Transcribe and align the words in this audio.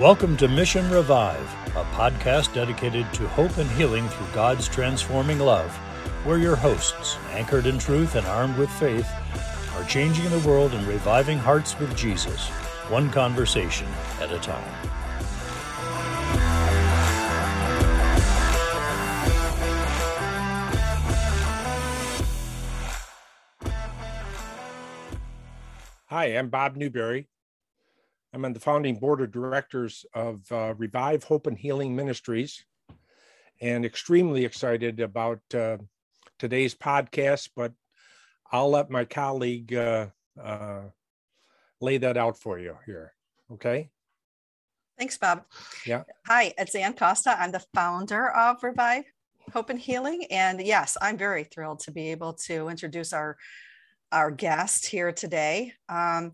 Welcome 0.00 0.38
to 0.38 0.48
Mission 0.48 0.90
Revive, 0.90 1.44
a 1.76 1.84
podcast 1.92 2.54
dedicated 2.54 3.12
to 3.12 3.28
hope 3.28 3.58
and 3.58 3.70
healing 3.72 4.08
through 4.08 4.32
God's 4.32 4.66
transforming 4.66 5.38
love, 5.38 5.70
where 6.24 6.38
your 6.38 6.56
hosts, 6.56 7.18
anchored 7.32 7.66
in 7.66 7.78
truth 7.78 8.14
and 8.14 8.26
armed 8.26 8.56
with 8.56 8.70
faith, 8.70 9.06
are 9.74 9.84
changing 9.84 10.30
the 10.30 10.38
world 10.48 10.72
and 10.72 10.86
reviving 10.86 11.36
hearts 11.36 11.78
with 11.78 11.94
Jesus, 11.94 12.48
one 12.88 13.10
conversation 13.10 13.86
at 14.22 14.32
a 14.32 14.38
time. 14.38 14.64
Hi, 26.06 26.24
I'm 26.24 26.48
Bob 26.48 26.76
Newberry. 26.76 27.26
I'm 28.32 28.44
on 28.44 28.52
the 28.52 28.60
founding 28.60 28.96
board 28.96 29.20
of 29.20 29.32
directors 29.32 30.06
of 30.14 30.40
uh, 30.52 30.74
Revive 30.76 31.24
Hope 31.24 31.46
and 31.46 31.58
Healing 31.58 31.96
Ministries, 31.96 32.64
and 33.60 33.84
extremely 33.84 34.44
excited 34.44 35.00
about 35.00 35.40
uh, 35.52 35.78
today's 36.38 36.74
podcast. 36.74 37.50
But 37.56 37.72
I'll 38.52 38.70
let 38.70 38.90
my 38.90 39.04
colleague 39.04 39.74
uh, 39.74 40.06
uh 40.40 40.82
lay 41.80 41.98
that 41.98 42.16
out 42.16 42.38
for 42.38 42.58
you 42.58 42.76
here. 42.86 43.14
Okay. 43.52 43.90
Thanks, 44.96 45.16
Bob. 45.16 45.44
Yeah. 45.86 46.04
Hi, 46.26 46.52
it's 46.58 46.74
Anne 46.74 46.92
Costa. 46.92 47.34
I'm 47.40 47.52
the 47.52 47.64
founder 47.74 48.28
of 48.30 48.62
Revive 48.62 49.04
Hope 49.52 49.70
and 49.70 49.78
Healing, 49.78 50.26
and 50.30 50.60
yes, 50.60 50.96
I'm 51.00 51.16
very 51.16 51.44
thrilled 51.44 51.80
to 51.80 51.90
be 51.90 52.10
able 52.10 52.34
to 52.44 52.68
introduce 52.68 53.12
our 53.12 53.36
our 54.12 54.30
guest 54.30 54.86
here 54.86 55.10
today. 55.10 55.72
Um, 55.88 56.32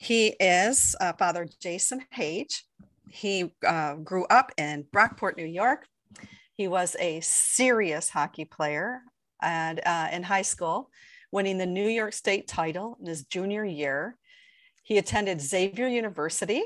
he 0.00 0.28
is 0.40 0.96
uh, 0.98 1.12
Father 1.12 1.46
Jason 1.60 2.00
Hage. 2.10 2.64
He 3.10 3.52
uh, 3.66 3.96
grew 3.96 4.24
up 4.24 4.50
in 4.56 4.86
Brockport, 4.90 5.36
New 5.36 5.44
York. 5.44 5.86
He 6.54 6.68
was 6.68 6.96
a 6.98 7.20
serious 7.20 8.08
hockey 8.08 8.46
player 8.46 9.02
and 9.42 9.78
uh, 9.84 10.08
in 10.10 10.22
high 10.22 10.42
school, 10.42 10.90
winning 11.32 11.58
the 11.58 11.66
New 11.66 11.86
York 11.86 12.14
State 12.14 12.48
title 12.48 12.96
in 12.98 13.06
his 13.06 13.24
junior 13.24 13.62
year. 13.62 14.16
He 14.82 14.96
attended 14.96 15.38
Xavier 15.38 15.86
University 15.86 16.62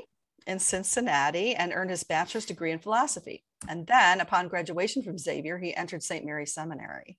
in 0.47 0.57
Cincinnati 0.57 1.55
and 1.55 1.73
earned 1.73 1.89
his 1.89 2.05
bachelor's 2.05 2.45
degree 2.45 2.71
in 2.71 2.79
philosophy. 2.79 3.43
And 3.67 3.85
then, 3.85 4.21
upon 4.21 4.47
graduation 4.47 5.03
from 5.03 5.17
Xavier, 5.17 5.57
he 5.57 5.75
entered 5.75 6.03
St. 6.03 6.25
Mary's 6.25 6.53
Seminary 6.53 7.17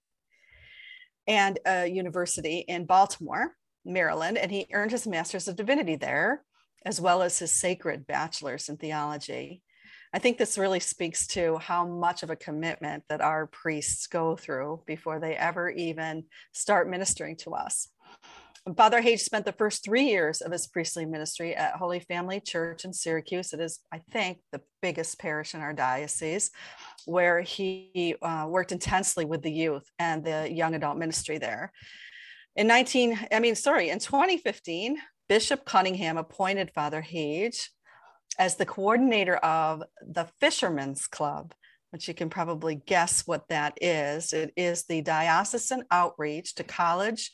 and 1.27 1.59
a 1.67 1.87
university 1.87 2.61
in 2.61 2.87
Baltimore 2.87 3.55
Maryland, 3.87 4.37
and 4.37 4.51
he 4.51 4.67
earned 4.73 4.91
his 4.91 5.07
Master's 5.07 5.49
of 5.49 5.57
Divinity 5.57 5.97
there, 5.97 6.43
as 6.85 7.01
well 7.01 7.23
as 7.23 7.39
his 7.39 7.53
sacred 7.53 8.07
bachelor's 8.07 8.69
in 8.69 8.77
theology. 8.77 9.63
I 10.13 10.19
think 10.19 10.39
this 10.39 10.59
really 10.59 10.81
speaks 10.81 11.27
to 11.29 11.59
how 11.59 11.87
much 11.87 12.23
of 12.23 12.31
a 12.31 12.37
commitment 12.37 13.05
that 13.09 13.21
our 13.21 13.47
priests 13.47 14.07
go 14.07 14.37
through 14.37 14.83
before 14.87 15.19
they 15.21 15.37
ever 15.37 15.69
even 15.71 16.25
start 16.53 16.89
ministering 16.89 17.37
to 17.39 17.55
us. 17.55 17.89
Father 18.77 19.01
Hage 19.01 19.21
spent 19.21 19.45
the 19.45 19.53
first 19.53 19.85
three 19.85 20.05
years 20.05 20.41
of 20.41 20.51
his 20.51 20.67
priestly 20.67 21.07
ministry 21.07 21.55
at 21.55 21.77
Holy 21.77 22.01
Family 22.01 22.41
Church 22.41 22.85
in 22.85 22.93
Syracuse. 22.93 23.53
It 23.53 23.61
is, 23.61 23.79
I 23.93 24.01
think, 24.11 24.39
the 24.51 24.61
biggest 24.83 25.21
parish 25.21 25.55
in 25.55 25.61
our 25.61 25.73
diocese, 25.73 26.51
where 27.05 27.41
he 27.43 28.17
uh, 28.23 28.47
worked 28.49 28.73
intensely 28.73 29.25
with 29.25 29.43
the 29.43 29.53
youth 29.53 29.89
and 30.01 30.25
the 30.25 30.51
young 30.53 30.75
adult 30.75 30.99
ministry 30.99 31.39
there. 31.39 31.73
In 32.57 32.67
19, 32.69 33.27
I 33.31 33.39
mean, 33.39 33.55
sorry, 33.55 33.91
in 33.91 33.99
2015, 33.99 34.97
Bishop 35.29 35.67
Cunningham 35.67 36.17
appointed 36.17 36.71
Father 36.75 37.03
Hage 37.03 37.71
as 38.39 38.57
the 38.57 38.65
coordinator 38.65 39.37
of 39.37 39.83
the 40.01 40.27
Fishermen's 40.41 41.07
Club, 41.07 41.53
which 41.91 42.09
you 42.09 42.15
can 42.15 42.31
probably 42.31 42.77
guess 42.77 43.27
what 43.27 43.47
that 43.49 43.77
is. 43.83 44.33
It 44.33 44.55
is 44.57 44.85
the 44.85 45.03
diocesan 45.03 45.85
outreach 45.91 46.55
to 46.55 46.65
college 46.65 47.31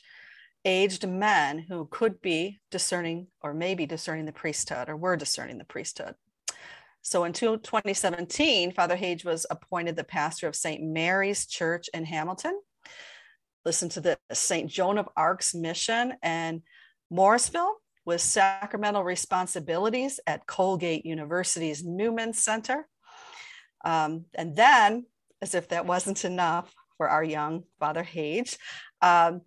aged 0.65 1.07
men 1.07 1.59
who 1.59 1.87
could 1.89 2.21
be 2.21 2.59
discerning 2.69 3.27
or 3.41 3.53
maybe 3.53 3.85
discerning 3.85 4.25
the 4.25 4.33
priesthood 4.33 4.89
or 4.89 4.97
were 4.97 5.15
discerning 5.15 5.57
the 5.57 5.65
priesthood. 5.65 6.15
So 7.01 7.23
in 7.23 7.31
2017, 7.31 8.73
Father 8.73 8.95
Hage 8.97 9.23
was 9.23 9.45
appointed 9.49 9.95
the 9.95 10.03
pastor 10.03 10.47
of 10.47 10.55
St. 10.55 10.83
Mary's 10.83 11.45
Church 11.45 11.89
in 11.93 12.03
Hamilton 12.05 12.59
listen 13.65 13.89
to 13.89 14.01
the 14.01 14.17
St. 14.31 14.69
Joan 14.69 14.97
of 14.97 15.09
Arc's 15.15 15.55
mission 15.55 16.13
and 16.21 16.61
Morrisville 17.09 17.75
with 18.05 18.21
sacramental 18.21 19.03
responsibilities 19.03 20.19
at 20.27 20.45
Colgate 20.45 21.05
University's 21.05 21.83
Newman 21.83 22.33
Center. 22.33 22.87
Um, 23.85 24.25
and 24.33 24.55
then, 24.55 25.05
as 25.41 25.55
if 25.55 25.69
that 25.69 25.85
wasn't 25.85 26.25
enough 26.25 26.73
for 26.97 27.09
our 27.09 27.23
young 27.23 27.63
Father 27.79 28.03
Hage, 28.03 28.57
um, 29.01 29.41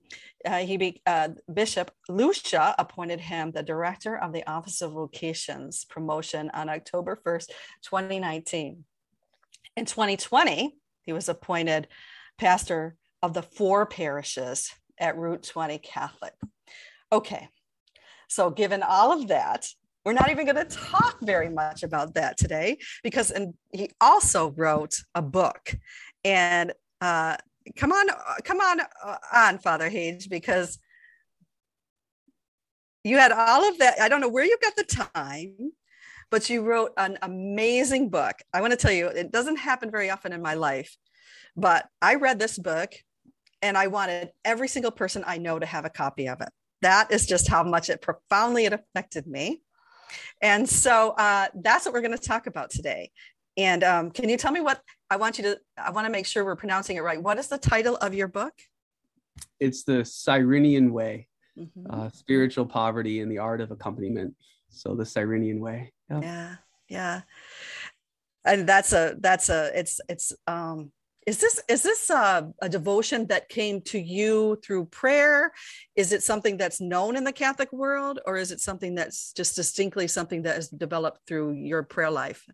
uh, 0.44 0.58
he 0.58 0.76
be, 0.76 1.02
uh, 1.06 1.30
Bishop 1.52 1.90
Lucia 2.08 2.74
appointed 2.78 3.20
him 3.20 3.50
the 3.50 3.62
director 3.62 4.16
of 4.16 4.32
the 4.32 4.46
Office 4.48 4.82
of 4.82 4.92
Vocations 4.92 5.84
promotion 5.84 6.50
on 6.54 6.68
October 6.68 7.18
1st, 7.24 7.48
2019. 7.82 8.84
In 9.76 9.84
2020, 9.84 10.76
he 11.02 11.12
was 11.12 11.28
appointed 11.28 11.88
pastor 12.38 12.96
of 13.26 13.34
the 13.34 13.42
four 13.42 13.86
parishes 13.86 14.70
at 14.98 15.18
Route 15.18 15.42
20 15.42 15.78
Catholic. 15.78 16.32
Okay, 17.12 17.48
so 18.28 18.50
given 18.50 18.82
all 18.82 19.12
of 19.12 19.28
that, 19.28 19.66
we're 20.04 20.12
not 20.12 20.30
even 20.30 20.46
going 20.46 20.56
to 20.56 20.76
talk 20.76 21.18
very 21.20 21.48
much 21.48 21.82
about 21.82 22.14
that 22.14 22.38
today 22.38 22.78
because 23.02 23.32
and 23.32 23.54
he 23.72 23.90
also 24.00 24.52
wrote 24.52 24.94
a 25.16 25.22
book. 25.22 25.74
And 26.24 26.72
uh, 27.00 27.36
come 27.76 27.90
on, 27.90 28.06
come 28.44 28.60
on, 28.60 28.80
uh, 28.80 29.16
on 29.34 29.58
Father 29.58 29.88
Hage, 29.88 30.28
because 30.28 30.78
you 33.02 33.18
had 33.18 33.32
all 33.32 33.68
of 33.68 33.78
that. 33.78 34.00
I 34.00 34.08
don't 34.08 34.20
know 34.20 34.28
where 34.28 34.44
you 34.44 34.56
got 34.62 34.76
the 34.76 34.84
time, 34.84 35.72
but 36.30 36.48
you 36.48 36.62
wrote 36.62 36.92
an 36.96 37.18
amazing 37.22 38.08
book. 38.08 38.36
I 38.54 38.60
want 38.60 38.70
to 38.70 38.76
tell 38.76 38.92
you, 38.92 39.08
it 39.08 39.32
doesn't 39.32 39.56
happen 39.56 39.90
very 39.90 40.10
often 40.10 40.32
in 40.32 40.42
my 40.42 40.54
life, 40.54 40.96
but 41.56 41.88
I 42.00 42.14
read 42.14 42.38
this 42.38 42.56
book 42.58 42.92
and 43.66 43.76
I 43.76 43.88
wanted 43.88 44.30
every 44.44 44.68
single 44.68 44.92
person 44.92 45.24
I 45.26 45.38
know 45.38 45.58
to 45.58 45.66
have 45.66 45.84
a 45.84 45.90
copy 45.90 46.28
of 46.28 46.40
it. 46.40 46.48
That 46.82 47.10
is 47.10 47.26
just 47.26 47.48
how 47.48 47.64
much 47.64 47.90
it 47.90 48.00
profoundly 48.00 48.64
it 48.64 48.72
affected 48.72 49.26
me. 49.26 49.62
And 50.40 50.68
so 50.68 51.10
uh, 51.10 51.48
that's 51.52 51.84
what 51.84 51.92
we're 51.92 52.00
going 52.00 52.16
to 52.16 52.22
talk 52.22 52.46
about 52.46 52.70
today. 52.70 53.10
And 53.56 53.82
um, 53.82 54.10
can 54.12 54.28
you 54.28 54.36
tell 54.36 54.52
me 54.52 54.60
what 54.60 54.80
I 55.10 55.16
want 55.16 55.38
you 55.38 55.44
to? 55.44 55.58
I 55.76 55.90
want 55.90 56.06
to 56.06 56.12
make 56.12 56.26
sure 56.26 56.44
we're 56.44 56.56
pronouncing 56.56 56.96
it 56.96 57.00
right. 57.00 57.20
What 57.20 57.38
is 57.38 57.48
the 57.48 57.58
title 57.58 57.96
of 57.96 58.14
your 58.14 58.28
book? 58.28 58.52
It's 59.58 59.82
the 59.82 60.04
Cyrenian 60.04 60.92
Way, 60.92 61.26
mm-hmm. 61.58 61.86
uh, 61.90 62.10
spiritual 62.10 62.66
poverty 62.66 63.20
and 63.20 63.32
the 63.32 63.38
art 63.38 63.60
of 63.60 63.72
accompaniment. 63.72 64.34
So 64.68 64.94
the 64.94 65.06
Cyrenian 65.06 65.58
Way. 65.58 65.92
Yep. 66.10 66.22
Yeah, 66.22 66.54
yeah. 66.88 67.20
And 68.44 68.68
that's 68.68 68.92
a 68.92 69.16
that's 69.18 69.48
a 69.48 69.72
it's 69.74 70.00
it's 70.08 70.32
um 70.46 70.92
is 71.26 71.38
this 71.38 71.60
is 71.68 71.82
this 71.82 72.08
a, 72.08 72.48
a, 72.62 72.68
devotion 72.68 73.26
that 73.26 73.48
came 73.48 73.80
to 73.82 73.98
you 73.98 74.58
through 74.64 74.86
prayer? 74.86 75.52
Is 75.96 76.12
it 76.12 76.22
something 76.22 76.56
that's 76.56 76.80
known 76.80 77.16
in 77.16 77.24
the 77.24 77.32
catholic 77.32 77.72
world 77.72 78.20
or 78.26 78.36
is 78.36 78.52
it 78.52 78.60
something 78.60 78.94
that's 78.94 79.32
just 79.32 79.56
distinctly 79.56 80.06
something 80.06 80.42
that 80.42 80.54
has 80.54 80.68
developed 80.68 81.26
through 81.26 81.54
your 81.54 81.82
prayer 81.82 82.12
life? 82.12 82.46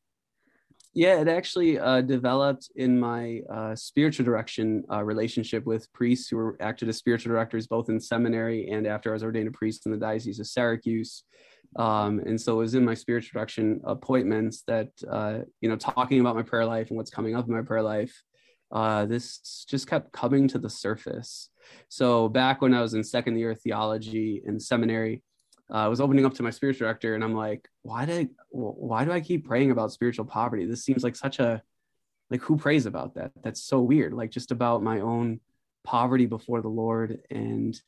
Yeah 0.95 1.21
it 1.21 1.29
actually 1.29 1.79
uh, 1.79 2.01
developed 2.01 2.71
in 2.77 2.99
my 2.99 3.41
uh, 3.53 3.75
spiritual 3.75 4.25
direction 4.25 4.85
uh, 4.91 5.05
relationship 5.05 5.67
with 5.67 5.93
priests 5.93 6.29
who 6.31 6.39
were 6.39 6.57
acted 6.59 6.89
as 6.89 6.97
spiritual 6.97 7.31
directors 7.31 7.67
both 7.67 7.91
in 7.91 8.01
seminary 8.01 8.69
and 8.71 8.87
after 8.87 9.11
i 9.11 9.13
was 9.13 9.23
ordained 9.23 9.49
a 9.49 9.53
priest 9.53 9.85
in 9.85 9.93
the 9.93 9.99
diocese 9.99 10.41
of 10.41 10.47
syracuse. 10.47 11.25
Um, 11.77 12.21
and 12.27 12.39
so 12.39 12.53
it 12.53 12.59
was 12.59 12.75
in 12.75 12.85
my 12.85 12.93
spiritual 12.93 13.39
direction 13.39 13.81
appointments 13.85 14.63
that 14.67 14.89
uh, 15.11 15.41
you 15.61 15.69
know 15.69 15.77
talking 15.77 16.21
about 16.21 16.37
my 16.37 16.43
prayer 16.43 16.65
life 16.65 16.89
and 16.89 16.97
what's 16.97 17.11
coming 17.11 17.37
up 17.37 17.47
in 17.47 17.55
my 17.55 17.63
prayer 17.63 17.83
life 17.83 18.23
uh, 18.73 19.05
this 19.05 19.65
just 19.69 19.87
kept 19.87 20.13
coming 20.13 20.49
to 20.49 20.59
the 20.59 20.71
surface. 20.71 21.51
So 21.89 22.29
back 22.29 22.63
when 22.63 22.75
I 22.75 22.81
was 22.81 22.95
in 22.95 23.05
second 23.05 23.39
year 23.39 23.55
theology 23.55 24.43
in 24.45 24.59
seminary, 24.59 25.23
uh, 25.73 25.77
I 25.77 25.89
was 25.89 26.01
opening 26.01 26.27
up 26.27 26.35
to 26.35 26.43
my 26.43 26.51
spiritual 26.51 26.87
director, 26.87 27.15
and 27.15 27.23
I'm 27.23 27.35
like, 27.35 27.69
why 27.83 28.05
did 28.05 28.31
why 28.51 29.05
do 29.05 29.13
I 29.13 29.21
keep 29.21 29.47
praying 29.47 29.71
about 29.71 29.93
spiritual 29.93 30.25
poverty? 30.25 30.67
This 30.67 30.85
seems 30.85 31.05
like 31.05 31.17
such 31.17 31.39
a 31.39 31.63
like 32.31 32.41
who 32.41 32.57
prays 32.57 32.87
about 32.87 33.15
that? 33.15 33.33
That's 33.43 33.63
so 33.63 33.81
weird. 33.81 34.15
Like 34.15 34.31
just 34.31 34.51
about 34.53 34.83
my 34.83 35.01
own 35.01 35.41
poverty 35.85 36.27
before 36.27 36.63
the 36.63 36.69
Lord 36.69 37.21
and 37.31 37.79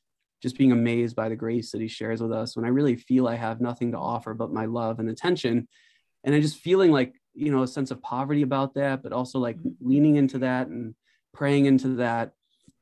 just 0.42 0.58
being 0.58 0.72
amazed 0.72 1.16
by 1.16 1.28
the 1.28 1.36
grace 1.36 1.72
that 1.72 1.80
He 1.80 1.88
shares 1.88 2.20
with 2.20 2.32
us 2.32 2.56
when 2.56 2.64
I 2.64 2.68
really 2.68 2.96
feel 2.96 3.26
I 3.26 3.36
have 3.36 3.60
nothing 3.60 3.92
to 3.92 3.98
offer 3.98 4.34
but 4.34 4.52
my 4.52 4.66
love 4.66 4.98
and 4.98 5.08
attention, 5.08 5.66
and 6.24 6.34
I 6.34 6.40
just 6.40 6.58
feeling 6.58 6.92
like 6.92 7.14
you 7.34 7.50
know 7.50 7.62
a 7.62 7.68
sense 7.68 7.90
of 7.90 8.00
poverty 8.02 8.42
about 8.42 8.74
that 8.74 9.02
but 9.02 9.12
also 9.12 9.38
like 9.38 9.56
mm-hmm. 9.58 9.88
leaning 9.88 10.16
into 10.16 10.38
that 10.38 10.68
and 10.68 10.94
praying 11.32 11.66
into 11.66 11.96
that 11.96 12.32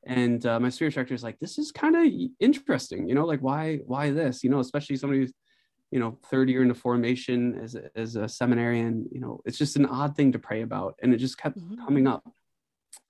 and 0.05 0.47
uh, 0.47 0.59
my 0.59 0.69
spiritual 0.69 1.01
director 1.01 1.15
is 1.15 1.23
like 1.23 1.39
this 1.41 1.59
is 1.59 1.73
kind 1.73 1.97
of 1.97 2.07
interesting 2.41 3.09
you 3.09 3.15
know 3.15 3.25
like 3.25 3.41
why 3.41 3.77
why 3.87 4.11
this 4.11 4.45
you 4.45 4.51
know 4.51 4.61
especially 4.61 4.97
somebody 4.97 5.21
who's 5.21 5.33
you 5.93 6.01
know, 6.01 6.19
third 6.31 6.49
year 6.49 6.63
into 6.63 6.75
formation 6.75 7.61
as 7.63 7.75
a, 7.75 7.91
as 7.95 8.17
a 8.17 8.27
seminarian. 8.27 9.07
You 9.13 9.21
know, 9.21 9.41
it's 9.45 9.59
just 9.59 9.77
an 9.77 9.85
odd 9.85 10.17
thing 10.17 10.33
to 10.33 10.39
pray 10.39 10.63
about, 10.63 10.95
and 11.03 11.13
it 11.13 11.19
just 11.19 11.39
kept 11.39 11.59
mm-hmm. 11.59 11.85
coming 11.85 12.07
up. 12.09 12.25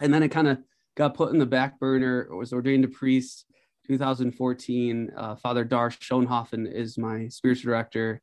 And 0.01 0.13
then 0.13 0.25
it 0.25 0.31
kind 0.31 0.49
of 0.49 0.59
got 0.97 1.15
put 1.15 1.33
in 1.33 1.39
the 1.39 1.47
back 1.47 1.79
burner. 1.79 2.27
Was 2.35 2.53
ordained 2.53 2.85
a 2.85 2.89
priest 2.89 3.47
2014. 3.87 5.13
Uh, 5.17 5.37
Father 5.37 5.63
Dar 5.65 5.91
Schoenhofen 5.91 6.71
is 6.71 6.99
my 6.99 7.29
spiritual 7.29 7.71
director, 7.71 8.21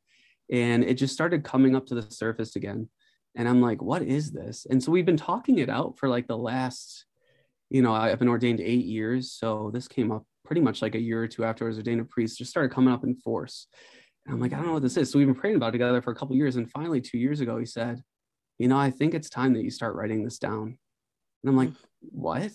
and 0.52 0.84
it 0.84 0.94
just 0.94 1.14
started 1.14 1.42
coming 1.42 1.74
up 1.74 1.86
to 1.86 1.94
the 1.94 2.02
surface 2.10 2.54
again. 2.54 2.90
And 3.36 3.48
I'm 3.48 3.60
like, 3.60 3.80
what 3.80 4.02
is 4.02 4.32
this? 4.32 4.66
And 4.68 4.82
so 4.82 4.90
we've 4.90 5.06
been 5.06 5.16
talking 5.16 5.58
it 5.58 5.68
out 5.68 5.98
for 5.98 6.08
like 6.08 6.26
the 6.26 6.36
last, 6.36 7.04
you 7.68 7.82
know, 7.82 7.94
I've 7.94 8.18
been 8.18 8.28
ordained 8.28 8.60
eight 8.60 8.84
years. 8.84 9.32
So 9.32 9.70
this 9.72 9.86
came 9.86 10.10
up 10.10 10.24
pretty 10.44 10.60
much 10.60 10.82
like 10.82 10.96
a 10.96 11.00
year 11.00 11.22
or 11.22 11.28
two 11.28 11.44
after 11.44 11.64
I 11.64 11.68
was 11.68 11.76
ordained 11.76 12.00
a 12.00 12.04
priest, 12.04 12.38
just 12.38 12.50
started 12.50 12.72
coming 12.72 12.92
up 12.92 13.04
in 13.04 13.14
force. 13.14 13.68
And 14.26 14.34
I'm 14.34 14.40
like, 14.40 14.52
I 14.52 14.56
don't 14.56 14.66
know 14.66 14.72
what 14.72 14.82
this 14.82 14.96
is. 14.96 15.10
So 15.10 15.18
we've 15.18 15.28
been 15.28 15.36
praying 15.36 15.56
about 15.56 15.68
it 15.68 15.72
together 15.72 16.02
for 16.02 16.10
a 16.10 16.14
couple 16.14 16.36
years. 16.36 16.56
And 16.56 16.70
finally, 16.70 17.00
two 17.00 17.18
years 17.18 17.40
ago, 17.40 17.58
he 17.58 17.66
said, 17.66 18.02
you 18.58 18.68
know, 18.68 18.78
I 18.78 18.90
think 18.90 19.14
it's 19.14 19.30
time 19.30 19.54
that 19.54 19.62
you 19.62 19.70
start 19.70 19.94
writing 19.94 20.24
this 20.24 20.38
down. 20.38 20.76
And 21.42 21.48
I'm 21.48 21.56
like, 21.56 21.70
what? 22.00 22.52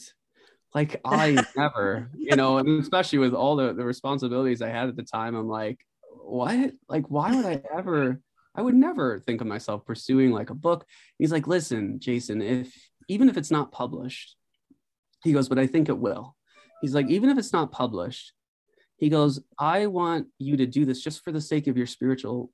Like 0.73 0.99
I 1.05 1.43
never, 1.57 2.11
you 2.15 2.35
know, 2.35 2.57
and 2.57 2.81
especially 2.81 3.19
with 3.19 3.33
all 3.33 3.55
the, 3.55 3.73
the 3.73 3.85
responsibilities 3.85 4.61
I 4.61 4.69
had 4.69 4.89
at 4.89 4.95
the 4.95 5.03
time, 5.03 5.35
I'm 5.35 5.47
like, 5.47 5.79
what? 6.11 6.73
Like, 6.89 7.09
why 7.09 7.33
would 7.35 7.45
I 7.45 7.61
ever 7.75 8.19
I 8.55 8.61
would 8.61 8.75
never 8.75 9.19
think 9.19 9.41
of 9.41 9.47
myself 9.47 9.85
pursuing 9.85 10.31
like 10.31 10.49
a 10.49 10.55
book. 10.55 10.85
He's 11.19 11.31
like, 11.31 11.47
listen, 11.47 11.99
Jason, 11.99 12.41
if 12.41 12.73
even 13.07 13.29
if 13.29 13.37
it's 13.37 13.51
not 13.51 13.71
published, 13.71 14.35
he 15.23 15.33
goes, 15.33 15.49
but 15.49 15.59
I 15.59 15.67
think 15.67 15.89
it 15.89 15.97
will. 15.97 16.35
He's 16.81 16.95
like, 16.95 17.09
even 17.09 17.29
if 17.29 17.37
it's 17.37 17.53
not 17.53 17.71
published, 17.71 18.33
he 18.97 19.09
goes, 19.09 19.41
I 19.59 19.87
want 19.87 20.27
you 20.39 20.57
to 20.57 20.65
do 20.65 20.85
this 20.85 21.01
just 21.01 21.23
for 21.23 21.31
the 21.31 21.41
sake 21.41 21.67
of 21.67 21.77
your 21.77 21.87
spiritual 21.87 22.51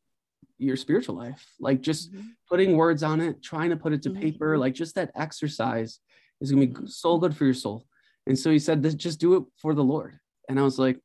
your 0.58 0.78
spiritual 0.78 1.16
life 1.16 1.54
like 1.60 1.82
just 1.82 2.14
mm-hmm. 2.14 2.28
putting 2.48 2.78
words 2.78 3.02
on 3.02 3.20
it 3.20 3.42
trying 3.42 3.72
to 3.72 3.76
put 3.76 3.94
it 3.94 4.04
to 4.04 4.10
mm-hmm. 4.10 4.22
paper 4.22 4.58
like 4.58 4.76
just 4.76 4.94
that 4.94 5.12
exercise 5.16 6.00
is 6.40 6.52
going 6.52 6.74
to 6.74 6.82
be 6.82 6.88
so 6.88 7.18
good 7.18 7.36
for 7.36 7.46
your 7.46 7.54
soul 7.54 7.86
and 8.28 8.38
so 8.38 8.52
he 8.52 8.60
said 8.60 8.84
just 8.98 9.20
do 9.20 9.36
it 9.38 9.44
for 9.60 9.74
the 9.74 9.84
lord 9.84 10.20
and 10.50 10.60
i 10.60 10.64
was 10.64 10.78
like 10.78 11.00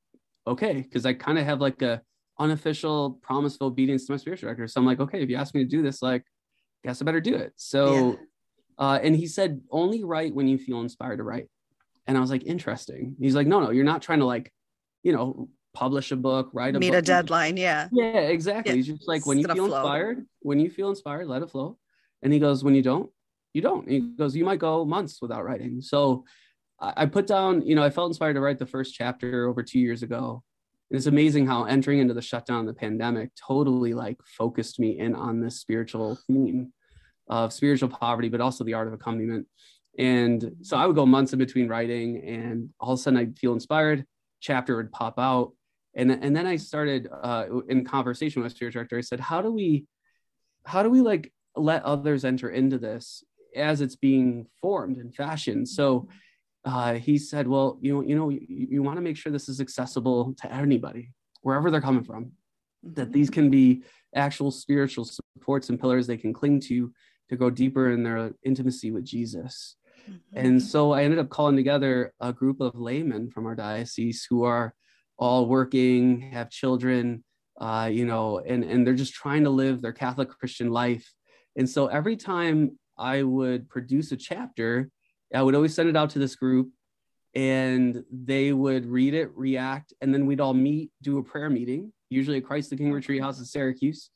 okay 0.46 0.74
because 0.74 1.06
i 1.06 1.12
kind 1.14 1.38
of 1.38 1.46
have 1.46 1.60
like 1.60 1.80
a 1.80 2.02
unofficial 2.38 3.18
promise 3.22 3.54
of 3.56 3.62
obedience 3.62 4.06
to 4.06 4.12
my 4.12 4.16
spiritual 4.16 4.48
director. 4.48 4.68
So 4.68 4.80
I'm 4.80 4.86
like, 4.86 5.00
okay, 5.00 5.22
if 5.22 5.30
you 5.30 5.36
ask 5.36 5.54
me 5.54 5.62
to 5.64 5.68
do 5.68 5.82
this, 5.82 6.02
like, 6.02 6.24
guess 6.84 7.00
I 7.00 7.04
better 7.04 7.20
do 7.20 7.34
it. 7.34 7.52
So, 7.56 8.10
yeah. 8.10 8.16
uh, 8.78 8.98
and 9.02 9.16
he 9.16 9.26
said, 9.26 9.60
only 9.70 10.04
write 10.04 10.34
when 10.34 10.46
you 10.46 10.58
feel 10.58 10.80
inspired 10.80 11.16
to 11.16 11.22
write. 11.22 11.48
And 12.06 12.16
I 12.16 12.20
was 12.20 12.30
like, 12.30 12.44
interesting. 12.44 13.16
He's 13.18 13.34
like, 13.34 13.46
no, 13.46 13.60
no, 13.60 13.70
you're 13.70 13.84
not 13.84 14.02
trying 14.02 14.20
to 14.20 14.26
like, 14.26 14.52
you 15.02 15.12
know, 15.12 15.48
publish 15.74 16.12
a 16.12 16.16
book, 16.16 16.50
write 16.52 16.76
a 16.76 16.78
meet 16.78 16.90
book. 16.90 16.98
a 16.98 17.02
deadline. 17.02 17.56
Yeah. 17.56 17.88
Yeah, 17.92 18.20
exactly. 18.20 18.72
Yeah. 18.72 18.76
He's 18.76 18.86
just 18.86 19.08
like, 19.08 19.26
when 19.26 19.38
you 19.38 19.46
feel 19.46 19.66
flow. 19.66 19.76
inspired, 19.76 20.26
when 20.40 20.60
you 20.60 20.70
feel 20.70 20.90
inspired, 20.90 21.26
let 21.26 21.42
it 21.42 21.50
flow. 21.50 21.78
And 22.22 22.32
he 22.32 22.38
goes, 22.38 22.62
when 22.62 22.74
you 22.74 22.82
don't, 22.82 23.10
you 23.52 23.62
don't. 23.62 23.88
he 23.88 24.00
goes, 24.00 24.36
you 24.36 24.44
might 24.44 24.58
go 24.58 24.84
months 24.84 25.20
without 25.20 25.44
writing. 25.44 25.80
So 25.80 26.24
I 26.78 27.06
put 27.06 27.26
down, 27.26 27.62
you 27.62 27.74
know, 27.74 27.82
I 27.82 27.90
felt 27.90 28.10
inspired 28.10 28.34
to 28.34 28.40
write 28.40 28.58
the 28.58 28.66
first 28.66 28.94
chapter 28.94 29.48
over 29.48 29.62
two 29.62 29.80
years 29.80 30.02
ago 30.02 30.42
it's 30.90 31.06
amazing 31.06 31.46
how 31.46 31.64
entering 31.64 31.98
into 31.98 32.14
the 32.14 32.22
shutdown, 32.22 32.66
the 32.66 32.72
pandemic, 32.74 33.30
totally 33.34 33.92
like 33.92 34.18
focused 34.24 34.78
me 34.78 34.98
in 34.98 35.14
on 35.14 35.40
this 35.40 35.58
spiritual 35.60 36.18
theme 36.26 36.72
of 37.28 37.52
spiritual 37.52 37.88
poverty, 37.88 38.28
but 38.28 38.40
also 38.40 38.62
the 38.62 38.74
art 38.74 38.86
of 38.86 38.94
accompaniment. 38.94 39.46
And 39.98 40.52
so 40.62 40.76
I 40.76 40.86
would 40.86 40.94
go 40.94 41.06
months 41.06 41.32
in 41.32 41.38
between 41.38 41.68
writing, 41.68 42.22
and 42.24 42.70
all 42.78 42.92
of 42.92 42.98
a 43.00 43.02
sudden 43.02 43.18
I'd 43.18 43.38
feel 43.38 43.52
inspired. 43.52 44.04
Chapter 44.40 44.76
would 44.76 44.92
pop 44.92 45.18
out, 45.18 45.52
and 45.94 46.10
and 46.10 46.36
then 46.36 46.46
I 46.46 46.56
started 46.56 47.08
uh, 47.10 47.46
in 47.68 47.84
conversation 47.84 48.42
with 48.42 48.52
spiritual 48.52 48.80
director. 48.80 48.98
I 48.98 49.00
said, 49.00 49.18
"How 49.18 49.40
do 49.40 49.50
we, 49.50 49.86
how 50.66 50.82
do 50.82 50.90
we 50.90 51.00
like 51.00 51.32
let 51.56 51.82
others 51.84 52.24
enter 52.24 52.50
into 52.50 52.78
this 52.78 53.24
as 53.56 53.80
it's 53.80 53.96
being 53.96 54.46
formed 54.60 54.98
and 54.98 55.14
fashioned?" 55.14 55.68
So 55.68 56.08
uh, 56.66 56.94
he 56.94 57.16
said, 57.16 57.46
well, 57.46 57.78
you 57.80 57.94
know, 57.94 58.02
you 58.02 58.16
know, 58.16 58.28
you, 58.28 58.40
you 58.48 58.82
want 58.82 58.96
to 58.96 59.02
make 59.02 59.16
sure 59.16 59.30
this 59.30 59.48
is 59.48 59.60
accessible 59.60 60.34
to 60.42 60.52
anybody, 60.52 61.12
wherever 61.42 61.70
they're 61.70 61.80
coming 61.80 62.02
from, 62.02 62.32
that 62.82 63.12
these 63.12 63.30
can 63.30 63.50
be 63.50 63.84
actual 64.14 64.50
spiritual 64.50 65.04
supports 65.04 65.70
and 65.70 65.80
pillars 65.80 66.06
they 66.06 66.16
can 66.16 66.32
cling 66.32 66.58
to 66.60 66.92
to 67.28 67.36
go 67.36 67.50
deeper 67.50 67.90
in 67.92 68.02
their 68.02 68.32
intimacy 68.44 68.90
with 68.90 69.04
Jesus. 69.04 69.76
Mm-hmm. 70.10 70.38
And 70.38 70.62
so 70.62 70.92
I 70.92 71.04
ended 71.04 71.18
up 71.18 71.28
calling 71.28 71.56
together 71.56 72.12
a 72.20 72.32
group 72.32 72.60
of 72.60 72.74
laymen 72.74 73.30
from 73.30 73.46
our 73.46 73.54
diocese 73.54 74.26
who 74.28 74.44
are 74.44 74.74
all 75.18 75.46
working, 75.46 76.20
have 76.32 76.50
children, 76.50 77.24
uh, 77.60 77.88
you 77.92 78.04
know, 78.04 78.38
and, 78.38 78.62
and 78.64 78.86
they're 78.86 78.94
just 78.94 79.14
trying 79.14 79.44
to 79.44 79.50
live 79.50 79.82
their 79.82 79.92
Catholic 79.92 80.28
Christian 80.28 80.70
life. 80.70 81.12
And 81.56 81.68
so 81.68 81.86
every 81.86 82.16
time 82.16 82.78
I 82.98 83.22
would 83.22 83.68
produce 83.68 84.12
a 84.12 84.16
chapter, 84.16 84.90
I 85.34 85.42
would 85.42 85.54
always 85.54 85.74
send 85.74 85.88
it 85.88 85.96
out 85.96 86.10
to 86.10 86.18
this 86.18 86.36
group 86.36 86.70
and 87.34 88.02
they 88.10 88.52
would 88.52 88.86
read 88.86 89.14
it, 89.14 89.30
react, 89.36 89.92
and 90.00 90.12
then 90.14 90.24
we'd 90.26 90.40
all 90.40 90.54
meet, 90.54 90.90
do 91.02 91.18
a 91.18 91.22
prayer 91.22 91.50
meeting, 91.50 91.92
usually 92.08 92.38
at 92.38 92.44
Christ 92.44 92.70
the 92.70 92.76
King 92.76 92.92
Retreat 92.92 93.20
House 93.20 93.38
in 93.38 93.44
Syracuse. 93.44 94.10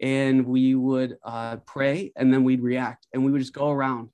And 0.00 0.46
we 0.46 0.74
would 0.74 1.16
uh, 1.24 1.56
pray 1.66 2.12
and 2.16 2.32
then 2.32 2.44
we'd 2.44 2.62
react 2.62 3.06
and 3.12 3.24
we 3.24 3.32
would 3.32 3.40
just 3.40 3.52
go 3.52 3.70
around. 3.70 4.10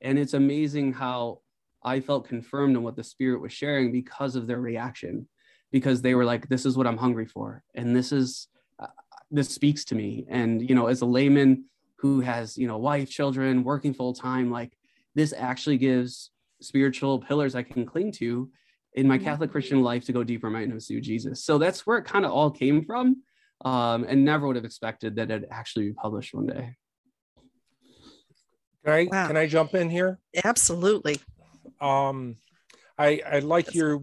And 0.00 0.18
it's 0.18 0.34
amazing 0.34 0.94
how 0.94 1.40
I 1.82 2.00
felt 2.00 2.28
confirmed 2.28 2.76
in 2.76 2.82
what 2.82 2.96
the 2.96 3.04
Spirit 3.04 3.40
was 3.40 3.52
sharing 3.52 3.92
because 3.92 4.36
of 4.36 4.46
their 4.46 4.60
reaction, 4.60 5.28
because 5.70 6.02
they 6.02 6.14
were 6.14 6.24
like, 6.24 6.48
this 6.48 6.64
is 6.64 6.76
what 6.76 6.86
I'm 6.86 6.96
hungry 6.96 7.26
for. 7.26 7.62
And 7.74 7.94
this 7.94 8.10
is, 8.10 8.48
uh, 8.78 8.86
this 9.30 9.50
speaks 9.50 9.84
to 9.86 9.94
me. 9.94 10.24
And, 10.28 10.66
you 10.66 10.74
know, 10.74 10.86
as 10.86 11.02
a 11.02 11.06
layman 11.06 11.64
who 11.96 12.20
has, 12.20 12.56
you 12.56 12.66
know, 12.66 12.78
wife, 12.78 13.10
children, 13.10 13.64
working 13.64 13.92
full 13.92 14.14
time, 14.14 14.50
like 14.50 14.77
this 15.18 15.34
actually 15.36 15.78
gives 15.78 16.30
spiritual 16.62 17.18
pillars 17.18 17.56
I 17.56 17.64
can 17.64 17.84
cling 17.84 18.12
to 18.12 18.48
in 18.94 19.08
my 19.08 19.16
mm-hmm. 19.16 19.24
Catholic 19.24 19.50
Christian 19.50 19.82
life 19.82 20.04
to 20.04 20.12
go 20.12 20.22
deeper 20.22 20.46
in 20.46 20.52
my 20.52 20.62
intimacy 20.62 20.94
with 20.94 21.02
Jesus. 21.02 21.42
So 21.42 21.58
that's 21.58 21.84
where 21.84 21.98
it 21.98 22.04
kind 22.04 22.24
of 22.24 22.30
all 22.30 22.52
came 22.52 22.84
from. 22.84 23.22
Um, 23.64 24.04
and 24.08 24.24
never 24.24 24.46
would 24.46 24.54
have 24.54 24.64
expected 24.64 25.16
that 25.16 25.32
it'd 25.32 25.48
actually 25.50 25.86
be 25.86 25.92
published 25.94 26.32
one 26.34 26.46
day. 26.46 26.76
Can 28.84 28.94
I 28.94 29.08
wow. 29.10 29.26
can 29.26 29.36
I 29.36 29.48
jump 29.48 29.74
in 29.74 29.90
here? 29.90 30.20
Absolutely. 30.44 31.20
Um, 31.80 32.36
I 32.96 33.20
I 33.28 33.38
like 33.40 33.66
That's 33.66 33.76
your 33.76 34.00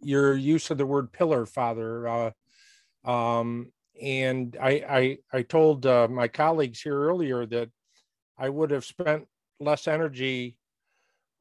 your 0.00 0.34
use 0.34 0.70
of 0.70 0.78
the 0.78 0.86
word 0.86 1.12
pillar, 1.12 1.44
Father. 1.44 2.08
Uh, 2.08 2.30
um, 3.04 3.70
and 4.00 4.56
I 4.58 4.70
I 4.88 5.18
I 5.38 5.42
told 5.42 5.84
uh, 5.84 6.08
my 6.08 6.28
colleagues 6.28 6.80
here 6.80 6.98
earlier 6.98 7.44
that 7.44 7.68
I 8.38 8.48
would 8.48 8.70
have 8.70 8.86
spent 8.86 9.26
less 9.60 9.88
energy 9.88 10.56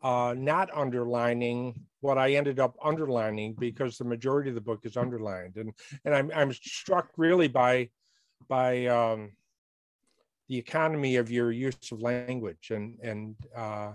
uh, 0.06 0.36
not 0.38 0.70
underlining 0.72 1.74
what 2.02 2.20
I 2.20 2.34
ended 2.34 2.60
up 2.60 2.78
underlining 2.84 3.56
because 3.58 3.98
the 3.98 4.06
majority 4.06 4.50
of 4.50 4.56
the 4.56 4.62
book 4.62 4.82
is 4.84 4.98
underlined, 4.98 5.56
and 5.58 5.74
and 6.06 6.14
I'm 6.14 6.32
I'm 6.36 6.54
struck 6.54 7.10
really 7.18 7.48
by 7.48 7.90
by 8.48 8.86
um, 8.86 9.32
the 10.48 10.58
economy 10.58 11.16
of 11.16 11.32
your 11.32 11.52
use 11.52 11.92
of 11.92 12.02
language 12.02 12.70
and 12.70 13.00
and 13.02 13.36
uh, 13.56 13.94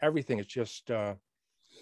everything 0.00 0.40
is 0.40 0.46
just 0.46 0.90
uh, 0.90 1.14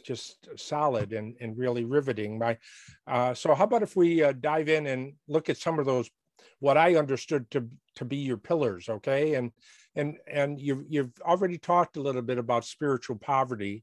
just 0.04 0.48
solid 0.56 1.14
and 1.14 1.36
and 1.40 1.56
really 1.56 1.84
riveting. 1.84 2.38
My 2.38 2.58
uh, 3.06 3.32
so 3.32 3.54
how 3.54 3.64
about 3.64 3.82
if 3.82 3.96
we 3.96 4.22
uh, 4.22 4.32
dive 4.32 4.68
in 4.68 4.88
and 4.88 5.14
look 5.26 5.48
at 5.48 5.56
some 5.56 5.78
of 5.78 5.86
those 5.86 6.10
what 6.60 6.76
I 6.76 6.96
understood 6.96 7.50
to 7.50 7.68
to 7.96 8.04
be 8.04 8.18
your 8.18 8.36
pillars, 8.36 8.88
okay, 8.88 9.34
and 9.34 9.50
and 9.96 10.18
and 10.26 10.60
you've 10.60 10.84
you've 10.88 11.12
already 11.22 11.58
talked 11.58 11.96
a 11.96 12.02
little 12.02 12.22
bit 12.22 12.38
about 12.38 12.64
spiritual 12.64 13.16
poverty. 13.16 13.82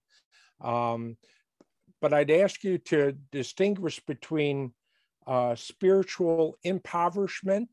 Um, 0.61 1.17
but 1.99 2.13
i'd 2.13 2.31
ask 2.31 2.63
you 2.63 2.77
to 2.77 3.15
distinguish 3.31 3.99
between 4.05 4.71
uh, 5.27 5.55
spiritual 5.55 6.57
impoverishment 6.63 7.69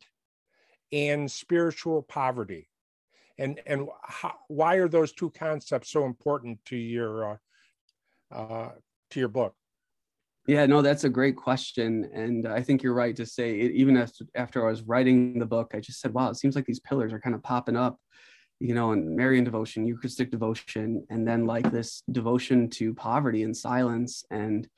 and 0.92 1.30
spiritual 1.30 2.02
poverty. 2.02 2.68
And 3.38 3.60
and 3.66 3.88
how, 4.02 4.34
why 4.48 4.76
are 4.76 4.88
those 4.88 5.12
two 5.12 5.30
concepts 5.30 5.90
so 5.90 6.04
important 6.04 6.64
to 6.66 6.76
your 6.76 7.32
uh, 7.32 7.36
uh, 8.34 8.70
to 9.10 9.20
your 9.20 9.28
book 9.28 9.54
yeah, 10.46 10.66
no, 10.66 10.82
that's 10.82 11.04
a 11.04 11.08
great 11.08 11.36
question. 11.36 12.10
And 12.12 12.46
I 12.46 12.60
think 12.60 12.82
you're 12.82 12.94
right 12.94 13.16
to 13.16 13.24
say, 13.24 13.60
it, 13.60 13.72
even 13.72 13.96
after, 13.96 14.26
after 14.34 14.66
I 14.66 14.70
was 14.70 14.82
writing 14.82 15.38
the 15.38 15.46
book, 15.46 15.72
I 15.74 15.80
just 15.80 16.00
said, 16.00 16.12
wow, 16.12 16.28
it 16.28 16.36
seems 16.36 16.54
like 16.54 16.66
these 16.66 16.80
pillars 16.80 17.12
are 17.12 17.20
kind 17.20 17.34
of 17.34 17.42
popping 17.42 17.76
up, 17.76 17.98
you 18.60 18.74
know, 18.74 18.92
and 18.92 19.16
Marian 19.16 19.44
devotion, 19.44 19.86
Eucharistic 19.86 20.30
devotion, 20.30 21.06
and 21.08 21.26
then 21.26 21.46
like 21.46 21.70
this 21.70 22.02
devotion 22.10 22.68
to 22.70 22.92
poverty 22.92 23.42
and 23.42 23.56
silence 23.56 24.24
and 24.30 24.68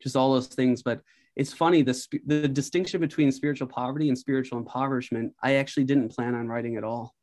just 0.00 0.14
all 0.14 0.32
those 0.32 0.46
things. 0.46 0.82
But 0.82 1.00
it's 1.34 1.52
funny, 1.52 1.82
the, 1.82 2.20
the 2.24 2.46
distinction 2.46 3.00
between 3.00 3.32
spiritual 3.32 3.66
poverty 3.66 4.08
and 4.08 4.16
spiritual 4.16 4.58
impoverishment, 4.58 5.32
I 5.42 5.54
actually 5.54 5.84
didn't 5.84 6.14
plan 6.14 6.36
on 6.36 6.46
writing 6.46 6.76
at 6.76 6.84
all. 6.84 7.14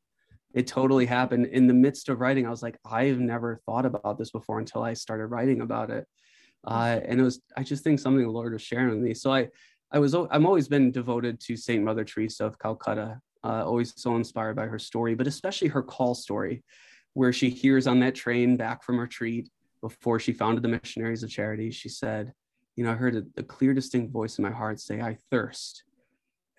It 0.53 0.67
totally 0.67 1.05
happened 1.05 1.47
in 1.47 1.67
the 1.67 1.73
midst 1.73 2.09
of 2.09 2.19
writing. 2.19 2.45
I 2.45 2.51
was 2.51 2.61
like, 2.61 2.77
I've 2.85 3.19
never 3.19 3.61
thought 3.65 3.85
about 3.85 4.19
this 4.19 4.29
before 4.29 4.59
until 4.59 4.83
I 4.83 4.93
started 4.93 5.27
writing 5.27 5.61
about 5.61 5.89
it 5.89 6.05
uh, 6.65 6.99
and 7.05 7.19
it 7.19 7.23
was 7.23 7.41
i 7.57 7.63
just 7.63 7.83
think 7.83 7.99
something 7.99 8.23
the 8.23 8.31
lord 8.31 8.53
was 8.53 8.61
sharing 8.61 8.89
with 8.89 8.99
me 8.99 9.13
so 9.13 9.31
i 9.31 9.47
I 9.93 9.99
was 9.99 10.15
I'm 10.15 10.47
always 10.47 10.67
been 10.67 10.91
devoted 10.91 11.39
to 11.41 11.55
Saint 11.55 11.83
Mother 11.83 12.03
Teresa 12.03 12.45
of 12.45 12.57
Calcutta. 12.57 13.21
Uh, 13.43 13.63
always 13.63 13.93
so 13.95 14.15
inspired 14.15 14.55
by 14.55 14.65
her 14.65 14.79
story, 14.79 15.13
but 15.13 15.27
especially 15.27 15.67
her 15.67 15.83
call 15.83 16.15
story, 16.15 16.63
where 17.13 17.31
she 17.31 17.49
hears 17.49 17.85
on 17.85 17.99
that 17.99 18.15
train 18.15 18.57
back 18.57 18.83
from 18.83 18.99
retreat 18.99 19.49
before 19.81 20.19
she 20.19 20.33
founded 20.33 20.63
the 20.63 20.69
Missionaries 20.69 21.21
of 21.21 21.29
Charity. 21.29 21.69
She 21.69 21.89
said, 21.89 22.33
"You 22.75 22.85
know, 22.85 22.91
I 22.91 22.95
heard 22.95 23.15
a, 23.15 23.23
a 23.37 23.43
clear, 23.43 23.73
distinct 23.73 24.11
voice 24.11 24.39
in 24.39 24.43
my 24.43 24.51
heart 24.51 24.79
say, 24.79 24.99
I 24.99 25.17
thirst." 25.29 25.83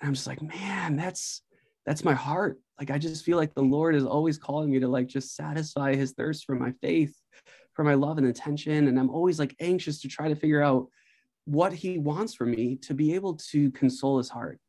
And 0.00 0.08
I'm 0.08 0.14
just 0.14 0.28
like, 0.28 0.42
man, 0.42 0.94
that's 0.94 1.42
that's 1.86 2.04
my 2.04 2.14
heart. 2.14 2.60
Like 2.78 2.92
I 2.92 2.98
just 2.98 3.24
feel 3.24 3.36
like 3.36 3.54
the 3.54 3.62
Lord 3.62 3.96
is 3.96 4.04
always 4.04 4.38
calling 4.38 4.70
me 4.70 4.78
to 4.78 4.88
like 4.88 5.08
just 5.08 5.34
satisfy 5.34 5.96
His 5.96 6.12
thirst 6.12 6.44
for 6.44 6.54
my 6.54 6.72
faith, 6.82 7.16
for 7.74 7.84
my 7.84 7.94
love 7.94 8.18
and 8.18 8.26
attention, 8.26 8.88
and 8.88 8.98
I'm 8.98 9.10
always 9.10 9.38
like 9.38 9.54
anxious 9.60 10.00
to 10.00 10.08
try 10.08 10.28
to 10.28 10.34
figure 10.34 10.62
out 10.62 10.88
what 11.44 11.72
he 11.72 11.98
wants 11.98 12.34
from 12.34 12.52
me 12.52 12.76
to 12.76 12.94
be 12.94 13.14
able 13.14 13.34
to 13.34 13.70
console 13.72 14.18
his 14.18 14.30
heart. 14.30 14.60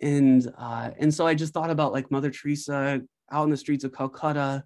And 0.00 0.46
uh, 0.58 0.90
and 0.98 1.12
so 1.12 1.26
i 1.26 1.34
just 1.34 1.54
thought 1.54 1.70
about 1.70 1.94
like 1.94 2.10
mother 2.10 2.30
teresa 2.30 3.00
out 3.32 3.44
in 3.44 3.50
the 3.50 3.56
streets 3.56 3.82
of 3.82 3.94
calcutta 3.94 4.62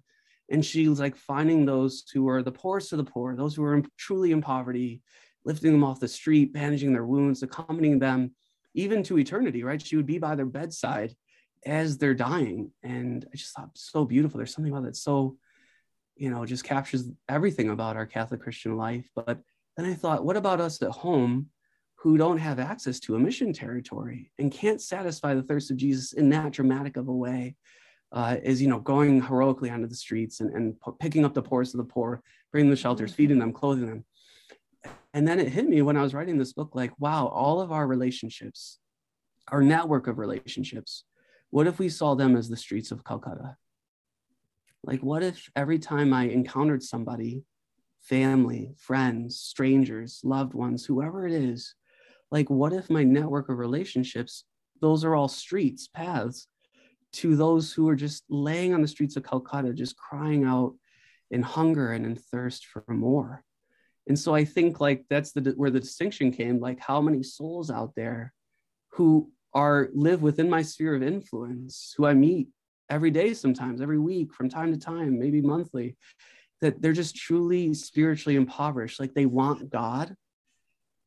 and 0.49 0.63
she 0.63 0.89
was 0.89 0.99
like 0.99 1.15
finding 1.15 1.65
those 1.65 2.03
who 2.13 2.27
are 2.27 2.43
the 2.43 2.51
poorest 2.51 2.91
of 2.91 2.97
the 2.97 3.05
poor 3.05 3.33
those 3.33 3.55
who 3.55 3.63
are 3.63 3.75
in, 3.75 3.87
truly 3.97 4.33
in 4.33 4.41
poverty 4.41 5.01
lifting 5.45 5.71
them 5.71 5.85
off 5.85 6.01
the 6.01 6.07
street 6.07 6.51
bandaging 6.51 6.91
their 6.91 7.05
wounds 7.05 7.43
accompanying 7.43 7.97
them 7.97 8.31
even 8.73 9.03
to 9.03 9.17
eternity 9.17 9.63
right? 9.63 9.81
She 9.81 9.95
would 9.95 10.05
be 10.05 10.17
by 10.17 10.35
their 10.35 10.45
bedside 10.45 11.15
as 11.65 11.97
they're 11.97 12.13
dying. 12.13 12.71
And 12.83 13.25
i 13.31 13.35
just 13.35 13.55
thought 13.55 13.69
so 13.73 14.05
beautiful. 14.05 14.37
There's 14.37 14.53
something 14.53 14.71
about 14.71 14.87
it 14.87 14.95
so 14.95 15.37
you 16.21 16.29
know 16.29 16.45
just 16.45 16.63
captures 16.63 17.09
everything 17.27 17.69
about 17.69 17.95
our 17.95 18.05
catholic 18.05 18.41
christian 18.41 18.77
life 18.77 19.07
but 19.15 19.39
then 19.77 19.85
I 19.85 19.93
thought, 19.93 20.25
what 20.25 20.37
about 20.37 20.61
us 20.61 20.81
at 20.81 20.91
home 20.91 21.47
who 21.95 22.17
don't 22.17 22.37
have 22.37 22.59
access 22.59 22.99
to 23.01 23.15
a 23.15 23.19
mission 23.19 23.53
territory 23.53 24.31
and 24.37 24.51
can't 24.51 24.81
satisfy 24.81 25.33
the 25.33 25.43
thirst 25.43 25.71
of 25.71 25.77
Jesus 25.77 26.13
in 26.13 26.29
that 26.29 26.51
dramatic 26.51 26.97
of 26.97 27.07
a 27.07 27.13
way? 27.13 27.55
Uh, 28.13 28.35
is 28.43 28.61
you 28.61 28.67
know 28.67 28.79
going 28.79 29.21
heroically 29.21 29.69
onto 29.69 29.87
the 29.87 29.95
streets 29.95 30.41
and, 30.41 30.53
and 30.53 30.75
picking 30.99 31.23
up 31.23 31.33
the 31.33 31.41
poorest 31.41 31.73
of 31.73 31.77
the 31.77 31.85
poor, 31.85 32.21
bringing 32.51 32.69
them 32.69 32.75
shelters, 32.75 33.13
feeding 33.13 33.39
them, 33.39 33.53
clothing 33.53 33.87
them. 33.87 34.05
And 35.13 35.25
then 35.25 35.39
it 35.39 35.47
hit 35.47 35.69
me 35.69 35.81
when 35.81 35.95
I 35.95 36.01
was 36.01 36.13
writing 36.13 36.37
this 36.37 36.51
book, 36.51 36.71
like, 36.73 36.91
wow, 36.99 37.27
all 37.27 37.61
of 37.61 37.71
our 37.71 37.87
relationships, 37.87 38.79
our 39.47 39.61
network 39.61 40.07
of 40.07 40.17
relationships, 40.17 41.05
what 41.51 41.67
if 41.67 41.79
we 41.79 41.87
saw 41.87 42.15
them 42.15 42.35
as 42.35 42.49
the 42.49 42.57
streets 42.57 42.91
of 42.91 43.05
Calcutta? 43.05 43.55
Like, 44.83 45.01
what 45.01 45.23
if 45.23 45.49
every 45.55 45.79
time 45.79 46.13
I 46.13 46.25
encountered 46.25 46.83
somebody 46.83 47.43
family, 48.01 48.73
friends, 48.77 49.39
strangers, 49.39 50.21
loved 50.23 50.53
ones, 50.53 50.85
whoever 50.85 51.25
it 51.25 51.33
is. 51.33 51.75
Like, 52.31 52.49
what 52.49 52.73
if 52.73 52.89
my 52.89 53.03
network 53.03 53.49
of 53.49 53.57
relationships, 53.57 54.43
those 54.81 55.03
are 55.03 55.15
all 55.15 55.27
streets, 55.27 55.87
paths 55.87 56.47
to 57.13 57.35
those 57.35 57.73
who 57.73 57.89
are 57.89 57.95
just 57.95 58.23
laying 58.29 58.73
on 58.73 58.81
the 58.81 58.87
streets 58.87 59.17
of 59.17 59.23
Calcutta, 59.23 59.73
just 59.73 59.97
crying 59.97 60.45
out 60.45 60.75
in 61.29 61.41
hunger 61.41 61.91
and 61.91 62.05
in 62.05 62.15
thirst 62.15 62.65
for 62.65 62.83
more? 62.87 63.43
And 64.07 64.17
so 64.17 64.33
I 64.33 64.45
think 64.45 64.79
like 64.79 65.05
that's 65.09 65.31
the 65.31 65.53
where 65.55 65.69
the 65.69 65.79
distinction 65.79 66.31
came, 66.31 66.59
like 66.59 66.79
how 66.79 67.01
many 67.01 67.21
souls 67.21 67.69
out 67.69 67.93
there 67.95 68.33
who 68.93 69.31
are 69.53 69.89
live 69.93 70.21
within 70.21 70.49
my 70.49 70.63
sphere 70.63 70.95
of 70.95 71.03
influence, 71.03 71.93
who 71.95 72.05
I 72.05 72.13
meet 72.13 72.47
every 72.91 73.09
day 73.09 73.33
sometimes, 73.33 73.81
every 73.81 73.97
week, 73.97 74.33
from 74.33 74.49
time 74.49 74.71
to 74.71 74.77
time, 74.77 75.17
maybe 75.17 75.41
monthly, 75.41 75.95
that 76.59 76.81
they're 76.81 76.93
just 76.93 77.15
truly 77.15 77.73
spiritually 77.73 78.35
impoverished. 78.35 78.99
Like 78.99 79.13
they 79.13 79.25
want 79.25 79.71
God, 79.71 80.15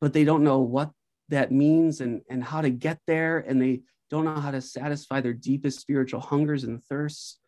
but 0.01 0.11
they 0.11 0.25
don't 0.25 0.43
know 0.43 0.59
what 0.59 0.91
that 1.29 1.51
means 1.51 2.01
and, 2.01 2.21
and 2.29 2.43
how 2.43 2.61
to 2.61 2.69
get 2.69 2.99
there. 3.07 3.37
And 3.37 3.61
they 3.61 3.81
don't 4.09 4.25
know 4.25 4.41
how 4.41 4.51
to 4.51 4.61
satisfy 4.61 5.21
their 5.21 5.33
deepest 5.33 5.79
spiritual 5.79 6.19
hungers 6.19 6.63
and 6.63 6.83
thirsts. 6.83 7.39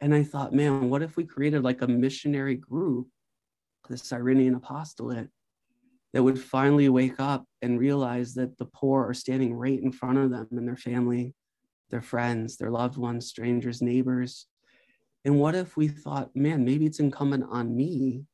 And 0.00 0.14
I 0.14 0.22
thought, 0.22 0.54
man, 0.54 0.90
what 0.90 1.02
if 1.02 1.16
we 1.16 1.24
created 1.24 1.64
like 1.64 1.82
a 1.82 1.88
missionary 1.88 2.56
group, 2.56 3.08
the 3.88 3.96
Cyrenian 3.96 4.54
apostolate, 4.54 5.28
that 6.12 6.22
would 6.22 6.40
finally 6.40 6.88
wake 6.88 7.18
up 7.18 7.44
and 7.62 7.78
realize 7.78 8.34
that 8.34 8.58
the 8.58 8.64
poor 8.66 9.06
are 9.06 9.14
standing 9.14 9.54
right 9.54 9.80
in 9.80 9.92
front 9.92 10.18
of 10.18 10.30
them 10.30 10.48
and 10.50 10.66
their 10.66 10.76
family, 10.76 11.34
their 11.90 12.02
friends, 12.02 12.56
their 12.56 12.70
loved 12.70 12.96
ones, 12.96 13.26
strangers, 13.26 13.82
neighbors, 13.82 14.46
and 15.24 15.38
what 15.38 15.54
if 15.54 15.76
we 15.76 15.88
thought, 15.88 16.34
man, 16.34 16.64
maybe 16.64 16.86
it's 16.86 17.00
incumbent 17.00 17.44
on 17.50 17.76
me 17.76 18.24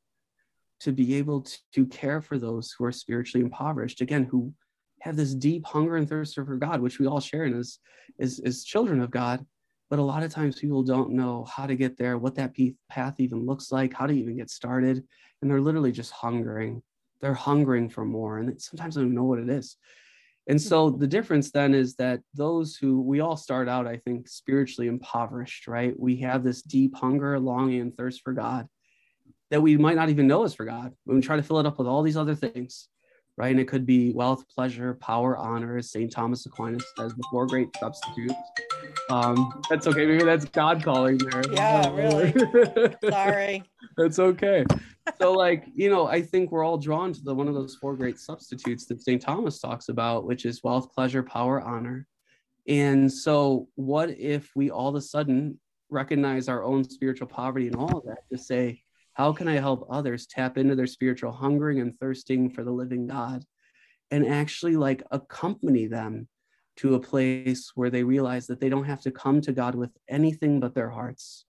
to 0.80 0.92
be 0.92 1.16
able 1.16 1.42
to, 1.42 1.58
to 1.74 1.86
care 1.86 2.20
for 2.20 2.38
those 2.38 2.74
who 2.76 2.84
are 2.84 2.92
spiritually 2.92 3.44
impoverished, 3.44 4.00
again, 4.00 4.24
who 4.24 4.52
have 5.00 5.16
this 5.16 5.34
deep 5.34 5.64
hunger 5.66 5.96
and 5.96 6.08
thirst 6.08 6.34
for 6.34 6.56
God, 6.56 6.80
which 6.80 6.98
we 6.98 7.06
all 7.06 7.20
share 7.20 7.44
in 7.44 7.58
as, 7.58 7.78
as, 8.20 8.40
as 8.44 8.64
children 8.64 9.00
of 9.00 9.10
God. 9.10 9.44
But 9.88 9.98
a 9.98 10.02
lot 10.02 10.22
of 10.22 10.32
times 10.32 10.60
people 10.60 10.82
don't 10.82 11.12
know 11.12 11.44
how 11.44 11.66
to 11.66 11.76
get 11.76 11.96
there, 11.96 12.18
what 12.18 12.34
that 12.36 12.54
path 12.88 13.14
even 13.18 13.46
looks 13.46 13.72
like, 13.72 13.92
how 13.92 14.06
to 14.06 14.12
even 14.12 14.36
get 14.36 14.50
started. 14.50 15.02
And 15.40 15.50
they're 15.50 15.60
literally 15.60 15.92
just 15.92 16.12
hungering. 16.12 16.82
They're 17.20 17.34
hungering 17.34 17.88
for 17.88 18.04
more. 18.04 18.38
And 18.38 18.60
sometimes 18.60 18.96
don't 18.96 19.14
know 19.14 19.24
what 19.24 19.38
it 19.38 19.48
is. 19.48 19.76
And 20.48 20.60
hmm. 20.60 20.66
so 20.66 20.90
the 20.90 21.06
difference 21.06 21.50
then 21.50 21.74
is 21.74 21.96
that 21.96 22.20
those 22.34 22.76
who 22.76 23.00
we 23.00 23.20
all 23.20 23.36
start 23.36 23.68
out, 23.68 23.86
I 23.86 23.96
think, 23.98 24.28
spiritually 24.28 24.88
impoverished, 24.88 25.66
right? 25.66 25.98
We 25.98 26.16
have 26.18 26.44
this 26.44 26.62
deep 26.62 26.94
hunger, 26.96 27.38
longing, 27.38 27.80
and 27.80 27.96
thirst 27.96 28.22
for 28.22 28.32
God 28.32 28.68
that 29.50 29.62
we 29.62 29.76
might 29.76 29.96
not 29.96 30.08
even 30.08 30.26
know 30.26 30.44
is 30.44 30.54
for 30.54 30.64
God. 30.64 30.92
We 31.04 31.20
try 31.20 31.36
to 31.36 31.42
fill 31.42 31.60
it 31.60 31.66
up 31.66 31.78
with 31.78 31.86
all 31.86 32.02
these 32.02 32.16
other 32.16 32.34
things, 32.34 32.88
right? 33.36 33.50
And 33.50 33.60
it 33.60 33.68
could 33.68 33.86
be 33.86 34.12
wealth, 34.12 34.44
pleasure, 34.48 34.94
power, 34.94 35.36
honor, 35.36 35.76
as 35.76 35.90
St. 35.90 36.10
Thomas 36.10 36.46
Aquinas 36.46 36.84
says, 36.98 37.12
the 37.14 37.24
four 37.30 37.46
great 37.46 37.68
substitutes. 37.78 38.34
Um, 39.10 39.62
that's 39.68 39.86
okay. 39.86 40.06
Maybe 40.06 40.24
that's 40.24 40.46
God 40.46 40.82
calling 40.82 41.18
there. 41.18 41.42
Yeah, 41.52 41.94
really. 41.94 42.34
Sorry. 43.10 43.62
that's 43.96 44.18
okay 44.18 44.64
so 45.18 45.32
like 45.32 45.64
you 45.74 45.88
know 45.88 46.06
i 46.06 46.20
think 46.20 46.50
we're 46.50 46.64
all 46.64 46.78
drawn 46.78 47.12
to 47.12 47.22
the 47.22 47.34
one 47.34 47.48
of 47.48 47.54
those 47.54 47.76
four 47.76 47.96
great 47.96 48.18
substitutes 48.18 48.86
that 48.86 49.00
st 49.00 49.22
thomas 49.22 49.60
talks 49.60 49.88
about 49.88 50.24
which 50.24 50.44
is 50.44 50.62
wealth 50.62 50.92
pleasure 50.92 51.22
power 51.22 51.60
honor 51.60 52.06
and 52.68 53.12
so 53.12 53.68
what 53.76 54.10
if 54.10 54.50
we 54.56 54.70
all 54.70 54.88
of 54.88 54.94
a 54.96 55.00
sudden 55.00 55.58
recognize 55.88 56.48
our 56.48 56.64
own 56.64 56.82
spiritual 56.88 57.26
poverty 57.26 57.68
and 57.68 57.76
all 57.76 57.98
of 57.98 58.04
that 58.04 58.28
to 58.30 58.36
say 58.36 58.82
how 59.16 59.32
can 59.32 59.48
i 59.48 59.54
help 59.54 59.86
others 59.90 60.26
tap 60.26 60.58
into 60.58 60.76
their 60.76 60.86
spiritual 60.86 61.32
hungering 61.32 61.80
and 61.80 61.98
thirsting 61.98 62.50
for 62.50 62.64
the 62.64 62.70
living 62.70 63.06
god 63.06 63.44
and 64.10 64.26
actually 64.26 64.76
like 64.76 65.02
accompany 65.10 65.86
them 65.86 66.28
to 66.76 66.94
a 66.94 67.00
place 67.00 67.72
where 67.74 67.90
they 67.90 68.04
realize 68.04 68.46
that 68.46 68.60
they 68.60 68.68
don't 68.68 68.84
have 68.84 69.00
to 69.00 69.10
come 69.10 69.40
to 69.40 69.52
god 69.52 69.74
with 69.74 69.90
anything 70.08 70.60
but 70.60 70.74
their 70.74 70.90
hearts 70.90 71.46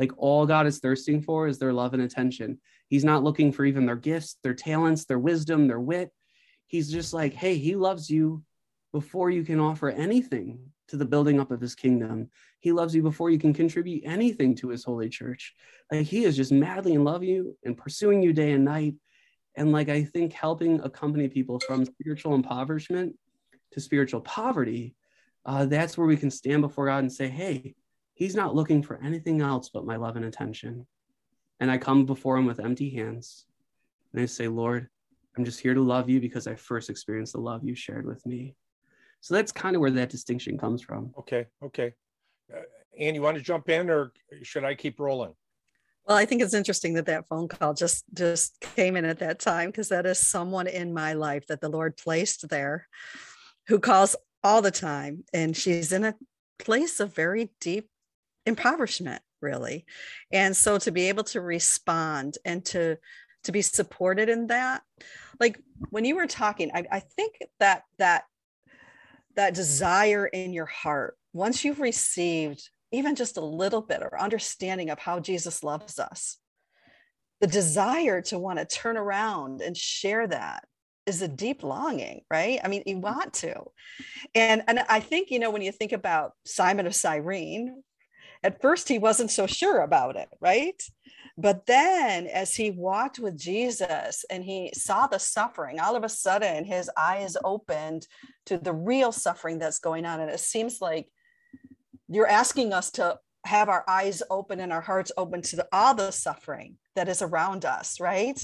like 0.00 0.12
all 0.16 0.46
God 0.46 0.66
is 0.66 0.78
thirsting 0.78 1.20
for 1.20 1.46
is 1.46 1.58
their 1.58 1.74
love 1.74 1.92
and 1.92 2.02
attention. 2.02 2.58
He's 2.88 3.04
not 3.04 3.22
looking 3.22 3.52
for 3.52 3.66
even 3.66 3.84
their 3.84 3.96
gifts, 3.96 4.38
their 4.42 4.54
talents, 4.54 5.04
their 5.04 5.18
wisdom, 5.18 5.68
their 5.68 5.78
wit. 5.78 6.10
He's 6.66 6.90
just 6.90 7.12
like, 7.12 7.34
hey, 7.34 7.58
he 7.58 7.76
loves 7.76 8.08
you 8.08 8.42
before 8.94 9.28
you 9.28 9.44
can 9.44 9.60
offer 9.60 9.90
anything 9.90 10.58
to 10.90 10.96
the 10.96 11.04
building 11.04 11.40
up 11.40 11.50
of 11.50 11.60
his 11.60 11.74
kingdom. 11.74 12.28
He 12.60 12.72
loves 12.72 12.94
you 12.94 13.02
before 13.02 13.30
you 13.30 13.38
can 13.38 13.54
contribute 13.54 14.02
anything 14.04 14.54
to 14.56 14.68
his 14.68 14.84
holy 14.84 15.08
church. 15.08 15.54
Like 15.90 16.06
he 16.06 16.24
is 16.24 16.36
just 16.36 16.52
madly 16.52 16.94
in 16.94 17.04
love 17.04 17.20
with 17.20 17.30
you 17.30 17.56
and 17.64 17.76
pursuing 17.76 18.22
you 18.22 18.32
day 18.32 18.52
and 18.52 18.64
night. 18.64 18.94
And 19.56 19.72
like 19.72 19.88
I 19.88 20.04
think 20.04 20.32
helping 20.32 20.80
accompany 20.80 21.28
people 21.28 21.58
from 21.60 21.84
spiritual 21.84 22.34
impoverishment 22.34 23.16
to 23.72 23.80
spiritual 23.80 24.20
poverty, 24.20 24.94
uh, 25.46 25.66
that's 25.66 25.96
where 25.96 26.06
we 26.06 26.16
can 26.16 26.30
stand 26.30 26.62
before 26.62 26.86
God 26.86 26.98
and 26.98 27.12
say, 27.12 27.28
hey, 27.28 27.74
He's 28.14 28.34
not 28.34 28.54
looking 28.54 28.82
for 28.82 29.00
anything 29.02 29.40
else 29.40 29.70
but 29.70 29.86
my 29.86 29.96
love 29.96 30.16
and 30.16 30.26
attention. 30.26 30.86
And 31.58 31.70
I 31.70 31.78
come 31.78 32.04
before 32.04 32.36
him 32.36 32.44
with 32.44 32.60
empty 32.60 32.90
hands 32.90 33.46
and 34.12 34.22
I 34.22 34.26
say, 34.26 34.48
Lord, 34.48 34.88
I'm 35.36 35.44
just 35.44 35.60
here 35.60 35.74
to 35.74 35.80
love 35.80 36.10
you 36.10 36.20
because 36.20 36.46
I 36.46 36.54
first 36.54 36.90
experienced 36.90 37.32
the 37.32 37.40
love 37.40 37.64
you 37.64 37.74
shared 37.74 38.06
with 38.06 38.24
me. 38.26 38.56
So 39.20 39.34
that's 39.34 39.52
kind 39.52 39.76
of 39.76 39.80
where 39.80 39.90
that 39.90 40.10
distinction 40.10 40.58
comes 40.58 40.82
from. 40.82 41.12
Okay. 41.18 41.46
Okay. 41.62 41.92
Uh, 42.52 42.60
Anne, 42.98 43.14
you 43.14 43.22
want 43.22 43.36
to 43.36 43.42
jump 43.42 43.68
in 43.68 43.90
or 43.90 44.12
should 44.42 44.64
I 44.64 44.74
keep 44.74 44.98
rolling? 44.98 45.34
Well, 46.06 46.16
I 46.16 46.24
think 46.24 46.42
it's 46.42 46.54
interesting 46.54 46.94
that 46.94 47.06
that 47.06 47.28
phone 47.28 47.46
call 47.46 47.74
just 47.74 48.04
just 48.14 48.60
came 48.60 48.96
in 48.96 49.04
at 49.04 49.18
that 49.18 49.38
time 49.38 49.70
because 49.70 49.90
that 49.90 50.06
is 50.06 50.18
someone 50.18 50.66
in 50.66 50.92
my 50.92 51.12
life 51.12 51.46
that 51.46 51.60
the 51.60 51.68
Lord 51.68 51.96
placed 51.96 52.48
there 52.48 52.88
who 53.68 53.78
calls 53.78 54.16
all 54.42 54.62
the 54.62 54.70
time 54.70 55.24
and 55.32 55.56
she's 55.56 55.92
in 55.92 56.04
a 56.04 56.14
place 56.58 57.00
of 57.00 57.14
very 57.14 57.50
deep 57.60 57.88
impoverishment 58.46 59.22
really 59.40 59.84
and 60.32 60.56
so 60.56 60.78
to 60.78 60.90
be 60.90 61.08
able 61.08 61.24
to 61.24 61.40
respond 61.40 62.38
and 62.44 62.64
to 62.64 62.96
to 63.44 63.52
be 63.52 63.62
supported 63.62 64.28
in 64.28 64.48
that 64.48 64.82
like 65.38 65.58
when 65.90 66.04
you 66.04 66.16
were 66.16 66.26
talking 66.26 66.70
I, 66.74 66.84
I 66.90 67.00
think 67.00 67.38
that 67.58 67.84
that 67.98 68.24
that 69.36 69.54
desire 69.54 70.26
in 70.26 70.52
your 70.52 70.66
heart 70.66 71.16
once 71.32 71.64
you've 71.64 71.80
received 71.80 72.68
even 72.92 73.14
just 73.14 73.36
a 73.36 73.44
little 73.44 73.82
bit 73.82 74.02
or 74.02 74.20
understanding 74.20 74.90
of 74.90 74.98
how 74.98 75.20
jesus 75.20 75.62
loves 75.62 75.98
us 75.98 76.38
the 77.40 77.46
desire 77.46 78.20
to 78.20 78.38
want 78.38 78.58
to 78.58 78.64
turn 78.64 78.96
around 78.96 79.60
and 79.62 79.76
share 79.76 80.26
that 80.26 80.64
is 81.06 81.22
a 81.22 81.28
deep 81.28 81.62
longing, 81.62 82.22
right? 82.30 82.60
I 82.62 82.68
mean, 82.68 82.82
you 82.86 82.96
mm-hmm. 82.96 83.02
want 83.02 83.34
to. 83.34 83.64
And 84.34 84.62
and 84.66 84.80
I 84.88 85.00
think, 85.00 85.30
you 85.30 85.38
know, 85.38 85.50
when 85.50 85.62
you 85.62 85.72
think 85.72 85.92
about 85.92 86.32
Simon 86.44 86.86
of 86.86 86.94
Cyrene, 86.94 87.82
at 88.42 88.60
first 88.60 88.88
he 88.88 88.98
wasn't 88.98 89.30
so 89.30 89.46
sure 89.46 89.80
about 89.80 90.16
it, 90.16 90.28
right? 90.40 90.80
But 91.40 91.64
then 91.64 92.26
as 92.26 92.54
he 92.54 92.70
walked 92.70 93.18
with 93.18 93.38
Jesus 93.38 94.26
and 94.30 94.44
he 94.44 94.72
saw 94.74 95.06
the 95.06 95.18
suffering, 95.18 95.80
all 95.80 95.96
of 95.96 96.04
a 96.04 96.08
sudden 96.08 96.66
his 96.66 96.90
eyes 96.98 97.34
opened 97.42 98.06
to 98.46 98.58
the 98.58 98.74
real 98.74 99.10
suffering 99.10 99.58
that's 99.58 99.78
going 99.78 100.04
on. 100.04 100.20
And 100.20 100.30
it 100.30 100.40
seems 100.40 100.82
like 100.82 101.08
you're 102.08 102.26
asking 102.26 102.74
us 102.74 102.90
to 102.92 103.18
have 103.46 103.70
our 103.70 103.84
eyes 103.88 104.22
open 104.28 104.60
and 104.60 104.70
our 104.70 104.82
hearts 104.82 105.12
open 105.16 105.40
to 105.40 105.56
the, 105.56 105.68
all 105.72 105.94
the 105.94 106.10
suffering 106.10 106.76
that 106.94 107.08
is 107.08 107.22
around 107.22 107.64
us, 107.64 108.00
right? 108.00 108.38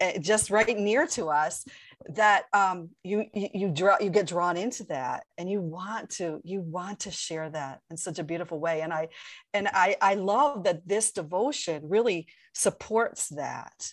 Eh, 0.00 0.18
just 0.18 0.50
right 0.50 0.76
near 0.76 1.06
to 1.06 1.28
us 1.28 1.64
that 2.10 2.44
um, 2.52 2.90
you 3.02 3.26
you 3.34 3.48
you, 3.54 3.68
draw, 3.70 3.96
you 4.00 4.10
get 4.10 4.26
drawn 4.26 4.56
into 4.56 4.84
that 4.84 5.24
and 5.38 5.50
you 5.50 5.60
want 5.60 6.10
to 6.10 6.40
you 6.44 6.60
want 6.60 7.00
to 7.00 7.10
share 7.10 7.50
that 7.50 7.80
in 7.90 7.96
such 7.96 8.18
a 8.18 8.24
beautiful 8.24 8.58
way. 8.58 8.80
And 8.80 8.92
i 8.92 9.08
and 9.54 9.68
i 9.68 9.96
i 10.00 10.14
love 10.14 10.64
that 10.64 10.86
this 10.86 11.12
devotion 11.12 11.82
really 11.84 12.26
supports 12.54 13.28
that 13.30 13.92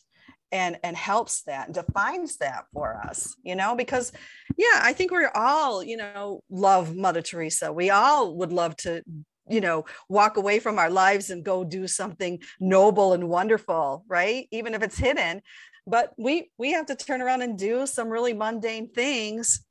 and 0.51 0.77
and 0.83 0.95
helps 0.95 1.43
that 1.43 1.67
and 1.67 1.75
defines 1.75 2.37
that 2.37 2.65
for 2.73 2.99
us 3.05 3.35
you 3.43 3.55
know 3.55 3.75
because 3.75 4.11
yeah 4.57 4.79
i 4.81 4.93
think 4.93 5.11
we're 5.11 5.31
all 5.35 5.83
you 5.83 5.97
know 5.97 6.41
love 6.49 6.95
mother 6.95 7.21
teresa. 7.21 7.71
We 7.71 7.89
all 7.89 8.35
would 8.37 8.51
love 8.51 8.75
to 8.77 9.03
you 9.47 9.61
know 9.61 9.85
walk 10.07 10.37
away 10.37 10.59
from 10.59 10.79
our 10.79 10.89
lives 10.89 11.29
and 11.29 11.43
go 11.43 11.63
do 11.63 11.87
something 11.87 12.39
noble 12.59 13.13
and 13.13 13.29
wonderful 13.29 14.05
right? 14.07 14.47
Even 14.51 14.73
if 14.73 14.81
it's 14.81 14.97
hidden 14.97 15.41
but 15.87 16.13
we 16.17 16.51
we 16.57 16.71
have 16.73 16.85
to 16.87 16.95
turn 16.95 17.21
around 17.21 17.41
and 17.41 17.57
do 17.57 17.85
some 17.85 18.09
really 18.09 18.33
mundane 18.33 18.89
things. 18.89 19.65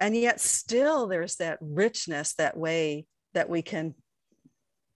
And 0.00 0.16
yet 0.16 0.40
still 0.40 1.06
there's 1.06 1.36
that 1.36 1.58
richness 1.60 2.34
that 2.34 2.56
way 2.56 3.06
that 3.34 3.48
we 3.48 3.62
can 3.62 3.94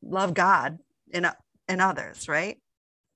love 0.03 0.35
god 0.35 0.79
in 1.13 1.27
in 1.69 1.81
others 1.81 2.29
right? 2.29 2.59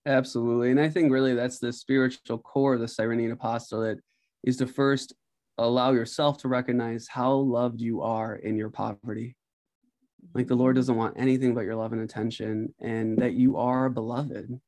Absolutely. 0.07 0.71
And 0.71 0.81
i 0.81 0.89
think 0.89 1.13
really 1.13 1.35
that's 1.35 1.59
the 1.59 1.73
spiritual 1.73 2.39
core 2.39 2.75
of 2.75 2.81
the 2.81 2.89
cyrenian 2.89 3.33
apostolate 3.33 3.99
is 4.43 4.59
to 4.59 4.67
first 4.67 5.15
allow 5.59 5.93
yourself 5.93 6.39
to 6.39 6.49
recognize 6.49 7.07
how 7.09 7.33
loved 7.33 7.81
you 7.81 8.03
are 8.03 8.35
in 8.35 8.57
your 8.57 8.71
poverty. 8.71 9.37
Like 10.35 10.47
the 10.47 10.57
lord 10.57 10.75
mm-hmm. 10.75 10.81
doesn't 10.81 10.97
want 10.97 11.19
anything 11.19 11.55
but 11.55 11.65
your 11.65 11.77
love 11.77 11.93
and 11.93 12.03
attention 12.03 12.75
and 12.81 13.19
that 13.19 13.35
you 13.35 13.57
are 13.57 13.89
beloved 13.89 14.61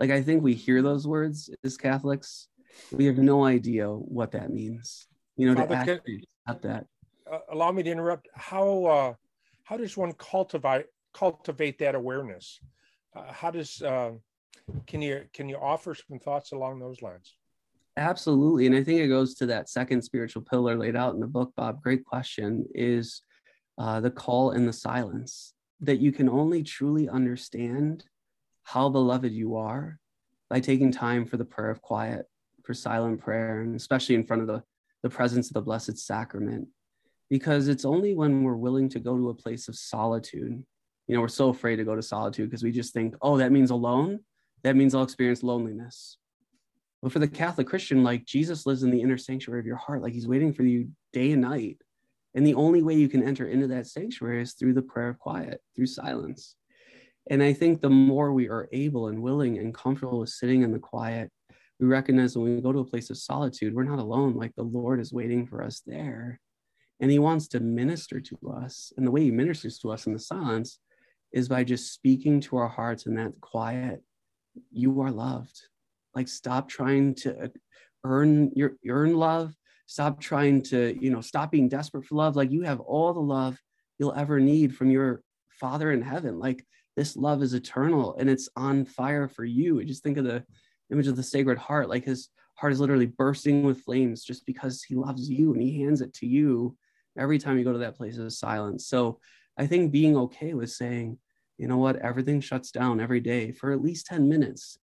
like 0.00 0.10
I 0.10 0.22
think 0.22 0.42
we 0.42 0.54
hear 0.54 0.80
those 0.80 1.06
words 1.06 1.50
as 1.62 1.76
Catholics, 1.76 2.48
we 2.90 3.04
have 3.04 3.18
no 3.18 3.44
idea 3.44 3.86
what 3.88 4.32
that 4.32 4.50
means. 4.50 5.06
You 5.36 5.46
know, 5.46 5.54
Father, 5.54 5.74
to 5.74 5.80
actually 5.80 6.24
that. 6.62 6.86
Uh, 7.30 7.38
allow 7.52 7.70
me 7.70 7.82
to 7.82 7.90
interrupt. 7.90 8.28
How 8.34 8.84
uh, 8.86 9.14
how 9.62 9.76
does 9.76 9.96
one 9.96 10.12
cultivate 10.14 10.86
cultivate 11.12 11.78
that 11.78 11.94
awareness? 11.94 12.58
Uh, 13.14 13.30
how 13.30 13.50
does 13.50 13.82
uh, 13.82 14.12
can 14.86 15.02
you 15.02 15.26
can 15.34 15.48
you 15.48 15.56
offer 15.56 15.94
some 15.94 16.18
thoughts 16.18 16.52
along 16.52 16.80
those 16.80 17.02
lines? 17.02 17.36
Absolutely, 17.96 18.66
and 18.66 18.74
I 18.74 18.82
think 18.82 19.00
it 19.00 19.08
goes 19.08 19.34
to 19.34 19.46
that 19.46 19.68
second 19.68 20.02
spiritual 20.02 20.42
pillar 20.42 20.76
laid 20.76 20.96
out 20.96 21.14
in 21.14 21.20
the 21.20 21.26
book. 21.26 21.52
Bob, 21.56 21.82
great 21.82 22.04
question. 22.06 22.64
Is 22.74 23.20
uh, 23.76 24.00
the 24.00 24.10
call 24.10 24.52
and 24.52 24.66
the 24.66 24.72
silence 24.72 25.52
that 25.82 26.00
you 26.00 26.10
can 26.10 26.28
only 26.28 26.62
truly 26.62 27.08
understand 27.08 28.04
how 28.72 28.88
beloved 28.88 29.32
you 29.32 29.56
are 29.56 29.98
by 30.48 30.60
taking 30.60 30.92
time 30.92 31.26
for 31.26 31.36
the 31.36 31.44
prayer 31.44 31.70
of 31.70 31.82
quiet, 31.82 32.26
for 32.62 32.72
silent 32.72 33.20
prayer, 33.20 33.62
and 33.62 33.74
especially 33.74 34.14
in 34.14 34.24
front 34.24 34.42
of 34.42 34.48
the, 34.48 34.62
the 35.02 35.10
presence 35.10 35.48
of 35.48 35.54
the 35.54 35.60
Blessed 35.60 35.98
Sacrament. 35.98 36.68
Because 37.28 37.66
it's 37.66 37.84
only 37.84 38.14
when 38.14 38.44
we're 38.44 38.54
willing 38.54 38.88
to 38.90 39.00
go 39.00 39.16
to 39.16 39.30
a 39.30 39.34
place 39.34 39.66
of 39.66 39.74
solitude. 39.74 40.62
You 41.08 41.14
know, 41.14 41.20
we're 41.20 41.28
so 41.28 41.48
afraid 41.48 41.76
to 41.76 41.84
go 41.84 41.96
to 41.96 42.02
solitude 42.02 42.48
because 42.48 42.62
we 42.62 42.70
just 42.70 42.94
think, 42.94 43.16
oh, 43.22 43.38
that 43.38 43.50
means 43.50 43.70
alone. 43.70 44.20
That 44.62 44.76
means 44.76 44.94
I'll 44.94 45.02
experience 45.02 45.42
loneliness. 45.42 46.18
But 47.02 47.10
for 47.10 47.18
the 47.18 47.26
Catholic 47.26 47.66
Christian, 47.66 48.04
like 48.04 48.24
Jesus 48.24 48.66
lives 48.66 48.84
in 48.84 48.92
the 48.92 49.00
inner 49.00 49.18
sanctuary 49.18 49.58
of 49.58 49.66
your 49.66 49.76
heart, 49.76 50.02
like 50.02 50.12
he's 50.12 50.28
waiting 50.28 50.52
for 50.52 50.62
you 50.62 50.90
day 51.12 51.32
and 51.32 51.42
night. 51.42 51.78
And 52.34 52.46
the 52.46 52.54
only 52.54 52.82
way 52.82 52.94
you 52.94 53.08
can 53.08 53.24
enter 53.24 53.48
into 53.48 53.66
that 53.68 53.88
sanctuary 53.88 54.42
is 54.42 54.52
through 54.52 54.74
the 54.74 54.82
prayer 54.82 55.08
of 55.08 55.18
quiet, 55.18 55.60
through 55.74 55.86
silence. 55.86 56.54
And 57.28 57.42
I 57.42 57.52
think 57.52 57.80
the 57.80 57.90
more 57.90 58.32
we 58.32 58.48
are 58.48 58.68
able 58.72 59.08
and 59.08 59.22
willing 59.22 59.58
and 59.58 59.74
comfortable 59.74 60.20
with 60.20 60.30
sitting 60.30 60.62
in 60.62 60.72
the 60.72 60.78
quiet, 60.78 61.30
we 61.78 61.86
recognize 61.86 62.36
when 62.36 62.56
we 62.56 62.60
go 62.60 62.72
to 62.72 62.80
a 62.80 62.84
place 62.84 63.10
of 63.10 63.18
solitude, 63.18 63.74
we're 63.74 63.84
not 63.84 63.98
alone. 63.98 64.34
Like 64.34 64.54
the 64.56 64.62
Lord 64.62 65.00
is 65.00 65.12
waiting 65.12 65.46
for 65.46 65.62
us 65.62 65.82
there. 65.86 66.40
And 67.00 67.10
He 67.10 67.18
wants 67.18 67.48
to 67.48 67.60
minister 67.60 68.20
to 68.20 68.38
us. 68.50 68.92
And 68.96 69.06
the 69.06 69.10
way 69.10 69.22
He 69.22 69.30
ministers 69.30 69.78
to 69.78 69.90
us 69.90 70.06
in 70.06 70.12
the 70.12 70.18
silence 70.18 70.78
is 71.32 71.48
by 71.48 71.64
just 71.64 71.92
speaking 71.92 72.40
to 72.40 72.56
our 72.56 72.68
hearts 72.68 73.06
in 73.06 73.14
that 73.14 73.32
quiet. 73.40 74.02
You 74.72 75.00
are 75.00 75.10
loved. 75.10 75.58
Like 76.14 76.28
stop 76.28 76.68
trying 76.68 77.14
to 77.16 77.44
uh, 77.44 77.48
earn 78.04 78.50
your 78.54 78.72
earn 78.88 79.14
love. 79.14 79.54
Stop 79.86 80.20
trying 80.20 80.62
to, 80.62 80.96
you 81.00 81.10
know, 81.10 81.20
stop 81.20 81.50
being 81.50 81.68
desperate 81.68 82.04
for 82.04 82.16
love. 82.16 82.36
Like 82.36 82.50
you 82.50 82.62
have 82.62 82.80
all 82.80 83.12
the 83.12 83.20
love 83.20 83.58
you'll 83.98 84.14
ever 84.14 84.38
need 84.38 84.74
from 84.74 84.90
your 84.90 85.22
Father 85.50 85.92
in 85.92 86.02
heaven. 86.02 86.38
Like 86.38 86.64
this 87.00 87.16
love 87.16 87.42
is 87.42 87.54
eternal 87.54 88.14
and 88.18 88.28
it's 88.28 88.50
on 88.56 88.84
fire 88.84 89.26
for 89.26 89.46
you. 89.46 89.82
Just 89.86 90.02
think 90.02 90.18
of 90.18 90.24
the 90.24 90.44
image 90.92 91.06
of 91.06 91.16
the 91.16 91.22
Sacred 91.22 91.56
Heart, 91.56 91.88
like 91.88 92.04
his 92.04 92.28
heart 92.56 92.74
is 92.74 92.80
literally 92.80 93.06
bursting 93.06 93.62
with 93.62 93.80
flames 93.80 94.22
just 94.22 94.44
because 94.44 94.82
he 94.82 94.94
loves 94.94 95.30
you 95.30 95.54
and 95.54 95.62
he 95.62 95.80
hands 95.80 96.02
it 96.02 96.12
to 96.12 96.26
you 96.26 96.76
every 97.18 97.38
time 97.38 97.56
you 97.56 97.64
go 97.64 97.72
to 97.72 97.78
that 97.78 97.96
place 97.96 98.18
of 98.18 98.30
silence. 98.34 98.86
So 98.86 99.18
I 99.56 99.66
think 99.66 99.92
being 99.92 100.14
okay 100.14 100.52
with 100.52 100.72
saying, 100.72 101.16
you 101.56 101.68
know 101.68 101.78
what, 101.78 101.96
everything 101.96 102.38
shuts 102.38 102.70
down 102.70 103.00
every 103.00 103.20
day 103.20 103.50
for 103.52 103.72
at 103.72 103.80
least 103.80 104.04
10 104.04 104.28
minutes. 104.28 104.76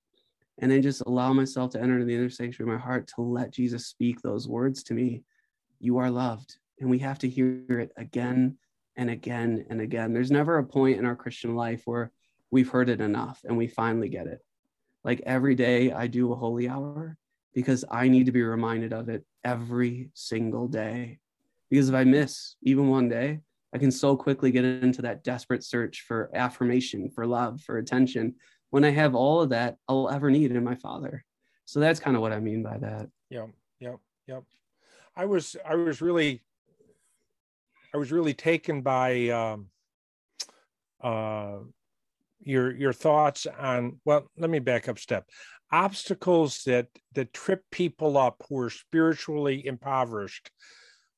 And 0.58 0.72
then 0.72 0.82
just 0.82 1.04
allow 1.06 1.34
myself 1.34 1.70
to 1.74 1.80
enter 1.80 1.94
into 1.94 2.08
the 2.08 2.16
inner 2.16 2.32
sanctuary 2.32 2.74
of 2.74 2.80
my 2.80 2.84
heart 2.84 3.08
to 3.16 3.22
let 3.22 3.52
Jesus 3.52 3.86
speak 3.86 4.24
those 4.24 4.48
words 4.48 4.82
to 4.86 4.96
me. 4.96 5.22
You 5.80 6.00
are 6.00 6.10
loved. 6.10 6.58
And 6.80 6.90
we 6.90 6.98
have 6.98 7.20
to 7.20 7.30
hear 7.30 7.80
it 7.80 7.92
again 7.96 8.58
and 8.98 9.10
again 9.10 9.66
and 9.70 9.80
again. 9.80 10.14
There's 10.14 10.32
never 10.32 10.58
a 10.58 10.64
point 10.66 10.98
in 10.98 11.06
our 11.06 11.16
Christian 11.16 11.56
life 11.56 11.84
where 11.86 12.12
we've 12.52 12.70
heard 12.70 12.90
it 12.90 13.00
enough 13.00 13.40
and 13.46 13.56
we 13.56 13.68
finally 13.68 14.10
get 14.10 14.28
it. 14.28 14.40
Like 15.04 15.22
every 15.26 15.56
day 15.56 15.92
I 15.92 16.08
do 16.08 16.34
a 16.34 16.36
holy 16.36 16.68
hour 16.68 17.18
because 17.54 17.86
I 17.90 18.08
need 18.08 18.26
to 18.26 18.32
be 18.32 18.44
reminded 18.44 18.94
of 18.94 19.10
it 19.10 19.24
every 19.44 20.10
single 20.14 20.68
day. 20.68 21.20
Because 21.70 21.90
if 21.90 21.96
I 21.96 22.04
miss 22.04 22.56
even 22.62 22.90
one 22.90 23.08
day, 23.08 23.40
I 23.74 23.78
can 23.78 23.92
so 23.92 24.16
quickly 24.16 24.52
get 24.52 24.66
into 24.66 25.02
that 25.04 25.24
desperate 25.24 25.64
search 25.64 26.02
for 26.08 26.32
affirmation, 26.34 27.10
for 27.10 27.26
love, 27.26 27.62
for 27.62 27.78
attention 27.78 28.36
when 28.70 28.84
I 28.84 28.92
have 28.92 29.16
all 29.16 29.42
of 29.42 29.50
that 29.50 29.78
I'll 29.88 30.10
ever 30.10 30.32
need 30.32 30.52
in 30.52 30.64
my 30.64 30.76
father. 30.76 31.24
So 31.66 31.80
that's 31.80 32.00
kind 32.00 32.16
of 32.16 32.22
what 32.22 32.34
I 32.34 32.40
mean 32.40 32.64
by 32.64 32.78
that. 32.78 33.08
Yeah, 33.30 33.48
yeah, 33.80 33.96
yeah. 34.28 34.40
I 35.16 35.26
was 35.26 35.56
I 35.66 35.76
was 35.76 36.02
really 36.02 36.42
I 37.94 37.98
was 37.98 38.12
really 38.12 38.34
taken 38.34 38.82
by 38.82 39.30
um, 39.30 39.68
uh, 41.02 41.60
your 42.42 42.76
your 42.76 42.94
thoughts 42.94 43.48
on. 43.48 44.00
Well, 44.06 44.30
let 44.38 44.50
me 44.50 44.60
back 44.60 44.88
up 44.90 45.00
step. 45.00 45.26
Obstacles 45.72 46.64
that 46.66 46.88
that 47.14 47.34
trip 47.34 47.64
people 47.72 48.18
up 48.18 48.44
who 48.50 48.60
are 48.60 48.70
spiritually 48.70 49.66
impoverished. 49.66 50.52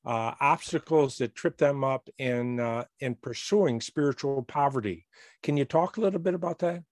Uh, 0.02 0.32
obstacles 0.40 1.18
that 1.18 1.34
trip 1.34 1.58
them 1.58 1.84
up 1.84 2.08
in 2.18 2.58
uh, 2.58 2.84
in 3.00 3.14
pursuing 3.14 3.80
spiritual 3.80 4.42
poverty. 4.42 5.06
Can 5.42 5.56
you 5.56 5.64
talk 5.64 5.96
a 5.96 6.00
little 6.00 6.20
bit 6.20 6.34
about 6.34 6.60
that? 6.60 6.82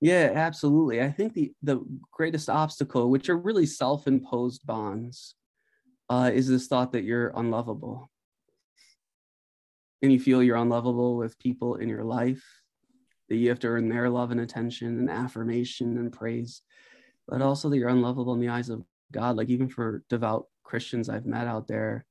Yeah, 0.00 0.30
absolutely. 0.34 1.02
I 1.02 1.10
think 1.10 1.34
the 1.34 1.52
the 1.62 1.80
greatest 2.12 2.48
obstacle, 2.48 3.10
which 3.10 3.28
are 3.28 3.36
really 3.36 3.66
self-imposed 3.66 4.64
bonds, 4.64 5.34
uh, 6.08 6.30
is 6.32 6.46
this 6.48 6.68
thought 6.68 6.92
that 6.92 7.04
you're 7.04 7.32
unlovable 7.34 8.09
and 10.02 10.12
you 10.12 10.18
feel 10.18 10.42
you're 10.42 10.56
unlovable 10.56 11.16
with 11.16 11.38
people 11.38 11.76
in 11.76 11.88
your 11.88 12.04
life, 12.04 12.42
that 13.28 13.36
you 13.36 13.48
have 13.48 13.60
to 13.60 13.68
earn 13.68 13.88
their 13.88 14.10
love 14.10 14.30
and 14.30 14.40
attention 14.40 14.98
and 14.98 15.10
affirmation 15.10 15.98
and 15.98 16.12
praise, 16.12 16.62
but 17.28 17.42
also 17.42 17.68
that 17.68 17.78
you're 17.78 17.88
unlovable 17.88 18.34
in 18.34 18.40
the 18.40 18.48
eyes 18.48 18.70
of 18.70 18.82
God. 19.12 19.36
Like, 19.36 19.48
even 19.48 19.68
for 19.68 20.02
devout 20.08 20.46
Christians 20.64 21.08
I've 21.08 21.26
met 21.26 21.46
out 21.46 21.68
there 21.68 22.04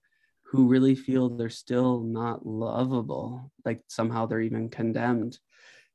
who 0.43 0.67
really 0.67 0.95
feel 0.95 1.29
they're 1.29 1.49
still 1.49 2.01
not 2.01 2.45
lovable, 2.45 3.51
like 3.65 3.81
somehow 3.87 4.25
they're 4.25 4.41
even 4.41 4.69
condemned. 4.69 5.37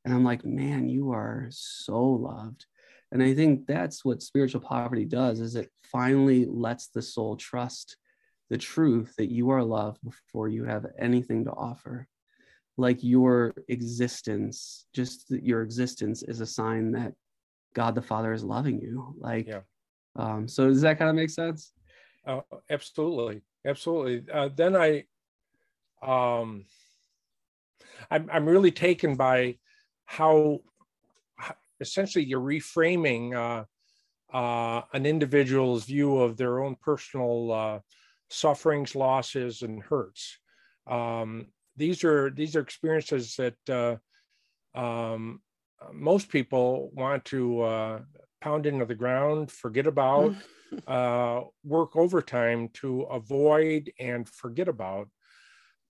And 0.05 0.15
I'm 0.15 0.25
like, 0.25 0.45
man, 0.45 0.89
you 0.89 1.13
are 1.13 1.49
so 1.51 2.01
loved. 2.01 2.67
And 3.11 3.23
I 3.23 3.35
think 3.35 3.67
that's 3.67 4.05
what 4.05 4.23
spiritual 4.23 4.61
poverty 4.61 5.05
does 5.05 5.41
is 5.41 5.57
it 5.57 5.71
finally 5.83 6.47
lets 6.47 6.89
the 6.89 7.03
soul 7.03 7.37
trust 7.37 7.97
the 8.51 8.59
truth 8.59 9.15
that 9.17 9.31
you 9.31 9.51
are 9.51 9.63
loved 9.63 9.99
before 10.05 10.49
you 10.49 10.65
have 10.65 10.87
anything 10.99 11.45
to 11.45 11.53
offer. 11.53 12.07
Like 12.77 13.03
your 13.03 13.55
existence, 13.69 14.87
just 14.93 15.31
your 15.31 15.63
existence 15.63 16.23
is 16.23 16.41
a 16.41 16.47
sign 16.47 16.93
that 16.93 17.13
God 17.75 17.95
the 17.95 18.03
Father 18.03 18.33
is 18.33 18.45
loving 18.45 18.81
you. 18.81 19.15
Like, 19.19 19.47
yeah. 19.47 19.61
um, 20.17 20.49
so 20.49 20.69
does 20.69 20.83
that 20.83 20.99
kind 20.99 21.11
of 21.11 21.17
make 21.17 21.31
sense? 21.31 21.73
Uh, 22.27 22.41
absolutely, 22.71 23.43
absolutely. 23.65 24.25
Uh, 24.33 24.49
then 24.55 24.75
I, 24.77 25.05
um, 26.03 26.65
I'm 28.11 28.29
I'm 28.33 28.47
really 28.47 28.71
taken 28.73 29.15
by 29.15 29.59
how, 30.05 30.61
how 31.37 31.55
essentially 31.81 32.25
you're 32.25 32.41
reframing 32.41 33.35
uh, 33.35 33.65
uh, 34.37 34.83
an 34.93 35.07
individual's 35.07 35.85
view 35.85 36.19
of 36.19 36.37
their 36.37 36.63
own 36.63 36.77
personal 36.81 37.53
uh, 37.53 37.79
sufferings, 38.35 38.95
losses, 38.95 39.63
and 39.63 39.83
hurts. 39.83 40.39
Um, 40.87 41.47
these 41.77 42.05
are 42.05 42.31
these 42.31 42.57
are 42.57 42.61
experiences 42.61 43.37
that 43.37 43.57
uh, 43.69 44.79
um, 44.79 45.41
most 45.93 46.29
people 46.29 46.91
want 46.95 47.25
to 47.27 47.63
uh, 47.63 48.01
pound 48.41 48.67
into 48.67 48.85
the 48.85 48.95
ground, 48.95 49.51
forget 49.51 49.87
about, 49.87 50.35
uh, 50.87 51.43
work 51.65 51.97
overtime 51.97 52.69
to 52.75 53.03
avoid 53.03 53.93
and 53.99 54.29
forget 54.29 54.69
about. 54.69 55.09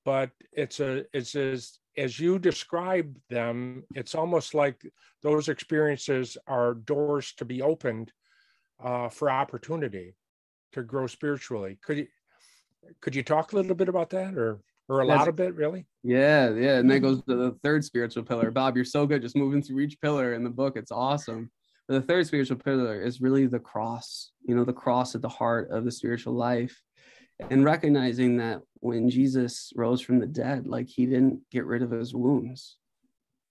But 0.05 0.31
it's 0.53 0.81
a 0.81 1.05
it's 1.13 1.35
as 1.35 1.79
as 1.97 2.19
you 2.19 2.39
describe 2.39 3.17
them, 3.31 3.85
it's 3.95 4.15
almost 4.15 4.53
like 4.53 4.83
those 5.23 5.49
experiences 5.49 6.37
are 6.47 6.75
doors 6.75 7.33
to 7.39 7.45
be 7.45 7.63
opened 7.63 8.13
uh, 8.83 9.09
for 9.09 9.31
opportunity 9.31 10.15
to 10.73 10.83
grow 10.83 11.07
spiritually. 11.07 11.79
Could 11.83 11.99
you 11.99 12.07
could 13.01 13.15
you 13.15 13.23
talk 13.23 13.53
a 13.53 13.57
little 13.57 13.75
bit 13.75 13.89
about 13.89 14.11
that, 14.11 14.35
or 14.35 14.61
or 14.89 15.01
a 15.01 15.07
That's, 15.07 15.19
lot 15.19 15.29
of 15.29 15.41
it, 15.41 15.55
really? 15.55 15.87
Yeah, 16.03 16.51
yeah, 16.51 16.77
and 16.77 16.91
that 16.91 17.01
goes 17.01 17.23
to 17.25 17.35
the 17.35 17.57
third 17.63 17.85
spiritual 17.85 18.23
pillar. 18.23 18.51
Bob, 18.51 18.77
you're 18.77 18.85
so 18.85 19.07
good, 19.07 19.23
just 19.23 19.37
moving 19.37 19.63
through 19.63 19.81
each 19.81 20.01
pillar 20.01 20.35
in 20.35 20.45
the 20.45 20.51
book. 20.51 20.77
It's 20.77 20.93
awesome. 20.93 21.51
But 21.89 21.95
the 21.95 22.07
third 22.07 22.27
spiritual 22.27 22.59
pillar 22.59 23.03
is 23.03 23.21
really 23.21 23.47
the 23.47 23.59
cross. 23.59 24.31
You 24.43 24.55
know, 24.55 24.65
the 24.65 24.73
cross 24.73 25.15
at 25.15 25.23
the 25.23 25.29
heart 25.29 25.71
of 25.71 25.85
the 25.85 25.93
spiritual 25.93 26.35
life, 26.35 26.81
and 27.51 27.65
recognizing 27.65 28.37
that 28.39 28.61
when 28.81 29.11
Jesus 29.11 29.73
rose 29.75 30.01
from 30.01 30.19
the 30.19 30.27
dead, 30.27 30.67
like 30.67 30.89
he 30.89 31.07
didn't 31.07 31.41
get 31.51 31.65
rid 31.65 31.83
of 31.83 31.91
his 31.91 32.15
wounds 32.15 32.77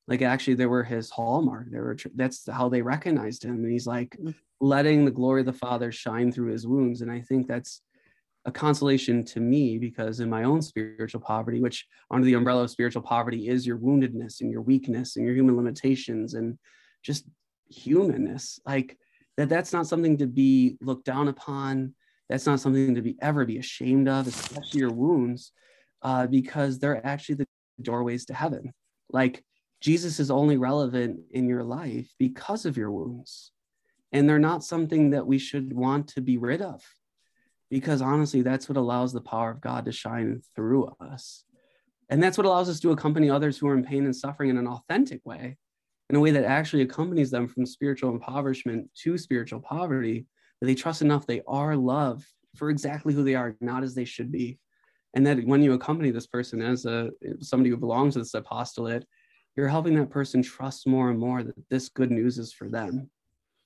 like 0.08 0.22
actually 0.22 0.56
they 0.56 0.65
were 0.65 0.84
his 0.84 1.10
hallmark 1.10 1.69
they 1.72 1.80
were 1.80 1.98
that's 2.15 2.48
how 2.50 2.69
they 2.69 2.82
recognized 2.82 3.43
him 3.43 3.63
and 3.63 3.72
he's 3.72 3.88
like 3.88 4.15
mm. 4.22 4.34
letting 4.60 5.06
the 5.06 5.12
glory 5.12 5.41
of 5.41 5.46
the 5.46 5.54
father 5.54 5.91
shine 5.91 6.32
through 6.32 6.52
his 6.52 6.67
wounds 6.67 7.02
and 7.02 7.12
i 7.12 7.22
think 7.22 7.48
that's 7.48 7.82
a 8.46 8.52
consolation 8.52 9.24
to 9.24 9.40
me 9.40 9.78
because 9.78 10.20
in 10.20 10.30
my 10.30 10.44
own 10.44 10.62
spiritual 10.62 11.22
poverty 11.22 11.62
which 11.62 11.86
under 12.12 12.26
the 12.26 12.34
umbrella 12.34 12.64
of 12.64 12.70
spiritual 12.70 13.02
poverty 13.02 13.48
is 13.48 13.66
your 13.66 13.78
woundedness 13.78 14.42
and 14.42 14.52
your 14.52 14.62
weakness 14.62 15.16
and 15.16 15.26
your 15.26 15.36
human 15.36 15.56
limitations 15.56 16.34
and 16.34 16.58
just 17.04 17.26
humanness 17.70 18.60
like 18.66 18.98
that 19.38 19.50
that's 19.50 19.74
not 19.74 19.88
something 19.88 20.18
to 20.18 20.28
be 20.28 20.78
looked 20.82 21.06
down 21.06 21.28
upon. 21.28 21.94
That's 22.30 22.46
not 22.46 22.60
something 22.60 22.96
to 22.96 23.02
be 23.02 23.16
ever 23.22 23.46
be 23.46 23.58
ashamed 23.58 24.08
of 24.08 24.28
especially 24.28 24.80
your 24.80 24.94
wounds 24.94 25.52
uh, 26.02 26.28
because 26.28 26.80
they're 26.80 27.06
actually 27.06 27.36
the 27.36 27.48
doorways 27.82 28.26
to 28.26 28.34
heaven. 28.34 28.74
Like 29.10 29.44
Jesus 29.82 30.20
is 30.20 30.32
only 30.32 30.58
relevant 30.58 31.20
in 31.32 31.48
your 31.48 31.64
life 31.64 32.10
because 32.20 32.66
of 32.66 32.78
your 32.78 32.92
wounds. 32.92 33.52
And 34.12 34.30
they're 34.30 34.40
not 34.40 34.64
something 34.64 35.10
that 35.12 35.26
we 35.26 35.40
should 35.40 35.74
want 35.74 36.08
to 36.10 36.22
be 36.22 36.38
rid 36.38 36.62
of, 36.62 36.84
because 37.74 38.04
honestly, 38.04 38.44
that's 38.44 38.70
what 38.70 38.78
allows 38.78 39.14
the 39.14 39.22
power 39.22 39.50
of 39.50 39.60
God 39.60 39.86
to 39.86 39.92
shine 39.92 40.40
through 40.56 40.94
us. 41.02 41.44
And 42.08 42.22
that's 42.22 42.38
what 42.38 42.46
allows 42.46 42.70
us 42.70 42.80
to 42.82 42.92
accompany 42.92 43.32
others 43.32 43.58
who 43.58 43.68
are 43.68 43.76
in 43.76 43.84
pain 43.84 44.06
and 44.06 44.16
suffering 44.16 44.52
in 44.52 44.58
an 44.58 44.68
authentic 44.68 45.26
way, 45.26 45.58
in 46.12 46.16
a 46.16 46.20
way 46.20 46.30
that 46.30 46.46
actually 46.46 46.84
accompanies 46.84 47.32
them 47.32 47.48
from 47.48 47.66
spiritual 47.66 48.12
impoverishment 48.12 48.92
to 49.00 49.18
spiritual 49.18 49.60
poverty, 49.60 50.28
that 50.62 50.68
they 50.68 50.76
trust 50.76 51.02
enough 51.02 51.26
they 51.26 51.42
are 51.48 51.76
loved 51.76 52.28
for 52.56 52.70
exactly 52.70 53.12
who 53.12 53.24
they 53.24 53.34
are, 53.34 53.56
not 53.60 53.82
as 53.82 53.96
they 53.96 54.06
should 54.06 54.32
be. 54.32 54.60
And 55.16 55.26
that 55.26 55.44
when 55.44 55.64
you 55.64 55.74
accompany 55.74 56.12
this 56.12 56.28
person 56.28 56.62
as 56.62 56.86
a 56.86 57.10
somebody 57.40 57.72
who 57.72 57.78
belongs 57.78 58.14
to 58.14 58.20
this 58.20 58.36
apostolate, 58.36 59.04
you're 59.56 59.68
helping 59.68 59.96
that 59.96 60.12
person 60.12 60.44
trust 60.44 60.86
more 60.86 61.10
and 61.10 61.18
more 61.18 61.42
that 61.42 61.70
this 61.72 61.90
good 61.90 62.12
news 62.12 62.38
is 62.38 62.54
for 62.54 62.70
them 62.70 63.10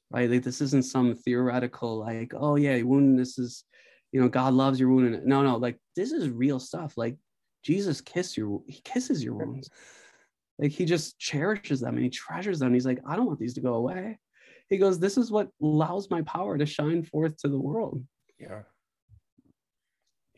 right 0.10 0.30
like 0.30 0.43
this 0.43 0.62
isn't 0.62 0.86
some 0.86 1.13
theoretical 1.13 2.00
like 2.00 2.32
oh 2.34 2.56
yeah 2.56 2.78
woundedness 2.80 3.38
is 3.38 3.65
you 4.12 4.22
know 4.22 4.28
god 4.28 4.54
loves 4.54 4.80
your 4.80 4.89
wound 4.89 5.26
no 5.26 5.43
no 5.43 5.58
like 5.58 5.78
this 5.96 6.12
is 6.12 6.30
real 6.30 6.60
stuff. 6.60 6.93
Like 6.98 7.17
jesus 7.63 8.02
kiss 8.02 8.38
your 8.38 8.62
he 8.67 8.82
kisses 8.84 9.24
your 9.24 9.36
wounds. 9.36 9.70
Like 10.60 10.72
he 10.72 10.86
just 10.86 11.20
cherishes 11.20 11.82
them 11.82 11.96
and 11.96 12.04
he 12.04 12.10
treasures 12.10 12.60
them. 12.60 12.74
He's 12.74 12.86
like 12.86 13.00
i 13.08 13.15
don't 13.15 13.28
want 13.28 13.39
these 13.39 13.56
to 13.56 13.62
go 13.62 13.76
away. 13.76 14.20
He 14.70 14.78
goes 14.78 15.00
this 15.00 15.17
is 15.17 15.32
what 15.32 15.50
allows 15.62 16.10
my 16.10 16.22
power 16.24 16.58
to 16.58 16.65
shine 16.65 17.04
forth 17.04 17.38
to 17.38 17.48
the 17.48 17.60
world. 17.60 18.04
Yeah. 18.39 18.63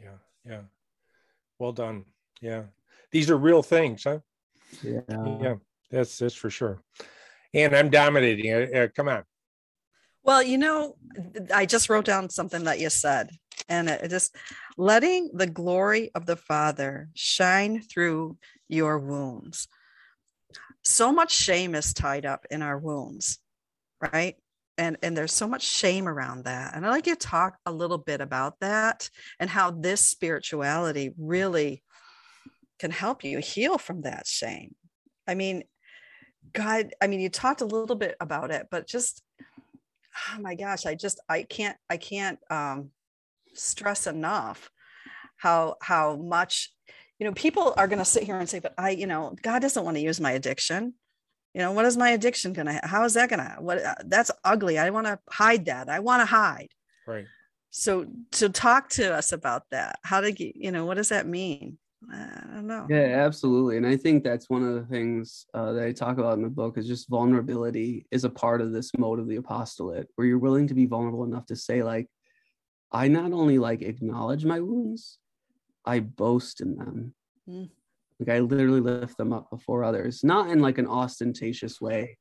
Yeah 0.02 0.18
yeah. 0.46 0.62
Well 1.58 1.72
done. 1.72 2.06
Yeah. 2.42 2.64
These 3.12 3.30
are 3.30 3.38
real 3.38 3.64
things 3.64 4.04
huh? 4.04 4.20
Yeah. 4.84 5.02
Yeah, 5.42 5.56
that's 5.92 6.18
that's 6.18 6.36
for 6.36 6.50
sure. 6.50 6.82
And 7.54 7.76
I'm 7.76 7.90
dominating. 7.90 8.54
Uh, 8.54 8.78
uh, 8.78 8.88
come 8.96 9.10
on. 9.10 9.24
Well, 10.24 10.44
you 10.44 10.58
know, 10.58 10.96
I 11.54 11.66
just 11.66 11.90
wrote 11.90 12.06
down 12.06 12.30
something 12.30 12.66
that 12.66 12.80
you 12.80 12.90
said, 12.90 13.32
and 13.70 13.88
it 13.88 14.10
just 14.10 14.36
letting 14.78 15.30
the 15.34 15.48
glory 15.48 16.12
of 16.16 16.26
the 16.26 16.36
Father 16.36 17.10
shine 17.14 17.82
through 17.82 18.38
your 18.68 19.00
wounds. 19.00 19.68
So 20.84 21.12
much 21.12 21.32
shame 21.32 21.76
is 21.76 21.94
tied 21.94 22.26
up 22.26 22.46
in 22.50 22.62
our 22.62 22.78
wounds, 22.78 23.38
right? 24.14 24.36
And, 24.78 24.98
and 25.04 25.16
there's 25.16 25.34
so 25.34 25.48
much 25.48 25.64
shame 25.64 26.08
around 26.08 26.46
that. 26.46 26.76
And 26.76 26.86
I'd 26.86 26.90
like 26.90 27.06
you 27.06 27.16
to 27.16 27.20
talk 27.20 27.58
a 27.66 27.72
little 27.72 27.98
bit 27.98 28.22
about 28.22 28.60
that 28.62 29.10
and 29.40 29.50
how 29.50 29.72
this 29.72 30.02
spirituality 30.02 31.14
really 31.18 31.84
can 32.80 32.92
help 32.92 33.24
you 33.24 33.40
heal 33.40 33.78
from 33.78 34.04
that 34.04 34.26
shame. 34.26 34.74
I 35.28 35.36
mean, 35.36 35.64
God, 36.54 36.94
I 37.02 37.08
mean, 37.08 37.20
you 37.20 37.30
talked 37.30 37.62
a 37.62 37.66
little 37.66 37.98
bit 37.98 38.16
about 38.22 38.52
it, 38.52 38.68
but 38.72 38.88
just, 38.88 39.22
oh 40.34 40.40
my 40.40 40.56
gosh, 40.56 40.86
I 40.86 40.96
just, 40.96 41.20
I 41.28 41.44
can't, 41.44 41.78
I 41.90 41.98
can't 41.98 42.40
um, 42.50 42.92
stress 43.54 44.08
enough 44.08 44.70
how, 45.38 45.76
how 45.82 46.16
much, 46.16 46.72
you 47.18 47.26
know, 47.26 47.34
people 47.34 47.74
are 47.78 47.88
going 47.88 48.00
to 48.00 48.06
sit 48.06 48.24
here 48.24 48.38
and 48.38 48.50
say, 48.50 48.60
but 48.60 48.74
I, 48.78 48.92
you 48.92 49.08
know, 49.08 49.36
God 49.42 49.62
doesn't 49.62 49.84
want 49.84 49.98
to 49.98 50.04
use 50.04 50.20
my 50.20 50.32
addiction. 50.32 50.94
You 51.54 51.62
know, 51.62 51.72
what 51.72 51.86
is 51.86 51.98
my 51.98 52.10
addiction 52.12 52.54
going 52.54 52.68
to, 52.68 52.80
how 52.84 53.04
is 53.06 53.16
that 53.16 53.30
going 53.30 53.40
to, 53.40 53.56
what, 53.60 53.84
uh, 53.84 53.96
that's 54.06 54.32
ugly. 54.44 54.78
I 54.78 54.90
want 54.92 55.08
to 55.08 55.20
hide 55.30 55.66
that. 55.66 55.90
I 55.90 56.00
want 56.00 56.22
to 56.22 56.26
hide. 56.26 56.70
Right. 57.08 57.26
So 57.72 58.06
to 58.34 58.50
talk 58.50 58.90
to 58.90 59.14
us 59.14 59.32
about 59.32 59.64
that, 59.72 60.00
how 60.04 60.22
to 60.22 60.32
get, 60.32 60.56
you 60.56 60.72
know, 60.72 60.86
what 60.86 60.98
does 60.98 61.10
that 61.10 61.28
mean? 61.28 61.78
I 62.12 62.42
don't 62.54 62.68
know. 62.68 62.88
Yeah, 62.90 63.26
absolutely. 63.26 63.78
And 63.78 63.86
I 63.86 63.98
think 63.98 64.24
that's 64.24 64.50
one 64.50 64.64
of 64.64 64.74
the 64.74 64.86
things 64.86 65.46
uh, 65.54 65.74
that 65.74 65.84
I 65.84 65.92
talk 65.92 66.18
about 66.18 66.38
in 66.38 66.44
the 66.44 66.50
book 66.50 66.78
is 66.78 66.88
just 66.88 67.10
vulnerability 67.10 68.06
is 68.10 68.24
a 68.24 68.30
part 68.30 68.62
of 68.62 68.72
this 68.72 68.92
mode 68.98 69.20
of 69.20 69.28
the 69.28 69.36
apostolate, 69.36 70.08
where 70.16 70.26
you're 70.26 70.38
willing 70.38 70.68
to 70.68 70.74
be 70.74 70.86
vulnerable 70.86 71.26
enough 71.26 71.46
to 71.48 71.56
say, 71.56 71.84
like, 71.84 72.08
I 72.92 73.08
not 73.08 73.32
only 73.32 73.60
like 73.60 73.82
acknowledge 73.82 74.46
my 74.46 74.60
wounds, 74.60 75.18
I 75.86 76.00
boast 76.00 76.62
in 76.62 76.76
them. 76.76 77.14
Mm. 77.48 77.70
Like 78.20 78.30
I 78.36 78.40
literally 78.40 78.82
lift 78.82 79.18
them 79.18 79.32
up 79.32 79.50
before 79.50 79.84
others, 79.84 80.24
not 80.24 80.50
in 80.50 80.60
like 80.60 80.78
an 80.78 80.88
ostentatious 80.88 81.80
way 81.80 82.18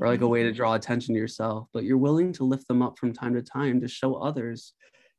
or 0.00 0.06
like 0.06 0.22
a 0.22 0.26
way 0.26 0.42
to 0.42 0.48
mm-hmm. 0.48 0.56
draw 0.56 0.74
attention 0.74 1.14
to 1.14 1.20
yourself, 1.20 1.68
but 1.74 1.84
you're 1.84 1.98
willing 1.98 2.32
to 2.34 2.44
lift 2.44 2.66
them 2.68 2.80
up 2.80 2.98
from 2.98 3.12
time 3.12 3.34
to 3.34 3.42
time 3.42 3.80
to 3.80 3.88
show 3.88 4.14
others 4.14 4.72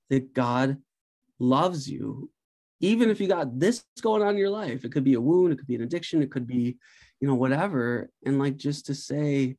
that 0.09 0.33
God 0.33 0.77
loves 1.39 1.89
you 1.89 2.29
even 2.79 3.09
if 3.09 3.21
you 3.21 3.27
got 3.27 3.57
this 3.57 3.85
going 4.01 4.21
on 4.21 4.31
in 4.31 4.37
your 4.37 4.49
life 4.49 4.83
it 4.83 4.91
could 4.91 5.03
be 5.03 5.13
a 5.13 5.21
wound 5.21 5.51
it 5.51 5.57
could 5.57 5.67
be 5.67 5.75
an 5.75 5.81
addiction 5.81 6.21
it 6.21 6.31
could 6.31 6.45
be 6.45 6.77
you 7.19 7.27
know 7.27 7.35
whatever 7.35 8.09
and 8.25 8.39
like 8.39 8.57
just 8.57 8.85
to 8.85 8.93
say 8.95 9.55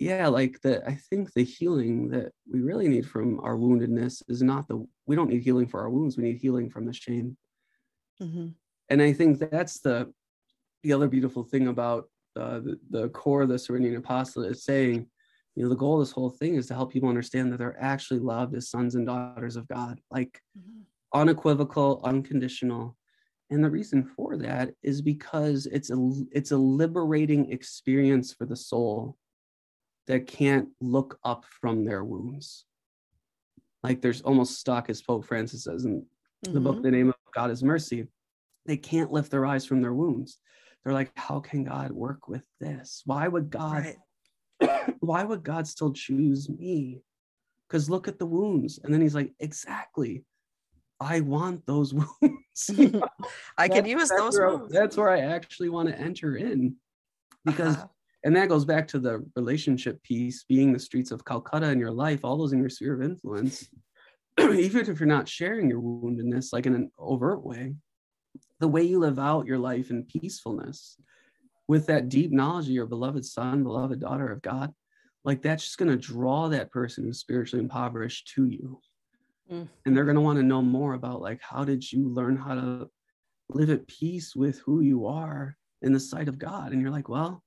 yeah 0.00 0.26
like 0.28 0.60
the 0.62 0.84
i 0.88 0.94
think 1.08 1.32
the 1.32 1.44
healing 1.44 2.08
that 2.08 2.32
we 2.50 2.60
really 2.60 2.88
need 2.88 3.06
from 3.06 3.38
our 3.40 3.56
woundedness 3.56 4.22
is 4.28 4.42
not 4.42 4.66
the 4.68 4.84
we 5.06 5.16
don't 5.16 5.30
need 5.30 5.42
healing 5.42 5.66
for 5.66 5.80
our 5.80 5.90
wounds 5.90 6.16
we 6.16 6.24
need 6.24 6.36
healing 6.36 6.70
from 6.70 6.86
the 6.86 6.92
shame 6.92 7.36
mm-hmm. 8.22 8.48
and 8.88 9.02
i 9.02 9.12
think 9.12 9.38
that's 9.38 9.80
the 9.80 10.12
the 10.82 10.92
other 10.92 11.08
beautiful 11.08 11.44
thing 11.44 11.68
about 11.68 12.08
uh, 12.36 12.60
the, 12.60 12.78
the 12.90 13.08
core 13.10 13.42
of 13.42 13.48
the 13.48 13.58
Cyrenian 13.58 13.96
apostolate 13.96 14.52
is 14.52 14.64
saying 14.64 15.06
you 15.56 15.62
know 15.62 15.68
the 15.68 15.76
goal 15.76 16.00
of 16.00 16.06
this 16.06 16.12
whole 16.12 16.30
thing 16.30 16.54
is 16.54 16.66
to 16.66 16.74
help 16.74 16.92
people 16.92 17.08
understand 17.08 17.52
that 17.52 17.58
they're 17.58 17.76
actually 17.80 18.20
loved 18.20 18.54
as 18.54 18.70
sons 18.70 18.94
and 18.94 19.06
daughters 19.06 19.56
of 19.56 19.68
god 19.68 20.00
like 20.10 20.40
mm-hmm 20.58 20.80
unequivocal, 21.14 22.00
unconditional. 22.04 22.96
And 23.50 23.64
the 23.64 23.70
reason 23.70 24.04
for 24.04 24.36
that 24.38 24.70
is 24.82 25.02
because 25.02 25.66
it's 25.66 25.90
a 25.90 26.12
it's 26.30 26.52
a 26.52 26.56
liberating 26.56 27.50
experience 27.50 28.32
for 28.32 28.46
the 28.46 28.56
soul 28.56 29.16
that 30.10 30.26
can't 30.26 30.68
look 30.80 31.18
up 31.24 31.44
from 31.60 31.84
their 31.84 32.04
wounds. 32.04 32.64
Like 33.82 34.00
there's 34.00 34.22
almost 34.22 34.58
stuck, 34.58 34.90
as 34.90 35.00
Pope 35.00 35.24
Francis 35.24 35.64
says 35.64 35.84
in 35.84 36.00
mm-hmm. 36.00 36.52
the 36.52 36.60
book, 36.60 36.76
mm-hmm. 36.76 36.82
The 36.82 36.90
Name 36.90 37.08
of 37.10 37.14
God 37.34 37.50
is 37.50 37.62
Mercy. 37.62 38.08
They 38.66 38.76
can't 38.76 39.12
lift 39.12 39.30
their 39.30 39.46
eyes 39.46 39.64
from 39.64 39.80
their 39.80 39.94
wounds. 39.94 40.38
They're 40.84 40.92
like, 40.92 41.12
how 41.16 41.40
can 41.40 41.64
God 41.64 41.92
work 41.92 42.28
with 42.28 42.42
this? 42.60 43.02
Why 43.04 43.28
would 43.28 43.50
God 43.50 43.94
right. 44.60 44.94
why 45.00 45.22
would 45.22 45.42
God 45.42 45.66
still 45.66 45.92
choose 45.92 46.48
me? 46.48 47.02
because 47.70 47.88
look 47.88 48.08
at 48.08 48.18
the 48.18 48.26
wounds. 48.26 48.80
And 48.82 48.92
then 48.92 49.00
he's 49.00 49.14
like, 49.14 49.32
exactly. 49.38 50.24
I 50.98 51.20
want 51.20 51.64
those 51.66 51.94
wounds. 52.20 52.70
I 53.58 53.68
can 53.68 53.86
use 53.86 54.08
those 54.08 54.36
where, 54.36 54.48
wounds. 54.48 54.72
That's 54.72 54.96
where 54.96 55.08
I 55.08 55.20
actually 55.20 55.68
want 55.68 55.88
to 55.88 55.96
enter 55.96 56.36
in. 56.36 56.74
Because 57.44 57.76
Uh-huh. 57.76 57.86
And 58.24 58.36
that 58.36 58.48
goes 58.48 58.64
back 58.64 58.86
to 58.88 58.98
the 58.98 59.24
relationship 59.34 60.02
piece, 60.02 60.44
being 60.44 60.72
the 60.72 60.78
streets 60.78 61.10
of 61.10 61.24
Calcutta 61.24 61.70
in 61.70 61.78
your 61.78 61.90
life, 61.90 62.24
all 62.24 62.36
those 62.36 62.52
in 62.52 62.60
your 62.60 62.68
sphere 62.68 62.94
of 62.94 63.02
influence. 63.02 63.68
Even 64.40 64.88
if 64.88 65.00
you're 65.00 65.06
not 65.06 65.28
sharing 65.28 65.68
your 65.68 65.80
woundedness 65.80 66.52
like 66.52 66.66
in 66.66 66.74
an 66.74 66.90
overt 66.98 67.44
way, 67.44 67.74
the 68.58 68.68
way 68.68 68.82
you 68.82 68.98
live 68.98 69.18
out 69.18 69.46
your 69.46 69.58
life 69.58 69.90
in 69.90 70.04
peacefulness 70.04 70.96
with 71.66 71.86
that 71.86 72.08
deep 72.08 72.30
knowledge 72.30 72.66
of 72.66 72.72
your 72.72 72.86
beloved 72.86 73.24
son, 73.24 73.62
beloved 73.62 74.00
daughter 74.00 74.30
of 74.30 74.42
God, 74.42 74.72
like 75.24 75.40
that's 75.40 75.64
just 75.64 75.78
going 75.78 75.90
to 75.90 75.96
draw 75.96 76.48
that 76.48 76.70
person 76.70 77.04
who's 77.04 77.20
spiritually 77.20 77.62
impoverished 77.62 78.32
to 78.34 78.46
you. 78.46 78.80
Mm. 79.50 79.68
And 79.84 79.96
they're 79.96 80.04
going 80.04 80.16
to 80.16 80.20
want 80.20 80.38
to 80.38 80.44
know 80.44 80.62
more 80.62 80.94
about 80.94 81.22
like 81.22 81.40
how 81.40 81.64
did 81.64 81.90
you 81.90 82.08
learn 82.08 82.36
how 82.36 82.54
to 82.54 82.90
live 83.48 83.70
at 83.70 83.86
peace 83.86 84.36
with 84.36 84.58
who 84.60 84.80
you 84.80 85.06
are 85.06 85.56
in 85.82 85.92
the 85.92 86.00
sight 86.00 86.28
of 86.28 86.38
God? 86.38 86.72
And 86.72 86.82
you're 86.82 86.90
like, 86.90 87.08
well, 87.08 87.42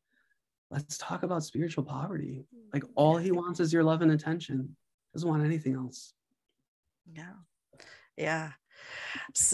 let's 0.74 0.98
talk 0.98 1.24
about 1.24 1.44
spiritual 1.44 1.84
poverty. 1.84 2.46
Like 2.74 2.84
all 2.96 3.18
he 3.18 3.32
wants 3.32 3.60
is 3.60 3.72
your 3.72 3.84
love 3.84 4.02
and 4.02 4.12
attention. 4.12 4.76
Doesn't 5.14 5.30
want 5.30 5.46
anything 5.46 5.76
else. 5.76 6.14
Yeah. 7.14 7.34
Yeah. 8.18 8.52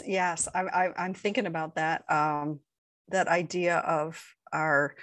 Yes. 0.06 0.48
I, 0.56 0.62
I, 0.62 1.04
I'm 1.04 1.14
thinking 1.14 1.46
about 1.46 1.76
that. 1.76 2.10
Um, 2.10 2.62
that 3.10 3.28
idea 3.28 3.78
of 3.78 4.24
our, 4.54 4.96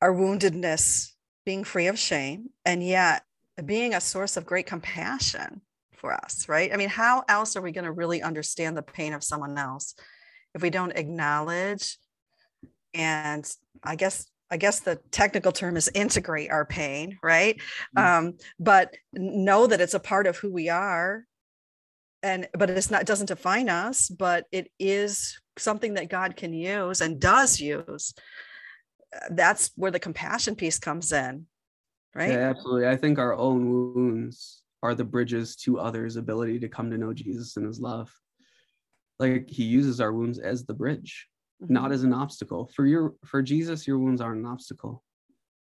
our 0.00 0.12
woundedness 0.12 1.10
being 1.44 1.64
free 1.64 1.88
of 1.88 1.98
shame 1.98 2.50
and 2.64 2.86
yet 2.86 3.24
being 3.66 3.94
a 3.94 4.00
source 4.00 4.36
of 4.36 4.46
great 4.46 4.66
compassion 4.66 5.62
for 5.96 6.12
us, 6.12 6.48
right? 6.48 6.72
I 6.72 6.76
mean, 6.76 6.88
how 6.88 7.24
else 7.28 7.56
are 7.56 7.62
we 7.62 7.72
going 7.72 7.84
to 7.84 7.92
really 7.92 8.22
understand 8.22 8.76
the 8.76 8.82
pain 8.82 9.14
of 9.14 9.24
someone 9.24 9.58
else 9.58 9.94
if 10.54 10.62
we 10.62 10.70
don't 10.70 10.92
acknowledge 10.92 11.98
and 12.94 13.50
I 13.82 13.96
guess 13.96 14.26
I 14.52 14.58
guess 14.58 14.80
the 14.80 14.96
technical 15.10 15.50
term 15.50 15.78
is 15.78 15.90
integrate 15.94 16.50
our 16.50 16.66
pain, 16.66 17.18
right? 17.22 17.58
Mhm. 17.96 18.02
Um, 18.04 18.38
but 18.60 18.94
know 19.14 19.66
that 19.66 19.80
it's 19.80 19.94
a 19.94 20.00
part 20.00 20.26
of 20.26 20.36
who 20.36 20.52
we 20.52 20.68
are, 20.68 21.26
and 22.22 22.48
but 22.52 22.68
it's 22.68 22.90
not 22.90 23.06
doesn't 23.06 23.26
define 23.26 23.70
us, 23.70 24.10
but 24.10 24.44
it 24.52 24.70
is 24.78 25.40
something 25.56 25.94
that 25.94 26.10
God 26.10 26.36
can 26.36 26.52
use 26.52 27.00
and 27.00 27.18
does 27.18 27.60
use. 27.60 28.12
Uh, 29.14 29.28
That's 29.30 29.70
where 29.74 29.90
the 29.90 29.98
compassion 29.98 30.54
piece 30.54 30.78
comes 30.78 31.12
in, 31.12 31.46
right? 32.14 32.32
Yeah, 32.32 32.50
absolutely. 32.50 32.88
I 32.88 32.96
think 32.96 33.18
our 33.18 33.34
own 33.34 33.70
wounds 33.94 34.62
are 34.82 34.94
the 34.94 35.04
bridges 35.04 35.56
to 35.56 35.78
others' 35.78 36.16
ability 36.16 36.58
to 36.60 36.68
come 36.68 36.90
to 36.90 36.98
know 36.98 37.14
Jesus 37.14 37.56
and 37.56 37.66
his 37.66 37.80
love. 37.80 38.12
Like 39.18 39.48
he 39.48 39.64
uses 39.64 40.00
our 40.00 40.12
wounds 40.12 40.38
as 40.38 40.66
the 40.66 40.74
bridge, 40.74 41.28
not 41.68 41.90
Mhm. 41.90 41.94
as 41.94 42.02
an 42.04 42.12
obstacle. 42.12 42.66
For 42.66 42.86
your 42.86 43.14
for 43.24 43.42
Jesus, 43.42 43.86
your 43.86 43.98
wounds 43.98 44.20
aren't 44.20 44.40
an 44.40 44.46
obstacle. 44.46 45.04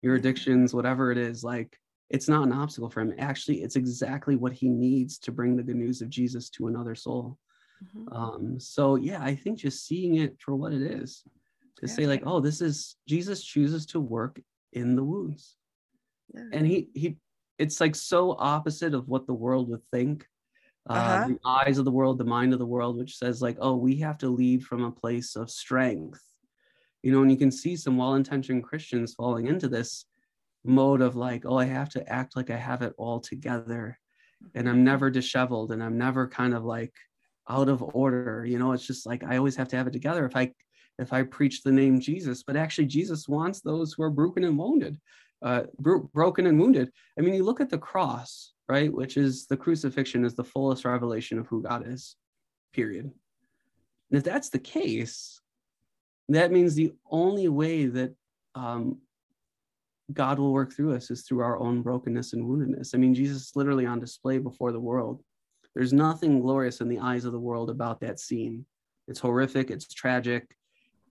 Your 0.02 0.14
addictions, 0.14 0.74
whatever 0.74 1.10
it 1.10 1.18
is, 1.18 1.42
like 1.42 1.78
it's 2.10 2.28
not 2.28 2.44
an 2.44 2.52
obstacle 2.52 2.88
for 2.88 3.00
him. 3.00 3.12
Actually, 3.18 3.62
it's 3.62 3.76
exactly 3.76 4.36
what 4.36 4.52
he 4.52 4.68
needs 4.68 5.18
to 5.18 5.32
bring 5.32 5.56
the 5.56 5.62
good 5.62 5.76
news 5.76 6.00
of 6.00 6.08
Jesus 6.08 6.48
to 6.50 6.66
another 6.68 6.94
soul. 6.94 7.38
Mhm. 7.84 8.12
Um, 8.14 8.60
so 8.60 8.94
yeah, 8.96 9.22
I 9.22 9.34
think 9.34 9.58
just 9.58 9.84
seeing 9.86 10.16
it 10.16 10.40
for 10.40 10.54
what 10.54 10.72
it 10.72 10.82
is, 10.82 11.24
to 11.76 11.86
Yeah. 11.86 11.92
say 11.92 12.06
like, 12.06 12.22
oh, 12.26 12.40
this 12.40 12.60
is 12.60 12.96
Jesus 13.06 13.42
chooses 13.44 13.84
to 13.86 14.00
work 14.00 14.40
in 14.72 14.96
the 14.96 15.04
wounds 15.04 15.56
Yeah. 16.34 16.48
and 16.52 16.66
he 16.66 16.90
he 16.94 17.16
it's 17.58 17.80
like 17.80 17.94
so 17.96 18.36
opposite 18.38 18.94
of 18.94 19.08
what 19.08 19.26
the 19.26 19.34
world 19.34 19.68
would 19.68 19.82
think 19.90 20.28
uh, 20.88 20.94
Uh-huh. 20.94 21.28
the 21.28 21.38
eyes 21.44 21.78
of 21.78 21.84
the 21.84 21.90
world 21.90 22.18
the 22.18 22.24
mind 22.24 22.52
of 22.52 22.58
the 22.58 22.66
world 22.66 22.96
which 22.96 23.16
says 23.16 23.42
like 23.42 23.56
oh 23.60 23.76
we 23.76 23.96
have 23.96 24.18
to 24.18 24.28
lead 24.28 24.62
from 24.64 24.84
a 24.84 24.90
place 24.90 25.36
of 25.36 25.50
strength 25.50 26.22
you 27.02 27.12
know 27.12 27.22
and 27.22 27.30
you 27.30 27.36
can 27.36 27.50
see 27.50 27.76
some 27.76 27.96
well-intentioned 27.96 28.62
christians 28.64 29.14
falling 29.14 29.46
into 29.46 29.68
this 29.68 30.06
mode 30.64 31.00
of 31.00 31.16
like 31.16 31.44
oh 31.46 31.58
i 31.58 31.64
have 31.64 31.88
to 31.88 32.06
act 32.08 32.36
like 32.36 32.50
i 32.50 32.56
have 32.56 32.82
it 32.82 32.94
all 32.98 33.20
together 33.20 33.98
and 34.54 34.68
i'm 34.68 34.82
never 34.84 35.10
disheveled 35.10 35.72
and 35.72 35.82
i'm 35.82 35.98
never 35.98 36.26
kind 36.26 36.54
of 36.54 36.64
like 36.64 36.94
out 37.48 37.68
of 37.68 37.82
order 37.94 38.44
you 38.46 38.58
know 38.58 38.72
it's 38.72 38.86
just 38.86 39.06
like 39.06 39.22
i 39.24 39.36
always 39.36 39.56
have 39.56 39.68
to 39.68 39.76
have 39.76 39.86
it 39.86 39.92
together 39.92 40.24
if 40.24 40.36
i 40.36 40.50
if 40.98 41.12
i 41.12 41.22
preach 41.22 41.62
the 41.62 41.72
name 41.72 42.00
jesus 42.00 42.42
but 42.42 42.56
actually 42.56 42.86
jesus 42.86 43.28
wants 43.28 43.60
those 43.60 43.92
who 43.92 44.02
are 44.02 44.10
broken 44.10 44.44
and 44.44 44.58
wounded 44.58 44.98
uh, 45.42 45.62
bro- 45.78 46.10
broken 46.12 46.46
and 46.46 46.58
wounded. 46.58 46.90
I 47.18 47.22
mean, 47.22 47.34
you 47.34 47.44
look 47.44 47.60
at 47.60 47.70
the 47.70 47.78
cross, 47.78 48.52
right, 48.68 48.92
which 48.92 49.16
is 49.16 49.46
the 49.46 49.56
crucifixion 49.56 50.24
is 50.24 50.34
the 50.34 50.44
fullest 50.44 50.84
revelation 50.84 51.38
of 51.38 51.46
who 51.46 51.62
God 51.62 51.86
is, 51.86 52.16
period. 52.72 53.04
And 54.10 54.18
if 54.18 54.24
that's 54.24 54.50
the 54.50 54.58
case, 54.58 55.40
that 56.28 56.52
means 56.52 56.74
the 56.74 56.92
only 57.10 57.48
way 57.48 57.86
that 57.86 58.14
um, 58.54 58.98
God 60.12 60.38
will 60.38 60.52
work 60.52 60.72
through 60.72 60.94
us 60.94 61.10
is 61.10 61.22
through 61.22 61.40
our 61.40 61.58
own 61.58 61.82
brokenness 61.82 62.32
and 62.32 62.44
woundedness. 62.44 62.94
I 62.94 62.98
mean, 62.98 63.14
Jesus 63.14 63.48
is 63.48 63.56
literally 63.56 63.86
on 63.86 64.00
display 64.00 64.38
before 64.38 64.72
the 64.72 64.80
world. 64.80 65.22
There's 65.74 65.92
nothing 65.92 66.40
glorious 66.40 66.80
in 66.80 66.88
the 66.88 66.98
eyes 66.98 67.24
of 67.24 67.32
the 67.32 67.38
world 67.38 67.70
about 67.70 68.00
that 68.00 68.18
scene. 68.18 68.64
It's 69.06 69.20
horrific, 69.20 69.70
it's 69.70 69.92
tragic. 69.92 70.54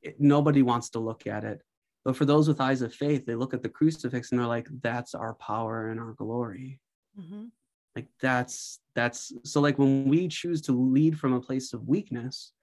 It- 0.02 0.20
nobody 0.20 0.62
wants 0.62 0.90
to 0.92 1.00
look 1.00 1.26
at 1.28 1.44
it. 1.44 1.62
But 2.06 2.16
for 2.16 2.26
those 2.26 2.48
with 2.48 2.62
eyes 2.62 2.82
of 2.82 2.94
faith, 2.94 3.26
they 3.26 3.36
look 3.36 3.54
at 3.54 3.64
the 3.64 3.70
crucifix 3.70 4.32
and 4.32 4.40
they're 4.40 4.48
like, 4.48 4.68
that's 4.82 5.14
our 5.14 5.34
power 5.36 5.90
and 5.90 6.00
our 6.00 6.14
glory. 6.14 6.80
Mhm. 7.20 7.52
Like 7.96 8.08
that's 8.22 8.80
that's 8.94 9.34
so 9.44 9.60
like 9.62 9.80
when 9.80 10.08
we 10.08 10.28
choose 10.28 10.62
to 10.64 10.72
lead 10.72 11.18
from 11.20 11.34
a 11.34 11.42
place 11.42 11.74
of 11.74 11.88
weakness, 11.88 12.54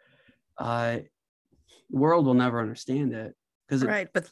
uh 0.59 0.99
the 1.91 1.99
world 1.99 2.27
will 2.27 2.35
never 2.35 2.61
understand 2.61 3.13
it. 3.13 3.35
Because 3.67 3.85
Right. 3.85 4.09
But 4.13 4.31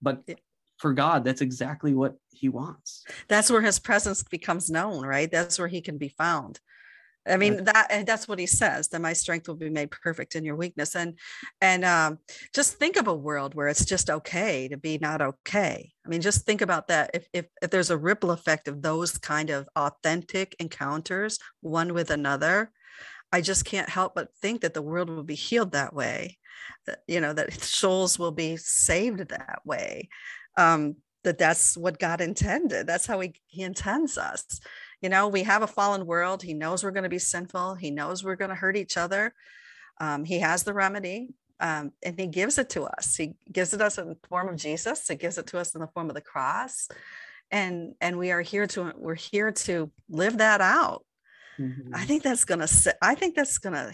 but 0.00 0.22
Yeah. 0.26 0.36
for 0.78 0.92
God, 0.94 1.24
that's 1.24 1.40
exactly 1.42 1.94
what 1.94 2.16
he 2.30 2.48
wants. 2.48 3.04
that's 3.28 3.50
where 3.50 3.60
his 3.62 3.78
presence 3.78 4.22
becomes 4.22 4.70
known, 4.70 5.04
right? 5.04 5.30
That's 5.30 5.58
where 5.58 5.68
he 5.68 5.80
can 5.80 5.98
be 5.98 6.08
found. 6.08 6.60
I 7.26 7.36
mean 7.36 7.64
that 7.64 7.86
and 7.90 8.06
that's 8.06 8.26
what 8.26 8.38
he 8.38 8.46
says 8.46 8.88
that 8.88 9.00
my 9.00 9.12
strength 9.12 9.46
will 9.46 9.54
be 9.54 9.70
made 9.70 9.90
perfect 9.90 10.34
in 10.34 10.44
your 10.44 10.56
weakness 10.56 10.96
and 10.96 11.18
and 11.60 11.84
um, 11.84 12.18
just 12.52 12.78
think 12.78 12.96
of 12.96 13.06
a 13.06 13.14
world 13.14 13.54
where 13.54 13.68
it's 13.68 13.84
just 13.84 14.10
okay 14.10 14.68
to 14.68 14.76
be 14.76 14.98
not 14.98 15.22
okay. 15.22 15.92
I 16.04 16.08
mean 16.08 16.20
just 16.20 16.44
think 16.44 16.60
about 16.60 16.88
that 16.88 17.10
if 17.14 17.28
if, 17.32 17.46
if 17.62 17.70
there's 17.70 17.90
a 17.90 17.98
ripple 17.98 18.32
effect 18.32 18.66
of 18.66 18.82
those 18.82 19.18
kind 19.18 19.50
of 19.50 19.68
authentic 19.76 20.56
encounters 20.58 21.38
one 21.60 21.94
with 21.94 22.10
another 22.10 22.72
I 23.32 23.40
just 23.40 23.64
can't 23.64 23.88
help 23.88 24.14
but 24.14 24.34
think 24.40 24.60
that 24.60 24.74
the 24.74 24.82
world 24.82 25.08
will 25.08 25.22
be 25.22 25.34
healed 25.34 25.72
that 25.72 25.94
way. 25.94 26.38
That 26.86 27.00
you 27.08 27.20
know 27.20 27.32
that 27.32 27.52
souls 27.62 28.18
will 28.18 28.32
be 28.32 28.56
saved 28.56 29.30
that 29.30 29.60
way. 29.64 30.08
Um, 30.56 30.96
that 31.24 31.38
that's 31.38 31.76
what 31.76 31.98
God 31.98 32.20
intended. 32.20 32.86
That's 32.86 33.06
how 33.06 33.20
he, 33.20 33.32
he 33.46 33.62
intends 33.62 34.18
us. 34.18 34.60
You 35.02 35.08
know, 35.08 35.28
we 35.28 35.42
have 35.42 35.62
a 35.62 35.66
fallen 35.66 36.06
world. 36.06 36.42
He 36.42 36.54
knows 36.54 36.82
we're 36.82 36.92
going 36.92 37.02
to 37.02 37.08
be 37.08 37.18
sinful. 37.18 37.74
He 37.74 37.90
knows 37.90 38.24
we're 38.24 38.36
going 38.36 38.50
to 38.50 38.54
hurt 38.54 38.76
each 38.76 38.96
other. 38.96 39.34
Um, 40.00 40.24
he 40.24 40.38
has 40.38 40.62
the 40.62 40.72
remedy 40.72 41.34
um, 41.60 41.92
and 42.02 42.18
he 42.18 42.26
gives 42.26 42.56
it 42.58 42.70
to 42.70 42.84
us. 42.84 43.14
He 43.16 43.34
gives 43.50 43.74
it 43.74 43.80
us 43.80 43.98
in 43.98 44.08
the 44.08 44.16
form 44.28 44.48
of 44.48 44.56
Jesus. 44.56 45.06
He 45.06 45.16
gives 45.16 45.38
it 45.38 45.46
to 45.48 45.58
us 45.58 45.74
in 45.74 45.80
the 45.80 45.86
form 45.88 46.08
of 46.08 46.14
the 46.14 46.20
cross. 46.20 46.88
And, 47.50 47.94
and 48.00 48.18
we 48.18 48.30
are 48.30 48.40
here 48.40 48.66
to, 48.68 48.92
we're 48.96 49.14
here 49.14 49.52
to 49.52 49.90
live 50.08 50.38
that 50.38 50.60
out. 50.60 51.04
Mm-hmm. 51.58 51.94
I 51.94 52.04
think 52.04 52.22
that's 52.22 52.44
going 52.44 52.66
to, 52.66 52.96
I 53.02 53.14
think 53.14 53.34
that's 53.36 53.58
going 53.58 53.74
to 53.74 53.92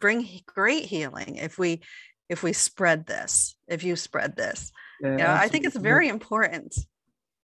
bring 0.00 0.28
great 0.46 0.84
healing 0.84 1.36
if 1.36 1.58
we, 1.58 1.80
if 2.28 2.42
we 2.42 2.52
spread 2.52 3.06
this, 3.06 3.56
if 3.66 3.82
you 3.82 3.96
spread 3.96 4.36
this, 4.36 4.70
Yeah, 5.00 5.10
you 5.10 5.16
know, 5.16 5.30
I 5.32 5.48
think 5.48 5.64
it's 5.64 5.76
very 5.76 6.08
important. 6.08 6.76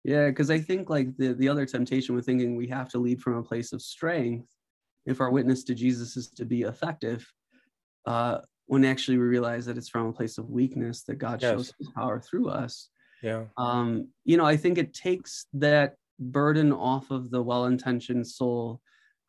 Yeah, 0.05 0.27
because 0.27 0.51
I 0.51 0.59
think 0.59 0.87
like 0.87 1.17
the, 1.17 1.33
the 1.33 1.49
other 1.49 1.65
temptation 1.65 2.13
with 2.13 2.27
thinking 2.27 2.55
we 2.55 2.67
have 2.67 2.89
to 2.89 2.99
lead 2.99 3.21
from 3.21 3.37
a 3.37 3.43
place 3.43 3.73
of 3.73 3.81
strength 3.81 4.47
if 5.07 5.19
our 5.19 5.31
witness 5.31 5.63
to 5.63 5.73
Jesus 5.73 6.15
is 6.15 6.29
to 6.29 6.45
be 6.45 6.61
effective, 6.61 7.27
uh, 8.05 8.37
when 8.67 8.85
actually 8.85 9.17
we 9.17 9.23
realize 9.23 9.65
that 9.65 9.77
it's 9.77 9.89
from 9.89 10.05
a 10.05 10.13
place 10.13 10.37
of 10.37 10.47
weakness 10.47 11.01
that 11.03 11.15
God 11.15 11.41
Yes. 11.41 11.51
shows 11.51 11.73
his 11.79 11.89
power 11.89 12.19
through 12.19 12.49
us. 12.49 12.89
Yeah. 13.23 13.45
Um, 13.57 14.09
you 14.25 14.37
know, 14.37 14.45
I 14.45 14.57
think 14.57 14.77
it 14.77 14.93
takes 14.93 15.47
that 15.53 15.95
burden 16.19 16.71
off 16.71 17.09
of 17.09 17.31
the 17.31 17.41
well-intentioned 17.41 18.27
soul 18.27 18.81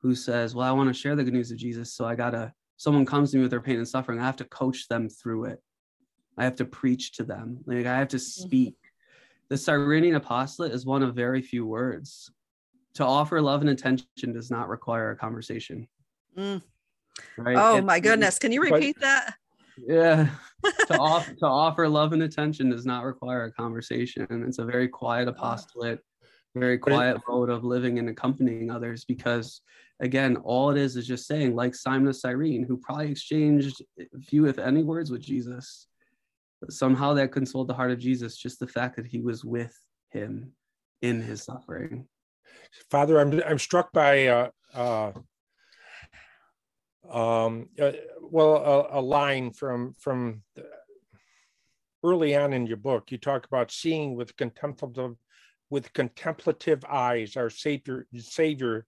who 0.02 0.14
says, 0.14 0.54
Well, 0.54 0.68
I 0.68 0.72
want 0.72 0.88
to 0.88 0.94
share 0.94 1.16
the 1.16 1.24
good 1.24 1.32
news 1.32 1.50
of 1.50 1.56
Jesus. 1.56 1.94
So 1.94 2.04
I 2.04 2.14
gotta 2.14 2.52
someone 2.76 3.06
comes 3.06 3.30
to 3.30 3.38
me 3.38 3.42
with 3.42 3.50
their 3.50 3.62
pain 3.62 3.76
and 3.78 3.88
suffering, 3.88 4.20
I 4.20 4.26
have 4.26 4.36
to 4.36 4.44
coach 4.44 4.88
them 4.88 5.08
through 5.08 5.46
it. 5.46 5.62
I 6.36 6.44
have 6.44 6.56
to 6.56 6.66
preach 6.66 7.12
to 7.14 7.24
them. 7.24 7.60
Like 7.64 7.86
I 7.86 7.98
have 7.98 8.08
to 8.08 8.18
speak 8.18 8.74
the 9.48 9.56
Cyrenian 9.56 10.16
apostolate 10.16 10.72
is 10.72 10.84
one 10.86 11.02
of 11.02 11.14
very 11.14 11.42
few 11.42 11.66
words. 11.66 12.30
To 12.94 13.04
offer 13.04 13.40
love 13.40 13.60
and 13.60 13.70
attention 13.70 14.32
does 14.32 14.50
not 14.50 14.68
require 14.68 15.10
a 15.10 15.16
conversation. 15.16 15.86
Mm. 16.36 16.62
Right? 17.36 17.56
Oh 17.58 17.76
It- 17.78 17.84
my 17.84 18.00
goodness. 18.00 18.38
Can 18.38 18.52
you 18.52 18.60
but- 18.62 18.72
repeat 18.72 18.98
that? 19.00 19.34
Yeah. 19.78 20.30
to, 20.88 20.98
off, 20.98 21.26
to 21.36 21.46
offer 21.46 21.86
love 21.88 22.14
and 22.14 22.22
attention 22.22 22.70
does 22.70 22.86
not 22.86 23.04
require 23.04 23.44
a 23.44 23.52
conversation. 23.52 24.26
It's 24.48 24.58
a 24.58 24.64
very 24.64 24.88
quiet 24.88 25.28
apostolate. 25.28 26.00
very 26.54 26.78
quiet 26.78 27.18
mode 27.28 27.50
of 27.50 27.64
living 27.64 27.98
and 27.98 28.08
accompanying 28.08 28.70
others 28.70 29.04
because 29.04 29.60
again 30.00 30.36
all 30.36 30.70
it 30.70 30.78
is 30.78 30.96
is 30.96 31.06
just 31.06 31.26
saying 31.26 31.54
like 31.54 31.74
simon 31.74 32.08
of 32.08 32.16
cyrene 32.16 32.64
who 32.64 32.78
probably 32.78 33.10
exchanged 33.10 33.82
few 34.22 34.46
if 34.46 34.58
any 34.58 34.82
words 34.82 35.10
with 35.10 35.20
jesus 35.20 35.86
but 35.95 35.95
somehow 36.70 37.14
that 37.14 37.32
consoled 37.32 37.68
the 37.68 37.74
heart 37.74 37.90
of 37.90 37.98
jesus 37.98 38.36
just 38.36 38.58
the 38.58 38.66
fact 38.66 38.96
that 38.96 39.06
he 39.06 39.20
was 39.20 39.44
with 39.44 39.76
him 40.10 40.52
in 41.02 41.20
his 41.20 41.42
suffering 41.42 42.06
father 42.90 43.20
i'm, 43.20 43.42
I'm 43.46 43.58
struck 43.58 43.92
by 43.92 44.26
uh, 44.26 44.50
uh, 44.74 45.12
um, 47.10 47.68
uh, 47.80 47.92
well 48.20 48.56
a, 48.56 48.98
a, 48.98 49.00
line 49.00 49.52
from 49.52 49.94
from 50.00 50.42
early 52.02 52.34
on 52.34 52.52
in 52.52 52.66
your 52.66 52.76
book 52.78 53.12
you 53.12 53.18
talk 53.18 53.46
about 53.46 53.70
seeing 53.70 54.16
with 54.16 54.36
contemplative 54.36 55.16
with 55.70 55.92
contemplative 55.92 56.84
eyes, 56.88 57.36
our 57.36 57.50
Savior, 57.50 58.06
Savior 58.18 58.86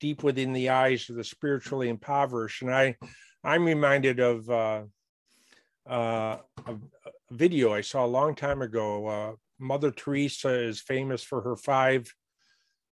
deep 0.00 0.22
within 0.22 0.52
the 0.52 0.70
eyes 0.70 1.08
of 1.10 1.16
the 1.16 1.24
spiritually 1.24 1.88
impoverished. 1.88 2.62
And 2.62 2.74
I, 2.74 2.96
I'm 3.44 3.64
reminded 3.64 4.20
of 4.20 4.50
uh, 4.50 4.82
uh, 5.86 6.38
video 7.30 7.72
I 7.72 7.80
saw 7.80 8.04
a 8.04 8.06
long 8.06 8.34
time 8.34 8.62
ago. 8.62 9.06
Uh, 9.06 9.32
Mother 9.58 9.90
Teresa 9.90 10.50
is 10.50 10.80
famous 10.80 11.22
for 11.22 11.42
her 11.42 11.56
five 11.56 12.12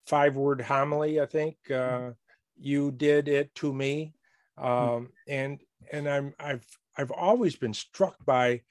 five 0.06 0.36
word 0.36 0.60
homily. 0.60 1.20
I 1.20 1.26
think 1.26 1.56
uh, 1.70 2.10
you 2.56 2.90
did 2.90 3.28
it 3.28 3.54
to 3.56 3.72
me, 3.72 4.14
um, 4.56 5.10
and 5.28 5.60
and 5.92 6.08
I'm 6.08 6.34
I've 6.38 6.66
I've 6.96 7.10
always 7.10 7.56
been 7.56 7.74
struck 7.74 8.16
by 8.24 8.62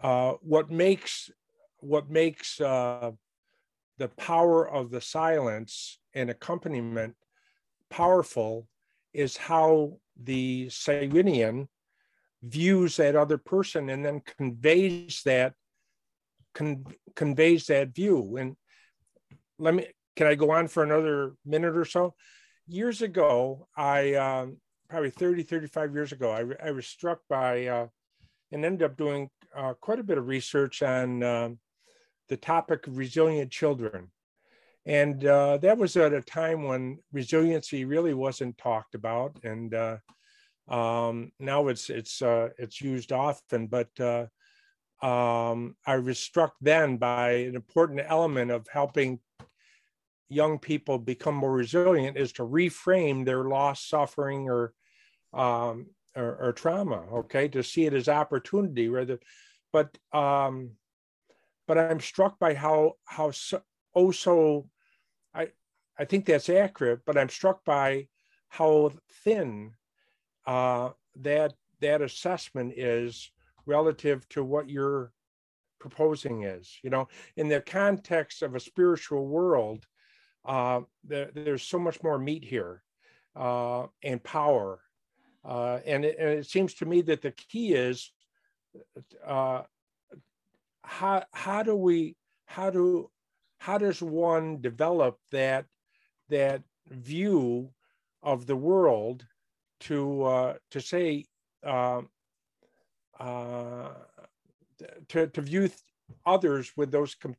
uh, 0.00 0.34
what 0.40 0.70
makes 0.70 1.30
what 1.78 2.10
makes 2.10 2.60
uh, 2.60 3.12
the 3.98 4.08
power 4.08 4.68
of 4.68 4.90
the 4.90 5.00
silence 5.00 5.98
and 6.14 6.30
accompaniment 6.30 7.14
powerful 7.90 8.68
is 9.12 9.36
how 9.36 9.98
the 10.22 10.68
Cyrenian 10.70 11.68
views 12.42 12.96
that 12.96 13.16
other 13.16 13.38
person 13.38 13.88
and 13.90 14.04
then 14.04 14.22
conveys 14.36 15.22
that 15.24 15.54
con- 16.54 16.86
conveys 17.14 17.66
that 17.66 17.94
view. 17.94 18.36
And 18.36 18.56
let 19.58 19.74
me 19.74 19.86
can 20.16 20.26
I 20.26 20.34
go 20.34 20.50
on 20.50 20.68
for 20.68 20.82
another 20.82 21.34
minute 21.44 21.76
or 21.76 21.84
so? 21.84 22.14
Years 22.66 23.02
ago, 23.02 23.68
I 23.76 24.14
um, 24.14 24.56
probably 24.88 25.10
30, 25.10 25.42
35 25.42 25.94
years 25.94 26.12
ago, 26.12 26.30
I, 26.30 26.68
I 26.68 26.70
was 26.70 26.86
struck 26.86 27.20
by 27.28 27.66
uh, 27.66 27.86
and 28.50 28.64
ended 28.64 28.90
up 28.90 28.96
doing 28.96 29.28
uh, 29.54 29.74
quite 29.80 29.98
a 29.98 30.04
bit 30.04 30.18
of 30.18 30.26
research 30.26 30.82
on 30.82 31.22
um, 31.22 31.58
the 32.28 32.36
topic 32.36 32.86
of 32.86 32.96
resilient 32.96 33.50
children. 33.50 34.10
And 34.86 35.24
uh, 35.24 35.58
that 35.58 35.78
was 35.78 35.96
at 35.96 36.12
a 36.12 36.22
time 36.22 36.62
when 36.62 36.98
resiliency 37.12 37.84
really 37.84 38.14
wasn't 38.14 38.56
talked 38.56 38.94
about. 38.94 39.36
And 39.42 39.74
uh, 39.74 39.96
um, 40.68 41.32
now 41.38 41.68
it's, 41.68 41.90
it's, 41.90 42.22
uh, 42.22 42.48
it's 42.58 42.80
used 42.80 43.12
often, 43.12 43.66
but 43.66 43.88
uh, 44.00 44.26
um, 45.04 45.76
I 45.86 45.98
was 45.98 46.18
struck 46.18 46.54
then 46.60 46.96
by 46.96 47.30
an 47.32 47.54
important 47.54 48.00
element 48.06 48.50
of 48.50 48.66
helping 48.72 49.20
young 50.28 50.58
people 50.58 50.98
become 50.98 51.34
more 51.34 51.52
resilient 51.52 52.16
is 52.16 52.32
to 52.32 52.42
reframe 52.42 53.24
their 53.24 53.44
loss, 53.44 53.84
suffering, 53.84 54.48
or 54.48 54.72
um, 55.32 55.86
or, 56.14 56.36
or, 56.36 56.52
trauma. 56.52 57.02
Okay, 57.12 57.48
to 57.48 57.62
see 57.62 57.84
it 57.84 57.92
as 57.92 58.08
opportunity 58.08 58.88
rather. 58.88 59.18
But 59.72 59.96
um, 60.12 60.72
but 61.68 61.78
I'm 61.78 62.00
struck 62.00 62.38
by 62.38 62.54
how 62.54 62.94
how 63.04 63.32
so, 63.32 63.60
oh 63.94 64.10
so 64.10 64.68
I 65.34 65.48
I 65.98 66.04
think 66.04 66.24
that's 66.24 66.48
accurate, 66.48 67.00
but 67.04 67.18
I'm 67.18 67.28
struck 67.28 67.64
by 67.64 68.08
how 68.48 68.92
thin 69.24 69.72
uh, 70.46 70.90
that 71.16 71.54
that 71.80 72.02
assessment 72.02 72.72
is 72.76 73.30
relative 73.66 74.28
to 74.30 74.42
what 74.42 74.68
you're 74.70 75.12
proposing 75.78 76.44
is. 76.44 76.78
You 76.82 76.90
know, 76.90 77.08
in 77.36 77.48
the 77.48 77.60
context 77.60 78.42
of 78.42 78.54
a 78.54 78.60
spiritual 78.60 79.26
world, 79.26 79.86
uh, 80.44 80.80
there, 81.04 81.30
there's 81.34 81.62
so 81.62 81.78
much 81.78 82.02
more 82.02 82.18
meat 82.18 82.44
here 82.44 82.82
uh, 83.34 83.86
and 84.02 84.22
power, 84.22 84.80
uh, 85.44 85.80
and, 85.84 86.04
it, 86.04 86.16
and, 86.18 86.30
it, 86.30 86.46
seems 86.46 86.74
to 86.74 86.86
me 86.86 87.02
that 87.02 87.22
the 87.22 87.32
key 87.32 87.72
is 87.74 88.10
uh, 89.24 89.62
how 90.82 91.24
how 91.32 91.62
do 91.62 91.74
we 91.74 92.16
how 92.46 92.70
do 92.70 93.10
how 93.58 93.78
does 93.78 94.00
one 94.00 94.60
develop 94.60 95.18
that 95.32 95.66
that 96.28 96.62
view 96.88 97.70
of 98.22 98.46
the 98.46 98.56
world 98.56 99.26
to 99.80 100.22
uh, 100.22 100.54
to 100.70 100.80
say 100.80 101.24
uh, 101.64 102.02
uh, 103.18 103.88
to 105.08 105.26
to 105.28 105.40
view 105.40 105.70
others 106.24 106.72
with 106.76 106.90
those 106.90 107.14
com- 107.14 107.36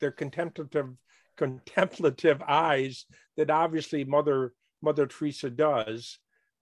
their 0.00 0.12
contemplative 0.12 0.90
contemplative 1.36 2.42
eyes 2.46 3.06
that 3.36 3.50
obviously 3.50 4.04
mother 4.04 4.52
mother 4.82 5.06
teresa 5.06 5.48
does 5.48 6.18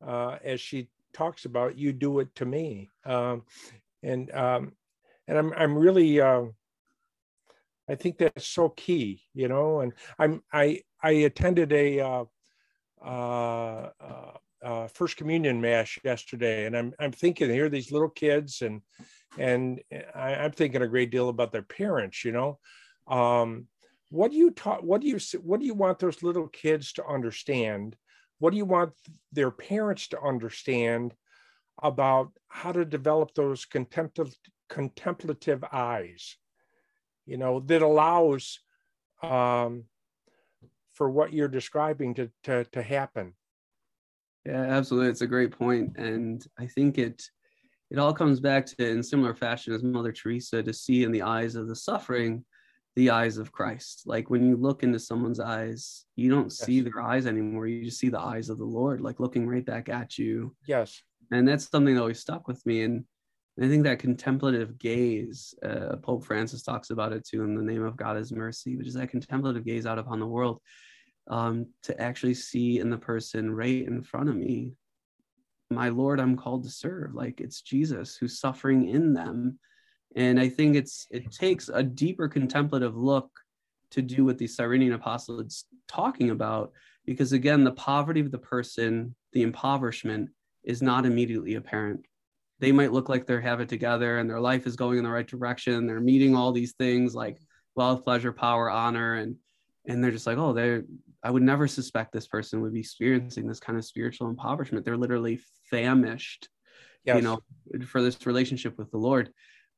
uh, 0.07 0.37
as 0.45 0.61
she 0.61 0.89
talks 1.13 1.45
about 1.45 1.77
you 1.77 1.93
do 1.93 2.21
it 2.21 2.33
to 2.35 2.47
me 2.47 2.89
um, 3.05 3.43
and 4.03 4.33
um, 4.33 4.73
and 5.27 5.39
I'm 5.39 5.53
I'm 5.55 5.77
really 5.77 6.21
uh, 6.21 6.43
I 7.91 7.97
think 7.97 8.19
that's 8.19 8.47
so 8.47 8.69
key, 8.69 9.23
you 9.35 9.49
know. 9.49 9.81
And 9.81 9.93
I'm 10.19 10.43
I 10.53 10.83
I 11.03 11.11
attended 11.11 11.73
a 11.73 12.01
uh, 12.01 12.25
uh, 13.03 13.91
uh, 14.71 14.87
first 14.87 15.17
communion 15.17 15.61
mass 15.61 15.99
yesterday, 16.05 16.67
and 16.67 16.77
I'm 16.77 16.95
I'm 17.01 17.13
thinking 17.13 17.51
here 17.51 17.69
these 17.69 17.91
little 17.91 18.09
kids, 18.09 18.63
and 18.63 18.83
and 19.37 19.81
I, 20.15 20.45
am 20.45 20.53
thinking 20.53 20.83
a 20.83 20.89
great 20.89 21.11
deal 21.11 21.29
about 21.29 21.51
their 21.51 21.63
parents, 21.63 22.25
you 22.25 22.33
know. 22.33 22.59
Um, 23.09 23.67
what 24.11 24.31
do 24.31 24.37
you 24.37 24.51
talk? 24.53 24.83
What 24.83 25.01
do 25.01 25.09
you 25.09 25.19
what 25.43 25.59
do 25.59 25.67
you 25.67 25.75
want 25.75 25.99
those 25.99 26.23
little 26.23 26.47
kids 26.47 26.93
to 26.95 27.07
understand? 27.07 27.97
What 28.39 28.53
do 28.53 28.57
you 28.57 28.65
want 28.65 28.93
their 29.33 29.51
parents 29.51 30.09
to 30.09 30.23
understand 30.23 31.15
about 31.83 32.31
how 32.49 32.71
to 32.71 32.85
develop 32.85 33.35
those 33.35 33.65
contemplative 33.65 34.35
contemplative 34.69 35.65
eyes, 35.73 36.37
you 37.27 37.37
know, 37.37 37.59
that 37.61 37.83
allows 37.83 38.61
um, 39.21 39.85
for 40.93 41.11
what 41.11 41.33
you're 41.33 41.49
describing 41.49 42.15
to, 42.15 42.31
to, 42.45 42.65
to 42.73 42.83
happen. 42.83 43.35
Yeah, 44.47 44.63
absolutely. 44.63 45.11
It's 45.11 45.21
a 45.21 45.27
great 45.27 45.53
point. 45.53 45.97
And 45.97 46.45
I 46.59 46.67
think 46.67 46.99
it, 46.99 47.23
it 47.91 47.99
all 47.99 48.13
comes 48.13 48.41
back 48.41 48.67
to, 48.67 48.89
in 48.89 49.03
similar 49.03 49.35
fashion 49.35 49.75
as 49.75 49.83
Mother 49.83 50.13
Teresa, 50.13 50.63
to 50.63 50.73
see 50.73 51.05
in 51.05 51.13
the 51.13 51.23
eyes 51.23 51.55
of 51.55 51.69
the 51.69 51.77
suffering 51.77 52.45
the 52.97 53.11
eyes 53.11 53.39
of 53.39 53.53
Christ. 53.53 54.03
Like 54.05 54.31
when 54.31 54.45
you 54.47 54.57
look 54.57 54.83
into 54.83 54.99
someone's 54.99 55.41
eyes, 55.41 56.05
you 56.17 56.31
don't 56.31 56.45
yes. 56.45 56.59
see 56.59 56.81
their 56.81 57.01
eyes 57.01 57.27
anymore. 57.27 57.67
You 57.67 57.85
just 57.85 58.01
see 58.01 58.09
the 58.09 58.21
eyes 58.21 58.49
of 58.49 58.59
the 58.59 58.65
Lord, 58.65 59.01
like 59.01 59.21
looking 59.21 59.47
right 59.47 59.65
back 59.65 59.89
at 59.89 60.19
you. 60.19 60.55
Yes. 60.67 61.01
And 61.31 61.47
that's 61.47 61.71
something 61.71 61.95
that 61.95 62.01
always 62.01 62.21
stuck 62.21 62.49
with 62.49 62.65
me. 62.67 62.83
And 62.83 63.05
I 63.63 63.69
think 63.69 63.85
that 63.85 64.01
contemplative 64.01 64.79
gaze, 64.79 65.55
uh, 65.65 65.97
Pope 66.03 66.25
Francis 66.25 66.63
talks 66.63 66.91
about 66.91 67.13
it 67.13 67.27
too 67.27 67.45
in 67.45 67.55
the 67.55 67.63
name 67.63 67.85
of 67.85 67.97
God 67.97 68.17
is 68.17 68.33
mercy, 68.33 68.77
which 68.77 68.89
is 68.89 68.95
that 68.95 69.11
contemplative 69.11 69.65
gaze 69.65 69.87
out 69.87 69.99
upon 69.99 70.19
the 70.19 70.27
world 70.27 70.61
um, 71.29 71.67
to 71.85 72.01
actually 72.01 72.35
see 72.35 72.79
in 72.79 72.91
the 72.91 72.99
person 72.99 73.55
right 73.55 73.87
in 73.87 74.03
front 74.03 74.29
of 74.29 74.37
me, 74.37 74.73
my 75.71 75.89
Lord, 75.89 76.19
I'm 76.19 76.37
called 76.37 76.65
to 76.65 76.71
serve. 76.71 77.15
Like 77.15 77.41
it's 77.41 77.63
Jesus 77.63 78.17
who's 78.17 78.41
suffering 78.41 78.89
in 78.89 79.13
them. 79.13 79.59
And 80.17 80.41
I 80.41 80.49
think 80.49 80.75
it's 80.75 81.07
it 81.11 81.31
takes 81.31 81.69
a 81.69 81.83
deeper 81.83 82.29
contemplative 82.29 82.97
look 82.97 83.31
to 83.93 84.03
do 84.03 84.25
what 84.25 84.39
the 84.39 84.47
Cyrenian 84.47 84.93
apostle 84.93 85.41
is 85.41 85.65
talking 85.87 86.31
about, 86.31 86.73
because 87.05 87.33
again, 87.33 87.63
the 87.63 87.73
poverty 87.73 88.21
of 88.21 88.33
the 88.33 88.39
person, 88.39 89.15
the 89.33 89.43
impoverishment 89.43 90.31
is 90.65 90.83
not 90.83 91.07
immediately 91.07 91.55
apparent 91.55 92.05
they 92.61 92.73
might 92.73 92.93
look 92.93 93.09
like 93.09 93.27
they 93.27 93.41
have 93.41 93.61
it 93.61 93.69
together 93.69 94.19
and 94.19 94.29
their 94.29 94.41
life 94.41 94.67
is 94.67 94.77
going 94.77 94.99
in 94.99 95.05
the 95.05 95.11
right 95.11 95.27
direction. 95.27 95.87
They're 95.87 96.01
meeting 96.01 96.37
all 96.37 96.53
these 96.53 96.73
things 96.73 97.15
like 97.15 97.39
wealth, 97.75 98.05
pleasure, 98.05 98.33
power, 98.33 98.71
honor, 98.71 99.15
and 99.15 99.37
and 99.87 100.05
they're 100.05 100.11
just 100.11 100.27
like, 100.27 100.37
oh, 100.37 100.53
they're 100.53 100.85
I 101.23 101.31
would 101.31 101.43
never 101.43 101.69
suspect 101.69 102.13
this 102.13 102.27
person 102.27 102.61
would 102.63 102.73
be 102.73 102.81
experiencing 102.81 103.47
this 103.47 103.61
kind 103.61 103.79
of 103.79 103.85
spiritual 103.85 104.29
impoverishment. 104.29 104.85
They're 104.85 104.97
literally 104.97 105.41
famished, 105.71 106.49
yes. 107.05 107.17
you 107.17 107.23
know, 107.23 107.41
for 107.87 108.03
this 108.03 108.27
relationship 108.27 108.79
with 108.79 108.91
the 108.91 108.99
Lord. 108.99 109.31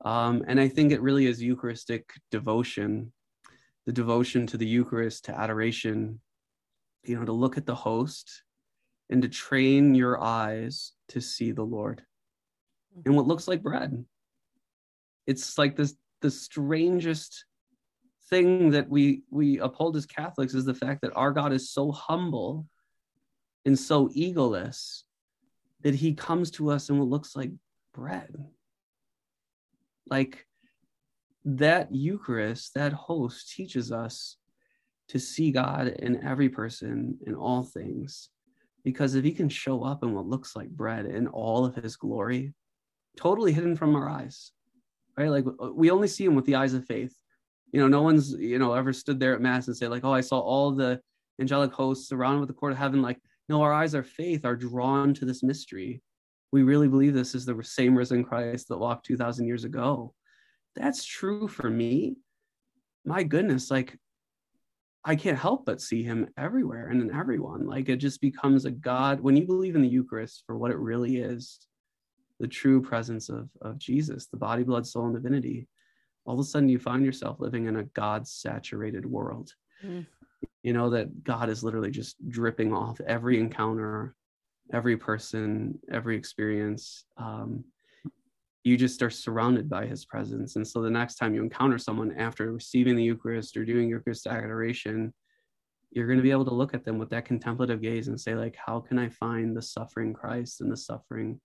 Um, 0.05 0.45
and 0.47 0.61
I 0.61 0.69
think 0.69 0.93
it 0.93 1.03
really 1.03 1.27
is 1.27 1.43
Eucharistic 1.43 2.11
devotion, 2.31 3.13
the 3.87 3.93
devotion 3.93 4.47
to 4.49 4.57
the 4.57 4.67
Eucharist, 4.67 5.25
to 5.27 5.39
adoration, 5.39 6.21
you 7.05 7.19
know, 7.19 7.25
to 7.25 7.33
look 7.33 7.57
at 7.57 7.67
the 7.67 7.75
host 7.75 8.43
and 9.11 9.23
to 9.23 9.29
train 9.29 9.95
your 9.95 10.23
eyes 10.23 10.93
to 11.09 11.21
see 11.21 11.53
the 11.53 11.65
Lord 11.65 12.03
and 13.05 13.17
what 13.17 13.27
looks 13.27 13.49
like 13.49 13.63
bread. 13.63 14.05
It's 15.27 15.59
like 15.59 15.77
this 15.77 15.95
the 16.21 16.31
strangest 16.31 17.45
thing 18.33 18.71
that 18.71 18.89
we 18.89 19.23
we 19.31 19.59
uphold 19.59 19.95
as 19.95 20.07
Catholics 20.07 20.55
is 20.55 20.65
the 20.65 20.73
fact 20.75 21.03
that 21.03 21.13
our 21.15 21.33
God 21.33 21.53
is 21.53 21.71
so 21.71 21.93
humble 21.93 22.67
and 23.67 23.79
so 23.79 24.09
egoless 24.09 25.03
that 25.83 25.95
he 25.95 26.15
comes 26.15 26.51
to 26.53 26.71
us 26.71 26.89
in 26.89 26.99
what 26.99 27.09
looks 27.09 27.37
like 27.37 27.51
bread. 27.93 28.35
Like 30.09 30.47
that 31.45 31.95
Eucharist, 31.95 32.73
that 32.75 32.95
host 32.95 33.53
teaches 33.55 33.93
us 33.93 34.39
to 35.09 35.19
see 35.19 35.53
God 35.53 35.89
in 35.89 36.25
every 36.25 36.49
person 36.49 37.19
in 37.27 37.35
all 37.35 37.63
things. 37.63 38.31
Because 38.83 39.15
if 39.15 39.25
he 39.25 39.33
can 39.33 39.51
show 39.51 39.83
up 39.85 40.03
in 40.03 40.15
what 40.15 40.27
looks 40.27 40.57
like 40.57 40.71
bread 40.71 41.05
in 41.05 41.27
all 41.29 41.67
of 41.67 41.75
his 41.75 41.97
glory, 41.97 42.55
totally 43.17 43.53
hidden 43.53 43.77
from 43.77 43.95
our 43.95 44.09
eyes, 44.09 44.53
right? 45.19 45.29
Like 45.29 45.45
we 45.75 45.91
only 45.91 46.09
see 46.09 46.25
him 46.25 46.35
with 46.35 46.47
the 46.47 46.55
eyes 46.55 46.73
of 46.73 46.87
faith. 46.87 47.15
You 47.73 47.81
know, 47.81 47.89
no 47.89 48.03
one's, 48.03 48.33
you 48.33 48.59
know, 48.59 48.75
ever 48.75 48.93
stood 48.93 49.19
there 49.19 49.35
at 49.35 49.41
Mass 49.41 49.67
and 49.67 49.77
say, 49.77 49.89
like, 49.89 50.05
oh, 50.05 50.13
I 50.13 50.21
saw 50.21 50.39
all 50.39 50.73
the 50.73 51.01
angelic 51.41 51.73
hosts 51.73 52.09
surrounded 52.09 52.41
with 52.41 52.49
the 52.49 52.55
court 52.55 52.73
of 52.73 52.79
heaven. 52.79 53.03
Like, 53.03 53.19
no, 53.49 53.63
our 53.63 53.73
eyes, 53.73 53.95
our 53.95 54.03
faith 54.03 54.45
are 54.45 54.57
drawn 54.57 55.15
to 55.15 55.25
this 55.25 55.43
mystery. 55.43 56.03
We 56.53 56.63
really 56.63 56.89
believe 56.89 57.15
this 57.15 57.35
is 57.35 57.47
the 57.47 57.59
same 57.63 57.97
risen 57.97 58.25
Christ 58.25 58.69
that 58.69 58.79
walked 58.79 59.07
2,000 59.07 59.47
years 59.47 59.65
ago. 59.65 60.15
That's 60.77 61.05
true 61.05 61.49
for 61.49 61.69
me. 61.69 62.17
My 63.05 63.23
goodness, 63.23 63.71
like 63.71 63.99
I 65.05 65.17
can't 65.17 65.39
help 65.39 65.67
but 65.67 65.81
see 65.81 66.03
him 66.03 66.29
everywhere 66.37 66.89
and 66.89 67.03
in 67.03 67.15
everyone. 67.15 67.67
Like 67.67 67.89
it 67.89 67.97
just 67.97 68.21
becomes 68.21 68.65
a 68.65 68.71
God. 68.71 69.21
When 69.21 69.37
you 69.37 69.47
believe 69.47 69.75
in 69.75 69.83
the 69.83 69.89
Eucharist 69.89 70.45
for 70.47 70.57
what 70.57 70.71
it 70.71 70.79
really 70.79 71.17
is, 71.17 71.59
the 72.39 72.47
true 72.47 72.81
presence 72.81 73.29
of, 73.29 73.49
of 73.61 73.79
Jesus, 73.79 74.27
the 74.27 74.37
body, 74.37 74.63
blood, 74.63 74.87
soul, 74.87 75.07
and 75.07 75.15
divinity, 75.15 75.67
all 76.25 76.35
of 76.35 76.41
a 76.41 76.45
sudden 76.45 76.69
you 76.69 76.79
find 76.79 77.05
yourself 77.05 77.41
living 77.41 77.67
in 77.67 77.77
a 77.77 77.85
God 77.85 78.27
saturated 78.27 79.05
world. 79.07 79.53
Mm. 79.85 80.07
You 80.63 80.73
know, 80.73 80.91
that 80.91 81.25
God 81.25 81.49
is 81.49 81.65
literally 81.65 81.91
just 81.91 82.17
dripping 82.29 82.73
off 82.73 83.01
every 83.07 83.39
encounter, 83.39 84.15
every 84.73 84.97
person, 84.97 85.79
every 85.91 86.17
experience. 86.17 87.05
Um, 87.17 87.65
you 88.65 88.77
just 88.77 89.03
are 89.03 89.11
surrounded 89.11 89.69
by 89.69 89.87
his 89.87 90.05
presence. 90.05 90.55
And 90.55 90.67
so 90.67 90.81
the 90.81 90.91
next 90.91 91.17
time 91.17 91.35
you 91.35 91.43
encounter 91.43 91.79
someone 91.79 92.13
after 92.17 92.53
receiving 92.53 92.95
the 92.95 93.03
Eucharist 93.03 93.57
or 93.57 93.65
doing 93.65 93.89
Eucharist 93.89 94.27
adoration, 94.27 95.13
you're 95.91 96.07
going 96.07 96.19
to 96.19 96.23
be 96.23 96.31
able 96.31 96.45
to 96.45 96.55
look 96.55 96.73
at 96.75 96.85
them 96.85 96.99
with 96.99 97.11
that 97.11 97.25
contemplative 97.25 97.83
gaze 97.83 98.09
and 98.09 98.21
say, 98.21 98.35
like, 98.35 98.57
how 98.57 98.81
can 98.81 98.99
I 98.99 99.09
find 99.09 99.57
the 99.57 99.63
suffering 99.63 100.15
Christ 100.15 100.61
and 100.61 100.71
the 100.71 100.77
suffering 100.77 101.41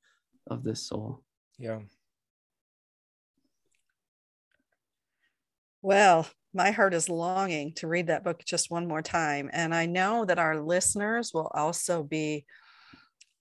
of 0.49 0.63
this 0.63 0.87
soul? 0.87 1.23
Yeah. 1.57 1.79
Well, 5.81 6.27
my 6.53 6.71
heart 6.71 6.93
is 6.93 7.09
longing 7.09 7.73
to 7.75 7.87
read 7.87 8.07
that 8.07 8.23
book 8.23 8.43
just 8.45 8.71
one 8.71 8.87
more 8.87 9.01
time. 9.01 9.49
And 9.53 9.73
I 9.75 9.85
know 9.85 10.25
that 10.25 10.39
our 10.39 10.59
listeners 10.59 11.31
will 11.33 11.51
also 11.53 12.03
be 12.03 12.45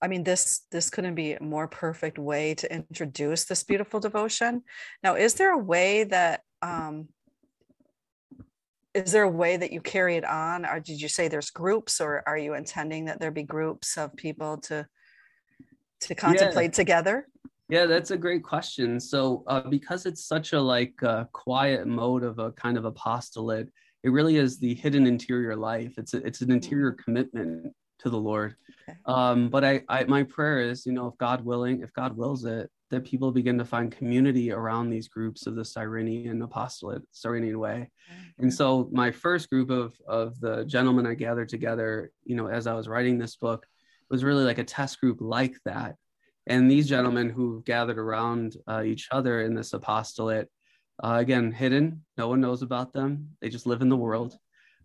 I 0.02 0.08
mean, 0.08 0.24
this 0.24 0.62
this 0.70 0.90
couldn't 0.90 1.14
be 1.14 1.32
a 1.32 1.42
more 1.42 1.68
perfect 1.68 2.18
way 2.18 2.54
to 2.56 2.72
introduce 2.72 3.44
this 3.44 3.64
beautiful 3.64 3.98
devotion. 3.98 4.62
Now, 5.02 5.14
is 5.14 5.34
there 5.34 5.52
a 5.52 5.58
way 5.58 6.04
that 6.04 6.42
um, 6.60 7.08
is 8.94 9.12
there 9.12 9.22
a 9.22 9.30
way 9.30 9.56
that 9.56 9.72
you 9.72 9.80
carry 9.80 10.16
it 10.16 10.24
on, 10.24 10.66
or 10.66 10.80
did 10.80 11.00
you 11.00 11.08
say 11.08 11.28
there's 11.28 11.50
groups, 11.50 12.00
or 12.00 12.22
are 12.26 12.36
you 12.36 12.54
intending 12.54 13.06
that 13.06 13.20
there 13.20 13.30
be 13.30 13.42
groups 13.42 13.96
of 13.96 14.14
people 14.16 14.58
to 14.58 14.86
to 16.02 16.14
contemplate 16.14 16.72
yeah. 16.72 16.76
together? 16.76 17.26
Yeah, 17.68 17.86
that's 17.86 18.12
a 18.12 18.16
great 18.16 18.44
question. 18.44 19.00
So, 19.00 19.42
uh, 19.46 19.62
because 19.62 20.06
it's 20.06 20.24
such 20.24 20.52
a 20.52 20.60
like 20.60 21.02
uh, 21.02 21.24
quiet 21.32 21.86
mode 21.86 22.22
of 22.22 22.38
a 22.38 22.52
kind 22.52 22.76
of 22.76 22.84
apostolate, 22.84 23.68
it 24.04 24.10
really 24.10 24.36
is 24.36 24.58
the 24.58 24.74
hidden 24.74 25.06
interior 25.06 25.56
life. 25.56 25.94
It's 25.98 26.14
a, 26.14 26.18
it's 26.18 26.42
an 26.42 26.52
interior 26.52 26.92
mm. 26.92 26.98
commitment 26.98 27.72
to 28.00 28.10
the 28.10 28.18
Lord. 28.18 28.54
Okay. 28.88 28.98
Um, 29.06 29.48
but 29.48 29.64
I, 29.64 29.82
I, 29.88 30.04
my 30.04 30.22
prayer 30.22 30.60
is, 30.60 30.86
you 30.86 30.92
know, 30.92 31.08
if 31.08 31.18
God 31.18 31.44
willing, 31.44 31.82
if 31.82 31.92
God 31.92 32.16
wills 32.16 32.44
it, 32.44 32.70
that 32.90 33.04
people 33.04 33.32
begin 33.32 33.58
to 33.58 33.64
find 33.64 33.90
community 33.90 34.52
around 34.52 34.90
these 34.90 35.08
groups 35.08 35.48
of 35.48 35.56
the 35.56 35.64
Cyrenian 35.64 36.40
apostolate, 36.42 37.02
Cyrenian 37.10 37.58
way. 37.58 37.90
Mm-hmm. 38.12 38.42
And 38.44 38.54
so 38.54 38.88
my 38.92 39.10
first 39.10 39.50
group 39.50 39.70
of 39.70 39.94
of 40.06 40.38
the 40.40 40.64
gentlemen 40.66 41.06
I 41.06 41.14
gathered 41.14 41.48
together, 41.48 42.12
you 42.24 42.36
know, 42.36 42.46
as 42.46 42.68
I 42.68 42.74
was 42.74 42.86
writing 42.86 43.18
this 43.18 43.34
book, 43.34 43.66
was 44.08 44.22
really 44.22 44.44
like 44.44 44.58
a 44.58 44.64
test 44.64 45.00
group 45.00 45.18
like 45.20 45.56
that. 45.64 45.96
And 46.46 46.70
these 46.70 46.88
gentlemen 46.88 47.28
who 47.28 47.62
gathered 47.66 47.98
around 47.98 48.56
uh, 48.66 48.82
each 48.84 49.08
other 49.10 49.42
in 49.42 49.54
this 49.54 49.72
apostolate, 49.72 50.48
uh, 51.02 51.16
again, 51.18 51.50
hidden, 51.50 52.04
no 52.16 52.28
one 52.28 52.40
knows 52.40 52.62
about 52.62 52.92
them. 52.92 53.30
They 53.40 53.48
just 53.48 53.66
live 53.66 53.82
in 53.82 53.88
the 53.88 53.96
world. 53.96 54.38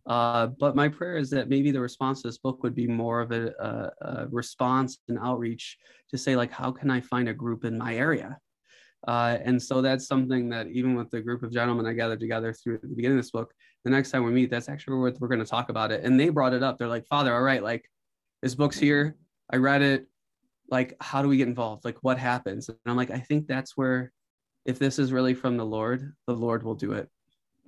Uh, 0.08 0.48
but 0.48 0.76
my 0.76 0.88
prayer 0.88 1.18
is 1.18 1.30
that 1.30 1.48
maybe 1.48 1.70
the 1.70 1.80
response 1.80 2.22
to 2.22 2.28
this 2.28 2.40
book 2.40 2.64
would 2.64 2.74
be 2.74 2.88
more 2.88 3.22
of 3.22 3.32
a, 3.32 3.52
a, 3.60 3.92
a, 4.02 4.28
response 4.30 4.98
and 5.08 5.20
outreach 5.22 5.78
to 6.10 6.18
say, 6.18 6.36
like, 6.36 6.52
how 6.52 6.72
can 6.72 6.90
I 6.90 7.02
find 7.02 7.30
a 7.30 7.34
group 7.34 7.66
in 7.66 7.78
my 7.78 7.96
area? 7.96 8.40
Uh, 9.08 9.38
and 9.44 9.62
so 9.62 9.82
that's 9.82 10.08
something 10.08 10.50
that 10.50 10.68
even 10.68 10.96
with 10.96 11.10
the 11.12 11.22
group 11.22 11.44
of 11.44 11.52
gentlemen 11.52 11.86
I 11.86 11.94
gathered 11.94 12.20
together 12.20 12.54
through 12.54 12.80
the 12.82 12.96
beginning 12.96 13.18
of 13.18 13.24
this 13.24 13.32
book, 13.32 13.54
the 13.84 13.92
next 13.92 14.12
time 14.12 14.24
we 14.24 14.32
meet, 14.32 14.50
that's 14.50 14.70
actually 14.70 14.98
what 14.98 15.20
we're 15.20 15.28
going 15.28 15.40
to 15.40 15.46
talk 15.46 15.70
about 15.70 15.92
it. 15.92 16.04
And 16.04 16.20
they 16.20 16.30
brought 16.30 16.54
it 16.54 16.64
up. 16.64 16.78
They're 16.78 16.88
like, 16.88 17.08
Father, 17.08 17.34
all 17.34 17.42
right, 17.42 17.64
like 17.64 17.90
this 18.42 18.56
book's 18.56 18.78
here. 18.80 19.16
I 19.52 19.58
read 19.58 19.82
it. 19.82 20.08
Like, 20.72 20.96
how 21.02 21.22
do 21.22 21.28
we 21.28 21.38
get 21.38 21.48
involved? 21.48 21.86
Like, 21.86 21.98
what 22.02 22.18
happens? 22.18 22.70
And 22.70 22.78
I'm 22.86 22.96
like, 22.96 23.12
I 23.12 23.20
think 23.20 23.48
that's 23.48 23.78
where, 23.78 24.12
if 24.66 24.80
this 24.80 24.98
is 24.98 25.12
really 25.12 25.34
from 25.34 25.58
the 25.58 25.66
Lord, 25.66 26.14
the 26.28 26.36
Lord 26.36 26.64
will 26.64 26.76
do 26.76 26.94
it. 26.94 27.10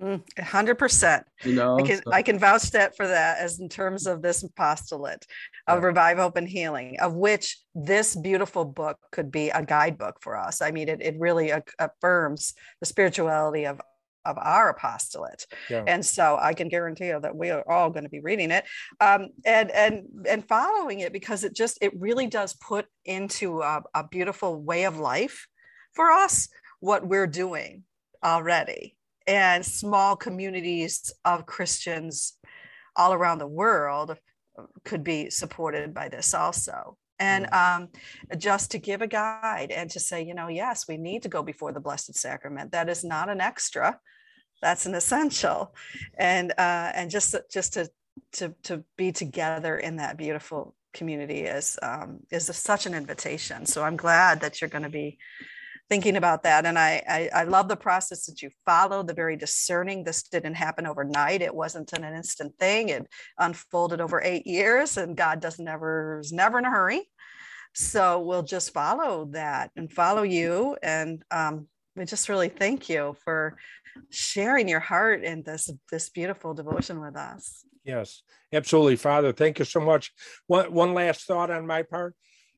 Mm, 0.02 0.22
hundred 0.40 0.74
percent. 0.74 1.24
You 1.44 1.54
know, 1.54 1.78
I 1.78 1.82
can 1.82 2.02
so. 2.02 2.12
I 2.12 2.22
can 2.22 2.38
vouch 2.38 2.70
that 2.72 2.96
for 2.96 3.06
that 3.06 3.38
as 3.38 3.60
in 3.60 3.68
terms 3.68 4.08
of 4.08 4.22
this 4.22 4.42
apostolate 4.42 5.24
of 5.68 5.80
yeah. 5.80 5.86
revive, 5.86 6.18
hope, 6.18 6.36
and 6.36 6.48
healing, 6.48 6.98
of 7.00 7.14
which 7.14 7.58
this 7.76 8.16
beautiful 8.16 8.64
book 8.64 8.98
could 9.12 9.30
be 9.30 9.50
a 9.50 9.64
guidebook 9.64 10.20
for 10.20 10.36
us. 10.36 10.60
I 10.60 10.72
mean, 10.72 10.88
it 10.88 11.00
it 11.00 11.14
really 11.18 11.52
affirms 11.78 12.54
the 12.80 12.86
spirituality 12.86 13.66
of 13.66 13.80
of 14.24 14.36
our 14.38 14.70
apostolate 14.70 15.46
yeah. 15.68 15.84
and 15.86 16.04
so 16.04 16.38
i 16.40 16.52
can 16.54 16.68
guarantee 16.68 17.06
you 17.06 17.20
that 17.20 17.36
we 17.36 17.50
are 17.50 17.68
all 17.70 17.90
going 17.90 18.04
to 18.04 18.10
be 18.10 18.20
reading 18.20 18.50
it 18.50 18.64
um, 19.00 19.28
and 19.44 19.70
and 19.70 20.04
and 20.28 20.46
following 20.48 21.00
it 21.00 21.12
because 21.12 21.44
it 21.44 21.54
just 21.54 21.78
it 21.80 21.92
really 21.98 22.26
does 22.26 22.54
put 22.54 22.86
into 23.04 23.60
a, 23.62 23.82
a 23.94 24.06
beautiful 24.08 24.60
way 24.60 24.84
of 24.84 24.98
life 24.98 25.46
for 25.94 26.10
us 26.10 26.48
what 26.80 27.06
we're 27.06 27.26
doing 27.26 27.82
already 28.22 28.96
and 29.26 29.64
small 29.64 30.16
communities 30.16 31.12
of 31.24 31.46
Christians 31.46 32.34
all 32.96 33.12
around 33.12 33.38
the 33.38 33.46
world 33.46 34.16
could 34.84 35.02
be 35.02 35.30
supported 35.30 35.94
by 35.94 36.08
this 36.08 36.34
also. 36.34 36.96
And 37.18 37.52
um, 37.52 37.88
just 38.36 38.72
to 38.72 38.78
give 38.78 39.00
a 39.00 39.06
guide 39.06 39.70
and 39.70 39.88
to 39.90 40.00
say, 40.00 40.22
you 40.24 40.34
know, 40.34 40.48
yes, 40.48 40.86
we 40.88 40.96
need 40.96 41.22
to 41.22 41.28
go 41.28 41.42
before 41.42 41.72
the 41.72 41.80
Blessed 41.80 42.14
Sacrament. 42.16 42.72
That 42.72 42.88
is 42.88 43.04
not 43.04 43.28
an 43.28 43.40
extra; 43.40 43.98
that's 44.64 44.86
an 44.86 44.94
essential. 44.94 45.74
And 46.16 46.52
uh, 46.52 46.90
and 46.94 47.10
just 47.10 47.36
just 47.52 47.74
to 47.74 47.90
to 48.32 48.54
to 48.64 48.82
be 48.96 49.12
together 49.12 49.76
in 49.76 49.96
that 49.96 50.16
beautiful 50.16 50.74
community 50.94 51.40
is 51.40 51.78
um, 51.82 52.20
is 52.30 52.48
a, 52.48 52.54
such 52.54 52.86
an 52.86 52.94
invitation. 52.94 53.66
So 53.66 53.84
I'm 53.84 53.96
glad 53.96 54.40
that 54.40 54.60
you're 54.60 54.70
going 54.70 54.84
to 54.84 54.88
be 55.02 55.18
thinking 55.90 56.16
about 56.16 56.44
that. 56.44 56.64
And 56.64 56.78
I, 56.78 57.02
I, 57.06 57.40
I 57.40 57.44
love 57.44 57.68
the 57.68 57.76
process 57.76 58.24
that 58.24 58.40
you 58.40 58.48
followed, 58.64 59.06
the 59.06 59.12
very 59.12 59.36
discerning. 59.36 60.02
This 60.02 60.22
didn't 60.22 60.54
happen 60.54 60.86
overnight. 60.86 61.42
It 61.42 61.54
wasn't 61.54 61.92
an 61.92 62.04
instant 62.04 62.58
thing. 62.58 62.88
It 62.88 63.06
unfolded 63.38 64.00
over 64.00 64.22
eight 64.22 64.46
years, 64.46 64.96
and 64.96 65.14
God 65.14 65.40
doesn't 65.40 65.68
ever 65.68 66.20
is 66.20 66.32
never 66.32 66.58
in 66.58 66.64
a 66.64 66.70
hurry. 66.70 67.02
So 67.74 68.20
we'll 68.20 68.44
just 68.44 68.72
follow 68.72 69.26
that 69.32 69.72
and 69.76 69.92
follow 69.92 70.22
you. 70.22 70.76
And 70.82 71.22
um, 71.30 71.68
we 71.96 72.04
just 72.06 72.28
really 72.28 72.48
thank 72.48 72.88
you 72.88 73.14
for 73.24 73.56
sharing 74.10 74.68
your 74.68 74.80
heart 74.80 75.22
in 75.22 75.42
this 75.42 75.70
this 75.90 76.08
beautiful 76.08 76.54
devotion 76.54 77.00
with 77.00 77.16
us. 77.16 77.64
Yes, 77.84 78.22
absolutely, 78.52 78.96
Father. 78.96 79.32
Thank 79.32 79.58
you 79.58 79.64
so 79.64 79.80
much. 79.80 80.12
One 80.46 80.72
one 80.72 80.94
last 80.94 81.26
thought 81.26 81.50
on 81.50 81.66
my 81.66 81.82
part. 81.82 82.14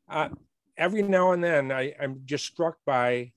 Uh, 0.09 0.29
every 0.77 1.03
now 1.03 1.33
and 1.33 1.43
then 1.43 1.73
I, 1.73 1.95
I'm 2.01 2.23
just 2.25 2.45
struck 2.47 2.77
by 2.87 3.33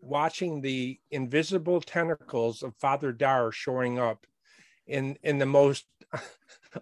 watching 0.00 0.60
the 0.60 0.98
invisible 1.10 1.80
tentacles 1.80 2.62
of 2.62 2.76
Father 2.76 3.12
Dar 3.12 3.50
showing 3.50 3.98
up 3.98 4.26
in 4.86 5.18
in 5.22 5.38
the 5.38 5.46
most 5.46 5.86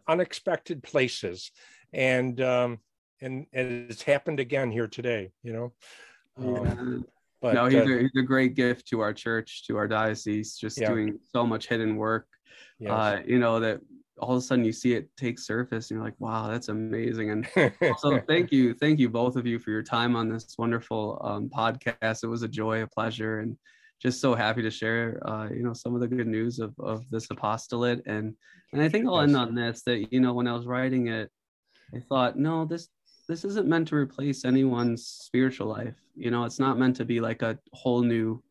unexpected 0.08 0.82
places, 0.82 1.50
and 1.92 2.40
um, 2.40 2.78
and, 3.20 3.46
and 3.52 3.90
it's 3.90 4.02
happened 4.02 4.40
again 4.40 4.70
here 4.70 4.88
today. 4.88 5.32
You 5.42 5.52
know. 5.52 5.72
Um, 6.36 7.06
but, 7.44 7.54
no, 7.54 7.66
he's, 7.66 7.88
uh, 7.88 7.94
a, 7.94 7.98
he's, 8.00 8.16
a, 8.16 8.22
great 8.22 8.54
gift 8.54 8.88
to 8.88 9.00
our 9.00 9.12
church, 9.12 9.66
to 9.66 9.76
our 9.76 9.88
diocese, 9.88 10.56
just 10.56 10.80
yeah. 10.80 10.88
doing 10.88 11.18
so 11.32 11.46
much 11.46 11.68
hidden 11.68 11.96
work. 11.96 12.26
Yes. 12.78 12.90
Uh, 12.90 13.22
you 13.26 13.38
know 13.38 13.60
that 13.60 13.80
all 14.18 14.32
of 14.32 14.38
a 14.38 14.40
sudden 14.40 14.64
you 14.64 14.72
see 14.72 14.94
it 14.94 15.08
take 15.16 15.38
surface 15.38 15.90
and 15.90 15.96
you're 15.96 16.04
like 16.04 16.14
wow 16.20 16.46
that's 16.46 16.68
amazing 16.68 17.30
and 17.30 17.48
so 17.98 18.20
thank 18.28 18.52
you 18.52 18.72
thank 18.74 19.00
you 19.00 19.08
both 19.08 19.34
of 19.34 19.44
you 19.44 19.58
for 19.58 19.70
your 19.70 19.82
time 19.82 20.14
on 20.14 20.28
this 20.28 20.54
wonderful 20.56 21.20
um, 21.24 21.48
podcast 21.48 22.22
it 22.22 22.28
was 22.28 22.44
a 22.44 22.48
joy 22.48 22.82
a 22.82 22.86
pleasure 22.86 23.40
and 23.40 23.56
just 24.04 24.20
so 24.20 24.34
happy 24.34 24.60
to 24.60 24.70
share, 24.70 25.18
uh, 25.26 25.48
you 25.48 25.62
know, 25.62 25.72
some 25.72 25.94
of 25.94 26.00
the 26.00 26.08
good 26.08 26.26
news 26.26 26.58
of, 26.58 26.74
of 26.78 27.08
this 27.10 27.30
apostolate. 27.30 28.02
And, 28.06 28.34
and 28.72 28.82
I 28.82 28.88
think 28.88 29.06
I'll 29.06 29.20
end 29.20 29.34
on 29.34 29.54
this 29.54 29.82
that, 29.86 30.12
you 30.12 30.20
know, 30.20 30.34
when 30.34 30.46
I 30.46 30.52
was 30.52 30.66
writing 30.66 31.08
it, 31.08 31.30
I 31.94 32.00
thought, 32.00 32.36
no, 32.36 32.66
this, 32.66 32.88
this 33.26 33.44
isn't 33.44 33.66
meant 33.66 33.88
to 33.88 33.96
replace 33.96 34.44
anyone's 34.44 35.06
spiritual 35.06 35.68
life. 35.68 35.94
You 36.14 36.30
know, 36.30 36.44
it's 36.44 36.58
not 36.58 36.78
meant 36.78 36.96
to 36.96 37.04
be 37.04 37.20
like 37.20 37.42
a 37.42 37.58
whole 37.72 38.02
new 38.02 38.42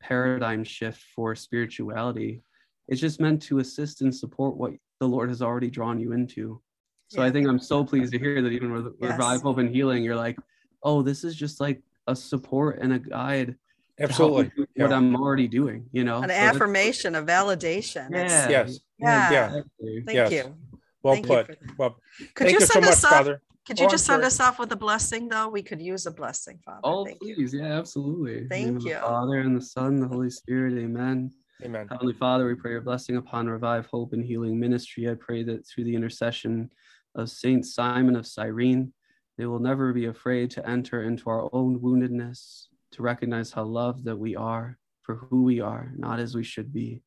paradigm 0.00 0.64
shift 0.64 1.02
for 1.14 1.34
spirituality. 1.34 2.42
It's 2.88 3.00
just 3.00 3.20
meant 3.20 3.42
to 3.42 3.58
assist 3.58 4.00
and 4.02 4.14
support 4.14 4.56
what 4.56 4.72
the 5.00 5.08
Lord 5.08 5.28
has 5.28 5.42
already 5.42 5.70
drawn 5.70 5.98
you 5.98 6.12
into. 6.12 6.60
So 7.08 7.20
yeah. 7.20 7.28
I 7.28 7.30
think 7.30 7.48
I'm 7.48 7.58
so 7.58 7.84
pleased 7.84 8.12
to 8.12 8.18
hear 8.18 8.42
that 8.42 8.52
even 8.52 8.72
with 8.72 8.94
yes. 9.00 9.12
Revive, 9.12 9.42
Hope, 9.42 9.58
and 9.58 9.74
Healing, 9.74 10.02
you're 10.02 10.16
like, 10.16 10.38
oh, 10.82 11.02
this 11.02 11.24
is 11.24 11.34
just 11.34 11.60
like 11.60 11.82
a 12.06 12.16
support 12.16 12.78
and 12.80 12.92
a 12.92 12.98
guide 12.98 13.56
absolutely 14.00 14.50
yeah. 14.76 14.84
what 14.84 14.92
i'm 14.92 15.16
already 15.16 15.48
doing 15.48 15.84
you 15.92 16.04
know 16.04 16.22
an 16.22 16.28
so 16.28 16.34
affirmation 16.34 17.14
a 17.16 17.22
validation 17.22 18.08
yeah. 18.10 18.48
yes 18.48 18.80
yeah, 18.98 19.30
yeah. 19.30 19.60
thank 20.06 20.16
yes. 20.16 20.32
you 20.32 20.54
well 21.02 21.14
thank 21.14 21.26
put 21.26 21.58
well 21.76 21.96
could 22.34 22.46
thank 22.46 22.50
you, 22.52 22.60
you 22.60 22.66
send 22.66 22.84
so 22.84 22.90
us 22.90 23.02
much 23.02 23.12
off, 23.12 23.18
father 23.18 23.42
could 23.68 23.78
you 23.78 23.84
oh, 23.84 23.90
just 23.90 24.06
send 24.06 24.24
us 24.24 24.40
off 24.40 24.58
with 24.58 24.72
a 24.72 24.76
blessing 24.76 25.28
though? 25.28 25.46
We 25.46 25.62
could 25.62 25.82
use 25.82 26.06
a 26.06 26.10
blessing 26.10 26.58
father. 26.64 26.80
Oh 26.84 27.04
thank 27.04 27.20
please. 27.20 27.52
You. 27.52 27.60
yeah 27.60 27.78
absolutely. 27.78 28.48
Thank 28.48 28.82
you. 28.82 28.94
Father 28.94 29.40
and 29.40 29.54
the 29.54 29.60
son 29.60 30.00
the 30.00 30.08
holy 30.08 30.30
spirit 30.30 30.72
amen. 30.82 31.30
Amen. 31.62 31.86
Heavenly 31.90 32.14
Father, 32.14 32.46
we 32.46 32.54
pray 32.54 32.70
your 32.70 32.80
blessing 32.80 33.16
upon 33.16 33.46
Revive 33.46 33.84
Hope 33.86 34.14
and 34.14 34.24
Healing 34.24 34.58
Ministry. 34.58 35.10
I 35.10 35.14
pray 35.14 35.42
that 35.42 35.66
through 35.66 35.84
the 35.84 35.94
intercession 35.94 36.70
of 37.14 37.28
Saint 37.28 37.66
Simon 37.66 38.16
of 38.16 38.26
Cyrene, 38.26 38.92
they 39.36 39.44
will 39.44 39.58
never 39.58 39.92
be 39.92 40.06
afraid 40.06 40.50
to 40.52 40.66
enter 40.66 41.02
into 41.02 41.28
our 41.28 41.50
own 41.52 41.78
woundedness, 41.80 42.68
to 42.92 43.02
recognize 43.02 43.50
how 43.50 43.64
loved 43.64 44.04
that 44.04 44.16
we 44.16 44.34
are 44.34 44.78
for 45.02 45.16
who 45.16 45.42
we 45.42 45.60
are, 45.60 45.92
not 45.94 46.20
as 46.20 46.34
we 46.34 46.44
should 46.44 46.72
be, 46.72 47.02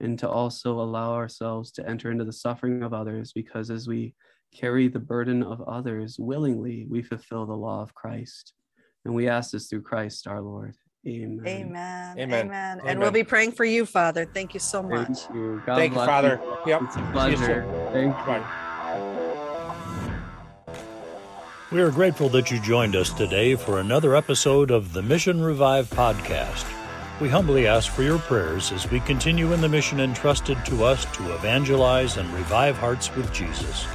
and 0.00 0.18
to 0.18 0.28
also 0.28 0.80
allow 0.80 1.14
ourselves 1.14 1.70
to 1.72 1.88
enter 1.88 2.10
into 2.10 2.24
the 2.24 2.32
suffering 2.32 2.82
of 2.82 2.92
others, 2.92 3.32
because 3.32 3.70
as 3.70 3.86
we 3.86 4.14
carry 4.52 4.88
the 4.88 4.98
burden 4.98 5.42
of 5.42 5.60
others 5.62 6.16
willingly, 6.18 6.86
we 6.88 7.02
fulfill 7.02 7.46
the 7.46 7.52
law 7.52 7.82
of 7.82 7.94
Christ. 7.94 8.52
And 9.04 9.14
we 9.14 9.28
ask 9.28 9.50
this 9.50 9.66
through 9.66 9.82
Christ 9.82 10.26
our 10.26 10.40
Lord. 10.40 10.76
Amen. 11.06 11.46
Amen. 11.46 12.18
Amen. 12.18 12.46
Amen. 12.46 12.80
And 12.84 12.98
we'll 12.98 13.10
be 13.10 13.24
praying 13.24 13.52
for 13.52 13.64
you, 13.64 13.84
Father. 13.84 14.24
Thank 14.24 14.54
you 14.54 14.60
so 14.60 14.82
much. 14.82 15.06
Thank 15.06 15.34
you, 15.34 15.62
Thank 15.66 15.92
you 15.92 15.98
Father. 15.98 16.40
You. 16.42 16.58
Yep. 16.66 16.82
It's 16.84 16.96
a 16.96 17.10
pleasure. 17.12 17.90
Thank 17.92 18.16
you. 18.16 18.24
Bye. 18.24 18.60
We 21.70 21.82
are 21.82 21.90
grateful 21.90 22.28
that 22.30 22.50
you 22.50 22.60
joined 22.60 22.94
us 22.94 23.12
today 23.12 23.56
for 23.56 23.80
another 23.80 24.14
episode 24.14 24.70
of 24.70 24.92
the 24.92 25.02
Mission 25.02 25.42
Revive 25.42 25.90
podcast. 25.90 26.64
We 27.20 27.28
humbly 27.28 27.68
ask 27.68 27.92
for 27.92 28.02
your 28.02 28.18
prayers 28.18 28.72
as 28.72 28.90
we 28.90 28.98
continue 29.00 29.52
in 29.52 29.60
the 29.60 29.68
mission 29.68 30.00
entrusted 30.00 30.58
to 30.66 30.82
us 30.82 31.04
to 31.16 31.34
evangelize 31.34 32.16
and 32.16 32.28
revive 32.34 32.76
hearts 32.76 33.14
with 33.14 33.32
Jesus. 33.32 33.86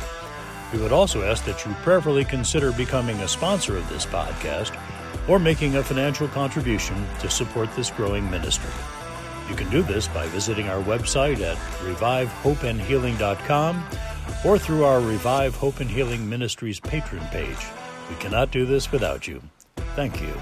We 0.71 0.79
would 0.79 0.93
also 0.93 1.23
ask 1.23 1.43
that 1.45 1.65
you 1.65 1.73
prayerfully 1.81 2.23
consider 2.23 2.71
becoming 2.71 3.19
a 3.19 3.27
sponsor 3.27 3.75
of 3.75 3.89
this 3.89 4.05
podcast 4.05 4.79
or 5.27 5.37
making 5.37 5.75
a 5.75 5.83
financial 5.83 6.29
contribution 6.29 7.05
to 7.19 7.29
support 7.29 7.75
this 7.75 7.91
growing 7.91 8.31
ministry. 8.31 8.71
You 9.49 9.55
can 9.55 9.69
do 9.69 9.81
this 9.81 10.07
by 10.07 10.25
visiting 10.27 10.69
our 10.69 10.81
website 10.83 11.41
at 11.41 11.57
revivehopeandhealing.com 11.83 13.83
or 14.45 14.57
through 14.57 14.85
our 14.85 15.01
Revive 15.01 15.55
Hope 15.55 15.81
and 15.81 15.89
Healing 15.89 16.29
Ministries 16.29 16.79
Patreon 16.79 17.29
page. 17.31 17.67
We 18.09 18.15
cannot 18.15 18.51
do 18.51 18.65
this 18.65 18.89
without 18.91 19.27
you. 19.27 19.41
Thank 19.95 20.21
you. 20.21 20.33